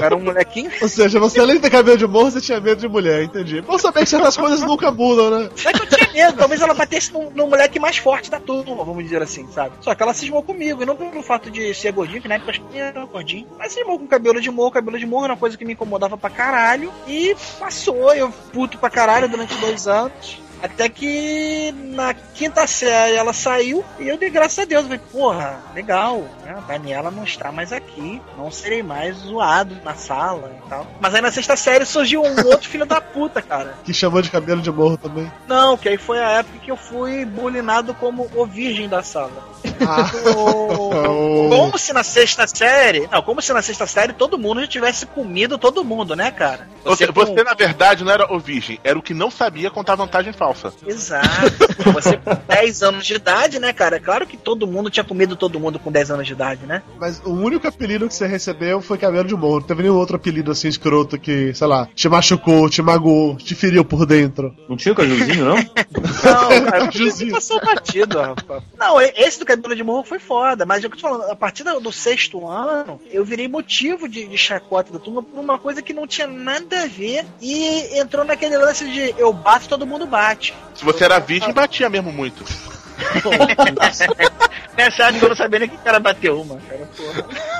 [0.00, 0.70] Era um molequinho.
[0.80, 3.60] Ou seja, você além de ter cabelo de morro, você tinha medo de mulher, entendi.
[3.60, 5.50] Bom saber que certas coisas nunca mudam, né?
[5.64, 8.40] Não é que eu tinha medo, talvez ela batesse no, no moleque mais forte da
[8.40, 9.76] turma, vamos dizer assim, sabe?
[9.80, 12.52] Só que ela cismou comigo, e não pelo fato de ser gordinho, que na época
[12.72, 15.56] eu era gordinho, mas cismou com cabelo de morro, cabelo de morro era uma coisa
[15.56, 20.45] que me incomodava pra caralho, e passou, eu puto pra caralho durante dois anos.
[20.62, 24.84] Até que na quinta série ela saiu e eu dei graças a Deus.
[24.84, 26.54] Falei, porra, legal, né?
[26.56, 28.20] A Daniela não está mais aqui.
[28.36, 30.86] Não serei mais zoado na sala e tal.
[31.00, 33.74] Mas aí na sexta série surgiu um outro filho da puta, cara.
[33.84, 35.30] Que chamou de cabelo de morro também.
[35.46, 39.56] Não, que aí foi a época que eu fui bulinado como o virgem da sala.
[39.80, 40.10] Ah.
[40.36, 40.86] O-
[41.56, 43.08] Como se na sexta série.
[43.10, 46.68] Não, como se na sexta série todo mundo já tivesse comido todo mundo, né, cara?
[46.84, 49.94] Você, com- você, na verdade, não era o virgem, era o que não sabia contar
[49.96, 50.32] vantagem
[50.86, 51.92] Exato.
[51.92, 53.98] Você com 10 anos de idade, né, cara?
[54.00, 56.82] Claro que todo mundo tinha comido todo mundo com 10 anos de idade, né?
[56.98, 59.60] Mas o único apelido que você recebeu foi cabelo de morro.
[59.60, 63.54] Não teve nenhum outro apelido assim escroto que, sei lá, te machucou, te magoou, te
[63.54, 64.54] feriu por dentro.
[64.68, 65.56] Não tinha o cajuzinho, não?
[66.24, 67.32] Não, cara, Juzinho.
[67.32, 68.62] passou batido, rapaz.
[68.78, 71.36] Não, esse do cabelo de morro foi foda, mas o que eu tô falando, a
[71.36, 75.58] partir do, do sexto ano, eu virei motivo de, de chacota da turma por uma
[75.58, 79.86] coisa que não tinha nada a ver e entrou naquele lance de eu bato, todo
[79.86, 80.35] mundo bate.
[80.74, 82.44] Se você era virgem, batia mesmo muito.
[84.76, 86.88] Nessa época eu não sabia nem que o cara bateu uma, cara.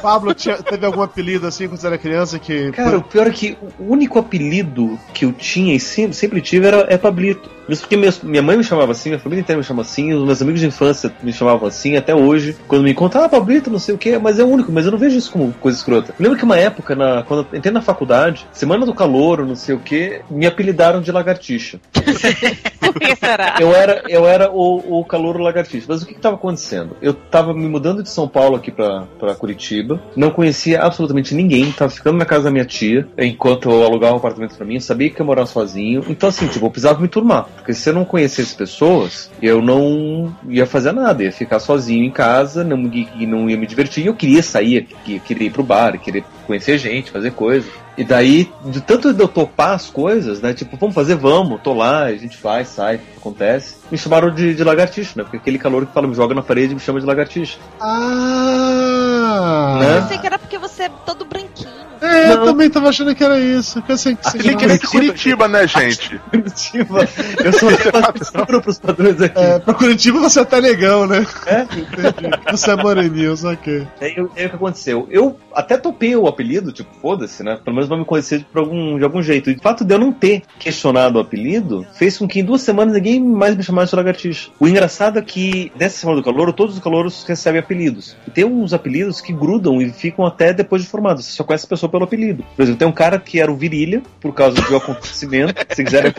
[0.02, 2.70] Pablo, tinha- teve algum apelido assim quando você era criança que.
[2.72, 6.66] Cara, o pior é que o único apelido que eu tinha e sempre, sempre tive
[6.66, 7.50] era é Pablito.
[7.68, 10.24] Mesmo porque meus- minha mãe me chamava assim, minha família inteira me chama assim, os
[10.24, 12.56] meus amigos de infância me chamavam assim, até hoje.
[12.68, 14.92] Quando me contam, ah, Pablito, não sei o que, mas é o único, mas eu
[14.92, 16.14] não vejo isso como coisa escrota.
[16.18, 19.56] Eu lembro que uma época, na, quando eu entrei na faculdade, semana do calor, não
[19.56, 21.80] sei o que, me apelidaram de lagartixa.
[22.80, 23.56] Por que será?
[23.60, 25.86] Eu era, eu era o, o calouro lagartixa.
[25.88, 26.96] Mas o que estava acontecendo?
[27.02, 31.70] Eu tava me mudando de São Paulo aqui pra, pra Curitiba, não conhecia absolutamente ninguém,
[31.72, 34.80] tava ficando na casa da minha tia, enquanto eu alugava um apartamento pra mim, eu
[34.80, 36.04] sabia que ia morar sozinho.
[36.08, 37.46] Então, assim, tipo, eu precisava me turmar.
[37.56, 42.10] Porque se eu não conhecesse pessoas, eu não ia fazer nada, ia ficar sozinho em
[42.10, 44.04] casa, não, e não ia me divertir.
[44.04, 47.68] E eu queria sair, eu queria ir pro bar, queria conhecer gente, fazer coisa.
[47.98, 50.52] E daí, de tanto de eu topar as coisas, né?
[50.52, 53.76] Tipo, vamos fazer, vamos, tô lá, a gente faz, sai, acontece.
[53.90, 55.22] Me chamaram de, de lagartixa, né?
[55.24, 57.58] Porque aquele calor que fala, me joga na parede me chama de lagartixa.
[57.80, 59.78] Ah!
[59.80, 59.96] Né?
[59.96, 61.75] Eu pensei que era porque você é todo branquinho.
[62.00, 63.80] É, eu também tava achando que era isso.
[63.82, 66.18] Que eu sei que você Tem que ver que Curitiba, né, gente?
[66.30, 67.08] Curitiba.
[67.44, 69.38] Eu sou uma pros padrões aqui.
[69.38, 71.26] É, pra Curitiba você é até negão, né?
[71.46, 71.62] É?
[71.62, 72.30] Entendi.
[72.50, 73.86] Você é moreninho, só que.
[74.00, 75.06] Aí, eu- aí o que aconteceu?
[75.10, 77.58] Eu até topei o apelido, tipo, foda-se, né?
[77.64, 79.50] Pelo menos vai me conhecer por algum, de algum jeito.
[79.50, 82.62] E o fato de eu não ter questionado o apelido fez com que em duas
[82.62, 84.50] semanas ninguém mais me chamasse de lagartixa.
[84.58, 88.16] O engraçado é que nessa semana do calor, todos os calouros recebem apelidos.
[88.26, 91.22] E tem uns apelidos que grudam e ficam até depois de formado.
[91.22, 92.44] Você só conhece a pessoa pelo apelido.
[92.54, 95.54] Por exemplo, tem um cara que era o Virilha, por causa de um acontecimento.
[95.74, 96.12] Se quiserem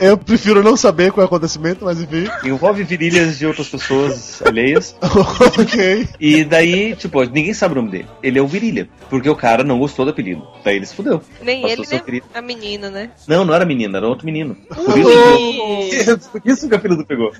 [0.00, 2.26] Eu prefiro não saber qual é o acontecimento, mas enfim.
[2.44, 4.96] envolve virilhas de outras pessoas alheias.
[5.58, 6.08] ok.
[6.20, 8.06] E daí, tipo, ninguém sabe o nome dele.
[8.22, 10.46] Ele é o Virilha, porque o cara não gostou do apelido.
[10.64, 11.20] Daí ele se fudeu.
[11.42, 13.10] Nem Passou ele, nem a menina, né?
[13.26, 14.56] Não, não era menina, era outro menino.
[14.68, 17.32] Por isso, por isso que o apelido pegou.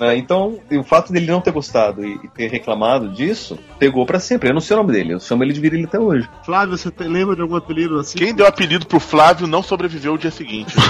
[0.00, 4.18] É, então, o fato dele não ter gostado e, e ter reclamado disso, pegou pra
[4.18, 4.48] sempre.
[4.50, 6.28] Eu não sei o nome dele, eu chamo ele de Virilha até hoje.
[6.44, 8.18] Flávio, você te- lembra de algum apelido assim?
[8.18, 10.74] Quem deu apelido pro Flávio não sobreviveu o dia seguinte.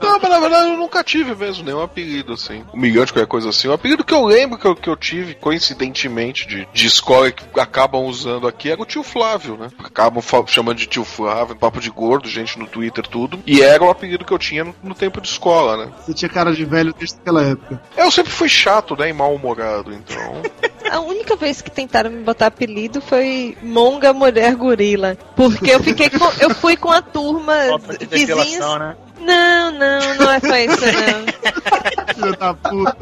[0.00, 2.64] Não, mas na verdade eu nunca tive mesmo nenhum apelido assim.
[2.72, 3.68] Humilhante, qualquer coisa assim.
[3.68, 7.44] O apelido que eu lembro que eu, que eu tive, coincidentemente, de, de escola que
[7.60, 9.68] acabam usando aqui era o tio Flávio, né?
[9.78, 13.38] Acabam chamando de tio Flávio, papo de gordo, gente no Twitter, tudo.
[13.46, 15.92] E era o apelido que eu tinha no, no tempo de escola, né?
[16.04, 17.82] Você tinha cara de velho desde aquela época.
[17.96, 19.08] Eu sempre fui chato, né?
[19.08, 20.42] E mal-humorado, então.
[20.90, 25.16] A única vez que tentaram me botar apelido foi Monga Mulher Gorila.
[25.36, 27.54] Porque eu fiquei com, eu fui com a turma
[28.10, 28.58] vizinhos.
[28.78, 28.96] né?
[29.20, 31.38] Não, não, não é foi isso, não.
[32.14, 32.96] Filho da puta.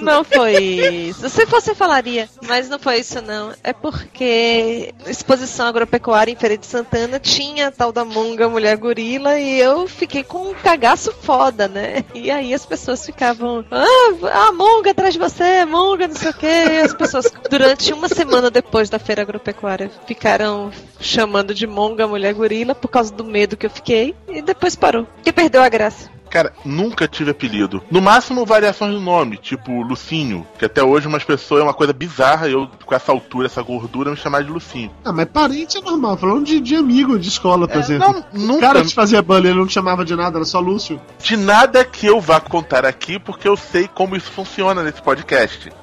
[0.00, 1.28] Não foi isso.
[1.28, 2.28] Se fosse, eu falaria.
[2.46, 3.52] Mas não foi isso, não.
[3.62, 9.38] É porque exposição agropecuária em Feira de Santana tinha a tal da Monga Mulher Gorila
[9.38, 12.04] e eu fiquei com um cagaço foda, né?
[12.14, 16.34] E aí as pessoas ficavam, ah, a Monga atrás de você, Monga, não sei o
[16.34, 16.46] quê.
[16.46, 22.34] E as pessoas, durante uma semana depois da Feira Agropecuária, ficaram chamando de Monga Mulher
[22.34, 25.06] Gorila por causa do medo que eu fiquei e depois parou.
[25.24, 26.10] E perdeu a graça.
[26.30, 27.82] Cara, nunca tive apelido.
[27.90, 31.92] No máximo, variações do nome, tipo Lucinho, que até hoje umas pessoas é uma coisa
[31.92, 34.90] bizarra, eu com essa altura, essa gordura, me chamar de Lucinho.
[35.04, 36.16] Ah, mas parente é normal.
[36.16, 38.24] Falando de, de amigo de escola, por É, exemplo.
[38.32, 40.44] não, O nunca- cara que te fazia bullying, ele não te chamava de nada, era
[40.44, 41.00] só Lúcio.
[41.22, 45.70] De nada que eu vá contar aqui, porque eu sei como isso funciona nesse podcast.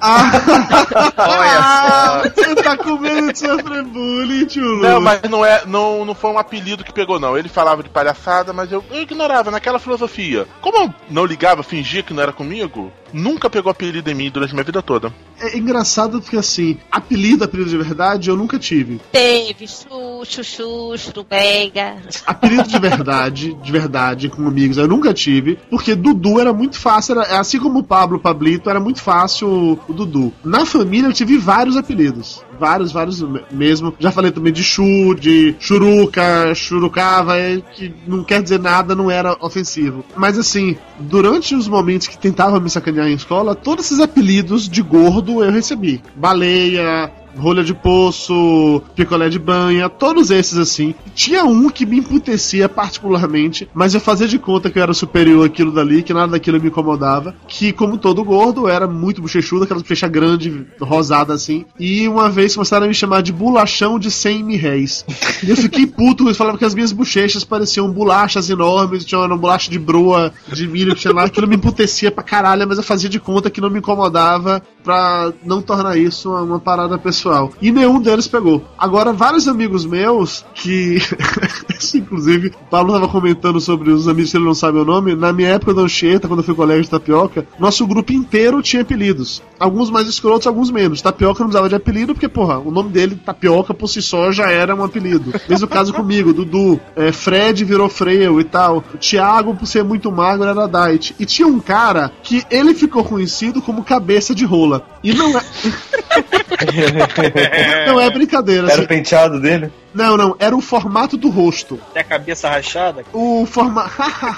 [1.20, 4.82] Ah, você tá com medo de sofrer bullying, tio Lu.
[4.82, 7.36] Não, mas não é, não, não foi um apelido que pegou, não.
[7.36, 10.37] Ele falava de palhaçada, mas eu, eu ignorava naquela filosofia.
[10.60, 14.52] Como eu não ligava, fingia que não era comigo, nunca pegou apelido em mim durante
[14.52, 15.12] minha vida toda.
[15.40, 19.00] É engraçado porque, assim, apelido, apelido de verdade, eu nunca tive.
[19.12, 21.96] Teve Xuxo, Xuxo, Pega.
[22.26, 27.20] Apelido de verdade, de verdade, com amigos, eu nunca tive, porque Dudu era muito fácil,
[27.20, 30.32] era, assim como o Pablo, o Pablito, era muito fácil o, o Dudu.
[30.44, 32.42] Na família eu tive vários apelidos.
[32.58, 33.94] Vários, vários me- mesmo.
[34.00, 39.08] Já falei também de Chu, de Churuca, Churucava, é, que não quer dizer nada, não
[39.08, 40.04] era ofensivo.
[40.16, 44.82] Mas assim, durante os momentos que tentava me sacanear em escola, todos esses apelidos de
[44.82, 46.02] gordo eu recebi.
[46.16, 50.94] Baleia, rolha de poço, picolé de banha, todos esses assim.
[51.14, 55.46] Tinha um que me emputecia particularmente, mas eu fazia de conta que eu era superior
[55.46, 57.34] àquilo dali, que nada daquilo me incomodava.
[57.46, 61.64] Que, como todo gordo, era muito bochechudo, aquela bochecha grande, rosada assim.
[61.78, 65.04] E uma vez começaram a me chamar de bolachão de 100 mil réis.
[65.42, 69.36] E eu fiquei puto, eles falavam que as minhas bochechas pareciam bolachas enormes, tinha uma
[69.36, 72.84] bolacha de broa, de milho que tinha lá, aquilo me emputecia pra caralho, mas eu
[72.84, 77.52] fazia de conta que não me incomodava pra não tornar isso uma parada pessoal.
[77.60, 78.64] E nenhum deles pegou.
[78.78, 80.96] Agora, vários amigos meus que.
[81.94, 85.14] Inclusive, o Pablo tava comentando sobre os amigos que ele não sabe o nome.
[85.14, 88.80] Na minha época da Anchieta, quando eu fui colégio de tapioca, nosso grupo inteiro tinha
[88.80, 89.42] apelidos.
[89.60, 91.02] Alguns mais escrotos, alguns menos.
[91.02, 94.50] Tapioca não precisava de apelido, porque, porra, o nome dele, tapioca, por si só, já
[94.50, 95.34] era um apelido.
[95.46, 96.80] Mesmo caso comigo, Dudu.
[96.96, 98.82] É, Fred virou Freio e tal.
[98.94, 101.14] O Thiago, por ser muito magro, era Diet.
[101.18, 104.77] E tinha um cara que ele ficou conhecido como cabeça de rola.
[105.02, 105.42] E não é.
[107.86, 108.66] não é brincadeira.
[108.66, 108.84] Era assim.
[108.84, 109.72] o penteado dele?
[109.94, 111.78] Não, não, era o formato do rosto.
[111.92, 113.04] Tem a cabeça rachada.
[113.12, 113.90] O formato.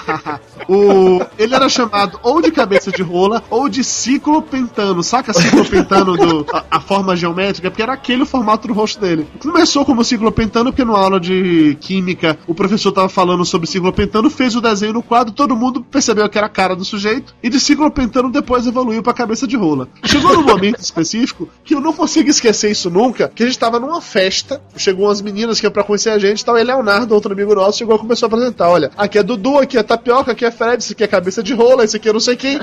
[0.67, 1.19] o...
[1.37, 5.03] Ele era chamado ou de cabeça de rola ou de ciclopentano.
[5.03, 6.45] Saca ciclopentano, do...
[6.53, 7.69] a, a forma geométrica?
[7.69, 9.27] Porque era aquele o formato do rosto dele.
[9.39, 14.55] Começou como ciclopentano, porque numa aula de química o professor tava falando sobre ciclopentano, fez
[14.55, 17.59] o desenho no quadro, todo mundo percebeu que era a cara do sujeito, e de
[17.59, 19.87] ciclopentano depois evoluiu pra cabeça de rola.
[20.03, 23.79] Chegou num momento específico que eu não consigo esquecer isso nunca, que a gente tava
[23.79, 27.33] numa festa, chegou umas meninas que é pra conhecer a gente tal, e Leonardo, outro
[27.33, 30.45] amigo nosso, chegou e começou a apresentar, olha, aqui é Dudu, aqui é Tapioca, aqui
[30.45, 32.59] é Fred, isso aqui é cabeça de rola, esse aqui é não sei quem.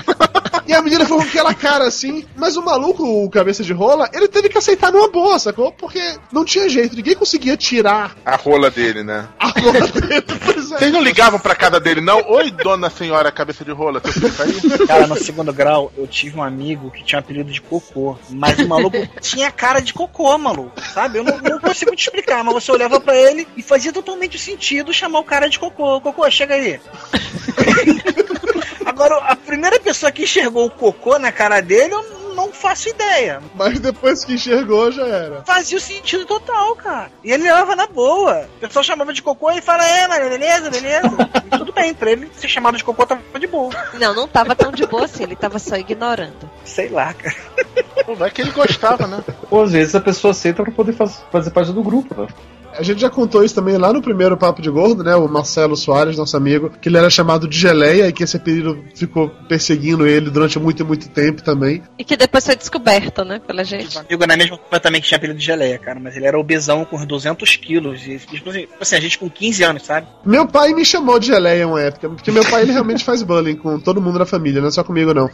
[0.69, 4.09] E a menina ficou com aquela cara assim, mas o maluco, o cabeça de rola,
[4.13, 5.73] ele teve que aceitar numa boa, sacou?
[5.73, 5.99] Porque
[6.31, 9.27] não tinha jeito, ninguém conseguia tirar A rola dele, né?
[9.39, 10.25] a rola dele.
[10.45, 10.79] Pois é.
[10.79, 12.21] Vocês não ligavam pra casa dele, não?
[12.31, 14.87] Oi, dona senhora cabeça de rola, seu filho tá aí?
[14.87, 18.19] Cara, no segundo grau, eu tive um amigo que tinha um apelido de cocô.
[18.29, 20.73] Mas o maluco tinha cara de cocô, maluco.
[20.93, 21.19] Sabe?
[21.19, 24.93] Eu não, não consigo te explicar, mas você olhava pra ele e fazia totalmente sentido
[24.93, 25.99] chamar o cara de cocô.
[26.01, 26.79] Cocô, chega aí.
[28.99, 33.41] Agora, a primeira pessoa que enxergou o cocô na cara dele, eu não faço ideia.
[33.55, 35.45] Mas depois que enxergou, já era.
[35.45, 37.09] Fazia o sentido total, cara.
[37.23, 38.49] E ele levava na boa.
[38.57, 41.11] O pessoal chamava de cocô e fala, é, mano, beleza, beleza.
[41.47, 43.71] E tudo bem, pra ele ser chamado de cocô tava de boa.
[43.95, 46.51] Não, não tava tão de boa assim, ele tava só ignorando.
[46.65, 47.37] Sei lá, cara.
[48.05, 49.23] Pô, Vai que ele gostava, né?
[49.49, 52.27] Ou às vezes a pessoa aceita pra poder faz- fazer parte do grupo, né?
[52.79, 55.17] A gente já contou isso também lá no primeiro Papo de Gordo, né?
[55.17, 58.85] O Marcelo Soares, nosso amigo, que ele era chamado de Geleia e que esse apelido
[58.95, 61.83] ficou perseguindo ele durante muito, muito tempo também.
[61.99, 63.99] E que depois foi descoberto, né, pela gente.
[63.99, 66.39] Um amigo na mesma turma também que tinha apelido de geleia, cara, mas ele era
[66.39, 68.07] obesão com uns 200 quilos.
[68.07, 70.07] E, tipo assim, tipo assim, a gente com 15 anos, sabe?
[70.25, 73.57] Meu pai me chamou de Geleia uma época, porque meu pai ele realmente faz bullying
[73.57, 75.29] com todo mundo na família, não é só comigo não.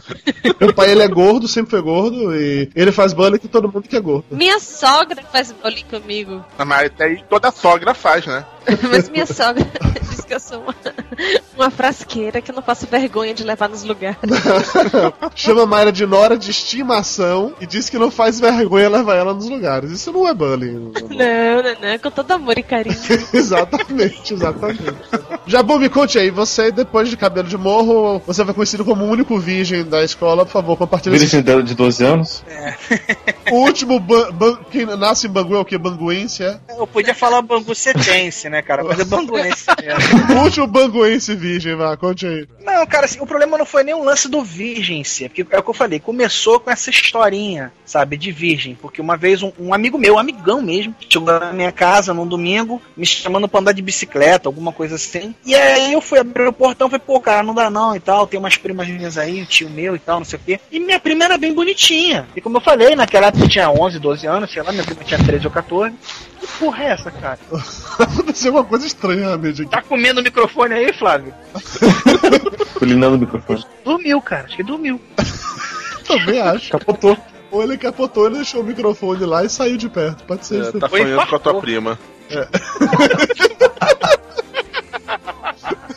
[0.59, 3.87] Meu pai ele é gordo, sempre foi gordo, e ele faz bullying com todo mundo
[3.87, 4.25] que é gordo.
[4.31, 6.43] Minha sogra faz bullying comigo.
[6.65, 8.45] Mas até aí toda sogra faz, né?
[8.89, 9.65] Mas minha sogra
[10.09, 10.75] diz que eu sou uma,
[11.55, 14.17] Uma frasqueira que eu não faço vergonha de levar nos lugares.
[15.35, 19.33] Chama a Mayra de Nora de estimação e diz que não faz vergonha levar ela
[19.33, 19.91] nos lugares.
[19.91, 20.91] Isso não é bullying.
[21.09, 22.95] Não, não, não, com todo amor e carinho.
[23.33, 24.83] exatamente, exatamente.
[25.47, 29.09] Jabu, me conte aí, você, depois de cabelo de morro, você foi conhecido como o
[29.09, 32.43] único virgem da escola, por favor, compartilhe Virgem dela de 12 anos?
[33.51, 35.77] O último ban, ban- quem nasce em Bangu é o que?
[35.77, 36.57] Banguense, é?
[36.69, 38.83] Eu podia falar bangucetense, né, cara?
[38.83, 40.33] Mas é banguense mesmo.
[40.33, 42.47] O último banguense virgem, vá, conte aí.
[42.63, 45.45] Não, cara, assim, o problema não foi nem o lance do virgem, em si, porque
[45.49, 49.41] é o que eu falei, começou com essa historinha, sabe, de virgem, porque uma vez
[49.41, 53.47] um, um amigo meu, um amigão mesmo, chegou na minha casa num domingo, me chamando
[53.47, 57.03] pra andar de bicicleta, alguma coisa assim, e aí eu fui abrir o portão, falei,
[57.05, 59.95] pô, cara, não dá não e tal, tem umas primas minhas aí, um tio meu
[59.95, 62.61] e tal, não sei o quê, e minha prima era bem bonitinha, e como eu
[62.61, 65.51] falei, naquela época eu tinha 11, 12 anos, sei lá, minha prima tinha 13 ou
[65.51, 65.95] 14,
[66.45, 67.39] que porra é essa, cara?
[67.99, 69.71] Aconteceu uma coisa estranha na mídia aqui.
[69.71, 71.33] Tá comendo o microfone aí, Flávio?
[72.77, 73.63] Culinando o microfone.
[73.83, 74.99] Dormiu, cara, acho que dormiu.
[76.07, 76.71] Também acho.
[76.71, 77.17] Capotou.
[77.51, 80.23] Ou ele capotou, ele deixou o microfone lá e saiu de perto.
[80.25, 80.79] Pode ser É, isso.
[80.79, 81.97] tá sonhando com a tua prima.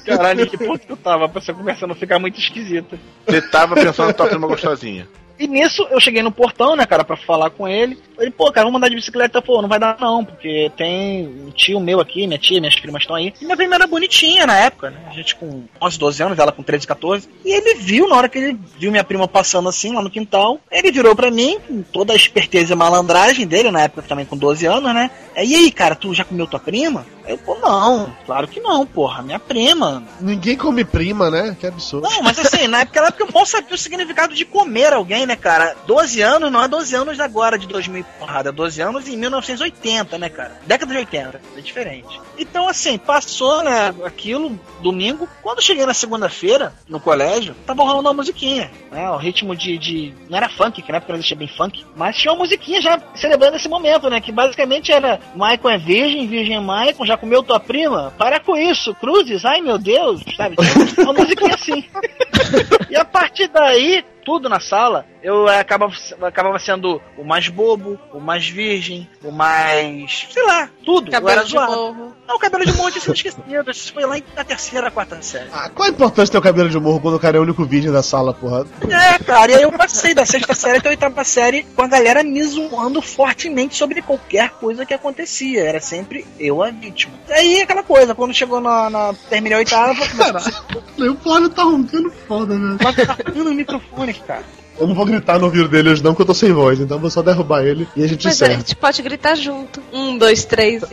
[0.05, 2.99] Caralho, que ponto que eu tava pra essa conversa não ficar muito esquisita.
[3.27, 5.07] Você tava pensando na tua prima gostosinha.
[5.39, 7.99] E nisso eu cheguei no portão, né, cara, pra falar com ele.
[8.19, 9.41] Ele, pô, cara, vamos andar de bicicleta.
[9.41, 13.03] Pô, não vai dar não, porque tem um tio meu aqui, minha tia, minhas primas
[13.03, 13.33] estão aí.
[13.41, 14.99] E minha prima era bonitinha na época, né?
[15.09, 17.29] A gente com 11, 12 anos, ela com 13, 14.
[17.45, 20.61] E ele viu, na hora que ele viu minha prima passando assim lá no quintal,
[20.71, 24.37] ele virou pra mim, com toda a esperteza e malandragem dele, na época também com
[24.37, 25.11] 12 anos, né?
[25.37, 27.07] E aí, cara, tu já comeu tua prima?
[27.29, 30.03] Eu, pô, não, claro que não, porra, minha prima.
[30.19, 31.55] Ninguém come prima, né?
[31.61, 32.09] Que absurdo.
[32.09, 35.27] Não, mas assim, na época, na época eu mal sabia o significado de comer alguém,
[35.27, 35.77] né, cara?
[35.87, 39.17] 12 anos não é 12 anos agora, de 2000 e porrada, é 12 anos em
[39.17, 40.59] 1980, né, cara?
[40.67, 42.19] Década de 80, é diferente.
[42.39, 45.29] Então, assim, passou, né, aquilo, domingo.
[45.43, 49.11] Quando cheguei na segunda-feira, no colégio, tava rolando uma musiquinha, né?
[49.11, 49.77] O ritmo de.
[49.77, 52.81] de não era funk, que na época não existia bem funk, mas tinha uma musiquinha
[52.81, 54.19] já celebrando esse momento, né?
[54.21, 58.13] Que basicamente era Michael é virgem, virgem é Michael, já comeu tua prima?
[58.17, 60.57] Para com isso, cruzes, ai meu Deus, sabe?
[60.99, 61.85] Uma musiquinha assim.
[62.89, 68.21] E a partir daí, tudo na sala, eu acabava, acabava sendo o mais bobo, o
[68.21, 70.29] mais virgem, o mais.
[70.31, 71.09] sei lá, tudo.
[71.09, 71.73] eu Cabelo era de zoado.
[71.73, 72.15] morro.
[72.29, 73.71] Não, o cabelo de morro tinha sido esquecido.
[73.71, 75.49] Isso foi lá na terceira, quarta série.
[75.51, 77.43] Ah, qual a importância de ter o cabelo de morro quando o cara é o
[77.43, 78.67] único virgem da sala, porra?
[78.87, 81.89] É, cara, e aí eu passei da sexta série até a oitava série com a
[81.89, 85.63] galera me zoando fortemente sobre qualquer coisa que acontecia.
[85.65, 87.15] Era sempre eu a vítima.
[87.29, 88.91] E aí aquela coisa, quando chegou na.
[88.91, 89.95] na terminei a oitava,
[90.99, 92.77] O Flávio tá roncando foda, né?
[92.83, 94.45] mas tá no microfone, cara.
[94.79, 96.97] Eu não vou gritar no ouvido dele hoje não, porque eu tô sem voz, então
[96.97, 99.83] eu vou só derrubar ele e a gente Mas é, a gente pode gritar junto.
[99.93, 100.85] Um, dois, três.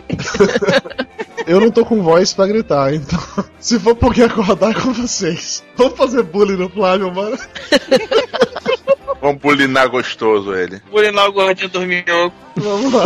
[1.46, 3.20] Eu não tô com voz pra gritar, então.
[3.60, 5.64] Se for porque acordar com vocês.
[5.76, 7.38] Vamos fazer bullying no Flávio, mano.
[9.22, 10.82] Vamos bulinar gostoso ele.
[10.90, 12.32] Bulinar o gordinho dormiu.
[12.56, 13.06] Vamos lá.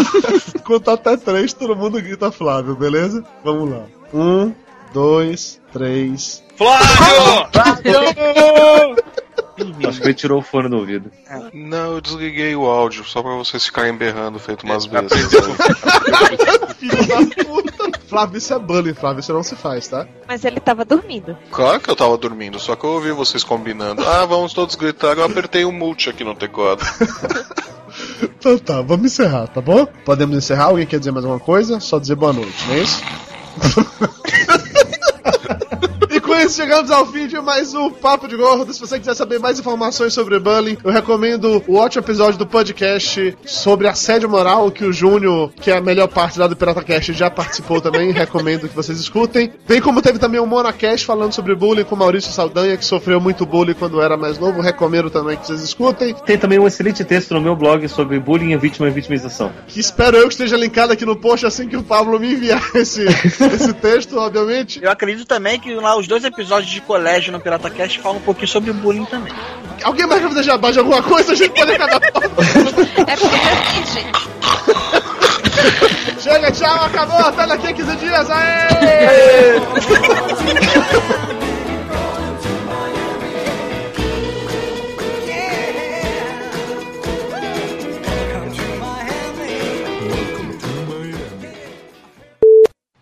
[0.63, 3.23] Contar até três, todo mundo grita Flávio, beleza?
[3.43, 3.83] Vamos lá.
[4.13, 4.53] Um,
[4.93, 6.43] dois, três.
[6.57, 7.49] Flávio!
[9.87, 11.11] Acho que ele tirou o fone do ouvido.
[11.53, 15.19] Não, eu desliguei o áudio, só pra vocês ficarem berrando feito umas bestas.
[16.79, 17.99] Filho da puta.
[18.07, 20.07] Flávio, isso é bullying, Flávio, isso não se faz, tá?
[20.27, 21.37] Mas ele tava dormindo.
[21.51, 24.03] Claro que eu tava dormindo, só que eu ouvi vocês combinando.
[24.07, 26.83] Ah, vamos todos gritar, eu apertei o mute aqui no teclado.
[28.21, 29.85] Então tá, vamos encerrar, tá bom?
[30.05, 30.65] Podemos encerrar?
[30.65, 31.79] Alguém quer dizer mais alguma coisa?
[31.79, 33.01] Só dizer boa noite, não é isso?
[36.29, 38.71] Com isso chegamos ao fim de mais um Papo de Gordo.
[38.71, 43.35] Se você quiser saber mais informações sobre bullying, eu recomendo o ótimo episódio do podcast
[43.43, 47.31] sobre assédio moral, que o Júnior, que é a melhor parte lá do PirataCast, já
[47.31, 48.11] participou também.
[48.13, 49.51] recomendo que vocês escutem.
[49.67, 53.43] Bem como teve também o Monacast falando sobre bullying com Maurício Saldanha, que sofreu muito
[53.43, 54.61] bullying quando era mais novo.
[54.61, 56.13] Recomendo também que vocês escutem.
[56.13, 59.51] Tem também um excelente texto no meu blog sobre bullying, vítima e vitimização.
[59.67, 62.61] Que espero eu que esteja linkado aqui no post assim que o Pablo me enviar
[62.75, 64.79] esse, esse texto, obviamente.
[64.79, 68.21] Eu acredito também que lá os dois episódios de colégio no Pirata Cast falam um
[68.21, 69.33] pouquinho sobre bullying também.
[69.83, 71.33] Alguém mais quer fazer jabá de alguma coisa?
[71.33, 71.99] A gente pode acabar.
[73.07, 74.11] É porque é virgem.
[76.19, 78.67] Chega, tchau, acabou, até daqui a 15 dias, aê!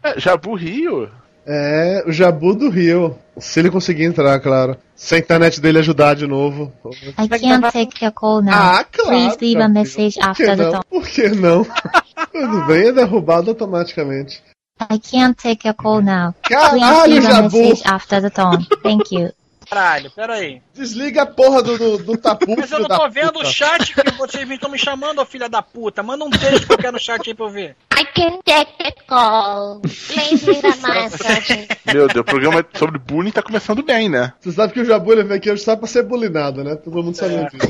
[0.04, 1.10] É, Jabu Rio?
[1.50, 3.18] É, o Jabu do Rio.
[3.38, 4.76] Se ele conseguir entrar, claro.
[4.96, 6.74] Se a internet dele ajudar de novo.
[7.18, 8.54] I can't take your call now.
[8.54, 9.12] Ah, claro.
[9.12, 10.84] Please leave a message after the tone.
[10.90, 11.66] Por que não?
[12.34, 14.44] Tudo bem, é derrubado automaticamente.
[14.80, 16.34] I can't take your call now.
[16.44, 17.58] Please Caralho, leave a Jabu!
[17.58, 18.68] message after the tone.
[18.84, 19.32] Thank you.
[19.70, 20.62] Caralho, pera aí.
[20.74, 23.48] Desliga a porra do, do, do tapu, Mas eu não tô vendo puta.
[23.48, 26.02] o chat que vocês estão me chamando, ó filha da puta.
[26.02, 27.76] Manda um texto qualquer no chat aí pra eu ver.
[28.00, 29.82] I can take the call.
[29.82, 30.46] Please.
[31.94, 34.34] Meu Deus, o programa sobre bullying tá começando bem, né?
[34.40, 36.76] Você sabe que o Jabu ele veio aqui hoje só pra ser bulinado, né?
[36.76, 37.68] Todo mundo sabe disso.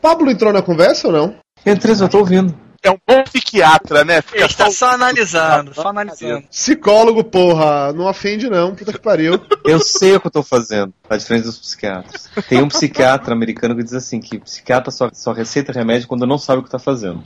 [0.00, 1.36] Pablo entrou na conversa ou não?
[1.66, 2.67] Entrei, eu tô ouvindo.
[2.82, 4.22] É um bom psiquiatra, né?
[4.22, 6.46] Fica Ele está só analisando, só analisando.
[6.48, 9.40] Psicólogo, porra, não ofende não, puta que pariu.
[9.64, 12.30] Eu sei o que eu tô fazendo, a diferença dos psiquiatras.
[12.48, 16.38] Tem um psiquiatra americano que diz assim, que psiquiatra só, só receita remédio quando não
[16.38, 17.22] sabe o que tá fazendo.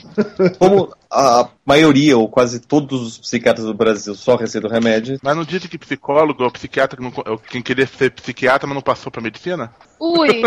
[0.58, 5.44] Como a maioria, ou quase todos os psiquiatras do Brasil só receitam remédio, Mas não
[5.44, 9.12] dizem que psicólogo ou psiquiatra que não, é quem queria ser psiquiatra, mas não passou
[9.12, 9.72] pra medicina?
[10.00, 10.42] Ui,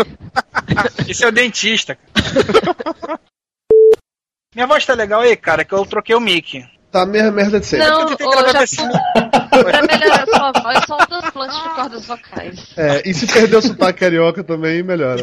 [1.08, 1.96] Esse é o dentista.
[4.56, 6.64] Minha voz tá legal aí, cara, que eu troquei o mic.
[6.90, 7.86] Tá a mesma merda de sempre.
[7.86, 11.62] não, Eu tentei gravar já com esse- pra melhorar a sua voz, só um transplante
[11.62, 12.72] de cordas vocais.
[12.74, 15.22] É, e se perder o sotaque carioca também, melhora.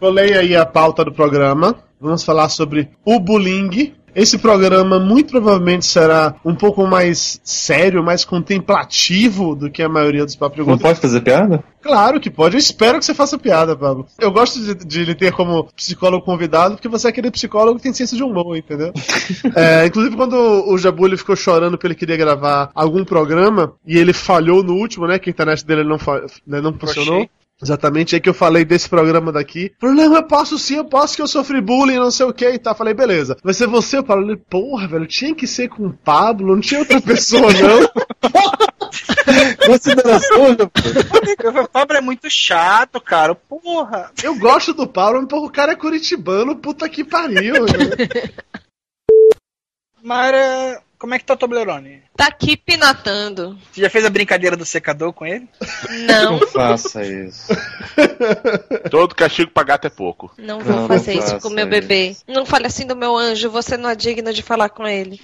[0.00, 1.84] Colei aí a pauta do programa.
[2.00, 3.94] Vamos falar sobre o bullying.
[4.14, 10.24] Esse programa muito provavelmente será um pouco mais sério, mais contemplativo do que a maioria
[10.24, 11.62] dos papos de não pode fazer piada?
[11.82, 12.56] Claro que pode.
[12.56, 14.06] Eu espero que você faça piada, Pablo.
[14.18, 17.82] Eu gosto de, de lhe ter como psicólogo convidado, porque você é aquele psicólogo que
[17.82, 18.92] tem ciência de humor, entendeu?
[19.54, 23.98] É, inclusive, quando o Jabu ele ficou chorando porque ele queria gravar algum programa e
[23.98, 25.18] ele falhou no último, né?
[25.18, 25.96] Que a internet dele não,
[26.46, 27.28] né, não funcionou.
[27.62, 29.72] Exatamente, aí que eu falei desse programa daqui.
[29.78, 32.58] Problema, eu posso sim, eu posso que eu sofri bullying, não sei o que e
[32.58, 32.74] tal.
[32.74, 33.36] Falei, beleza.
[33.42, 36.80] Vai ser você, eu falei, porra, velho, tinha que ser com o Pablo, não tinha
[36.80, 37.90] outra pessoa, não.
[39.66, 40.56] Consideração,
[41.62, 43.34] O Pablo é muito chato, cara.
[43.34, 44.10] Porra.
[44.22, 47.66] Eu gosto do Pablo, mas porra, o cara é curitibano, puta que pariu.
[50.02, 52.02] Mara, como é que tá o Toblerone?
[52.14, 53.58] Tá aqui pinatando.
[53.72, 55.48] Você já fez a brincadeira do secador com ele?
[56.06, 57.48] Não, Não faça isso.
[58.90, 60.30] Todo castigo pra gato é pouco.
[60.36, 62.14] não vou Não, não fazer isso faça com meu bebê.
[62.28, 65.18] Não fale assim do meu anjo, você não é digno de falar com ele.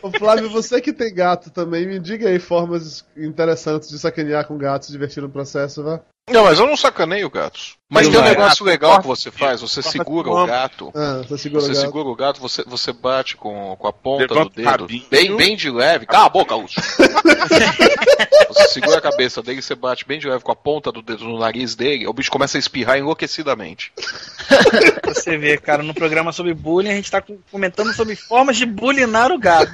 [0.00, 4.56] Ô Flávio, você que tem gato também, me diga aí formas interessantes de sacanear com
[4.56, 6.00] gatos, se divertir no processo, vá.
[6.30, 7.76] Não, mas eu não sacaneio gatos.
[7.88, 9.60] Mas Não tem um negócio legal que você faz.
[9.60, 10.92] Você segura o gato.
[10.94, 11.80] Ah, você segura Você o gato.
[11.84, 15.06] segura o gato, você, você bate com, com a ponta Levanta do dedo.
[15.10, 16.06] Bem, bem de leve.
[16.06, 16.80] Cala a boca, Lúcio.
[18.48, 21.24] você segura a cabeça dele, você bate bem de leve com a ponta do dedo
[21.24, 23.92] no nariz dele, o bicho começa a espirrar enlouquecidamente.
[25.06, 28.64] Você vê, cara, no programa sobre bullying, a gente tá com- comentando sobre formas de
[28.64, 29.72] bulinar o gato.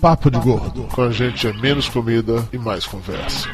[0.00, 0.84] Papo de Gordo.
[0.92, 3.48] Com a gente é menos comida e mais conversa.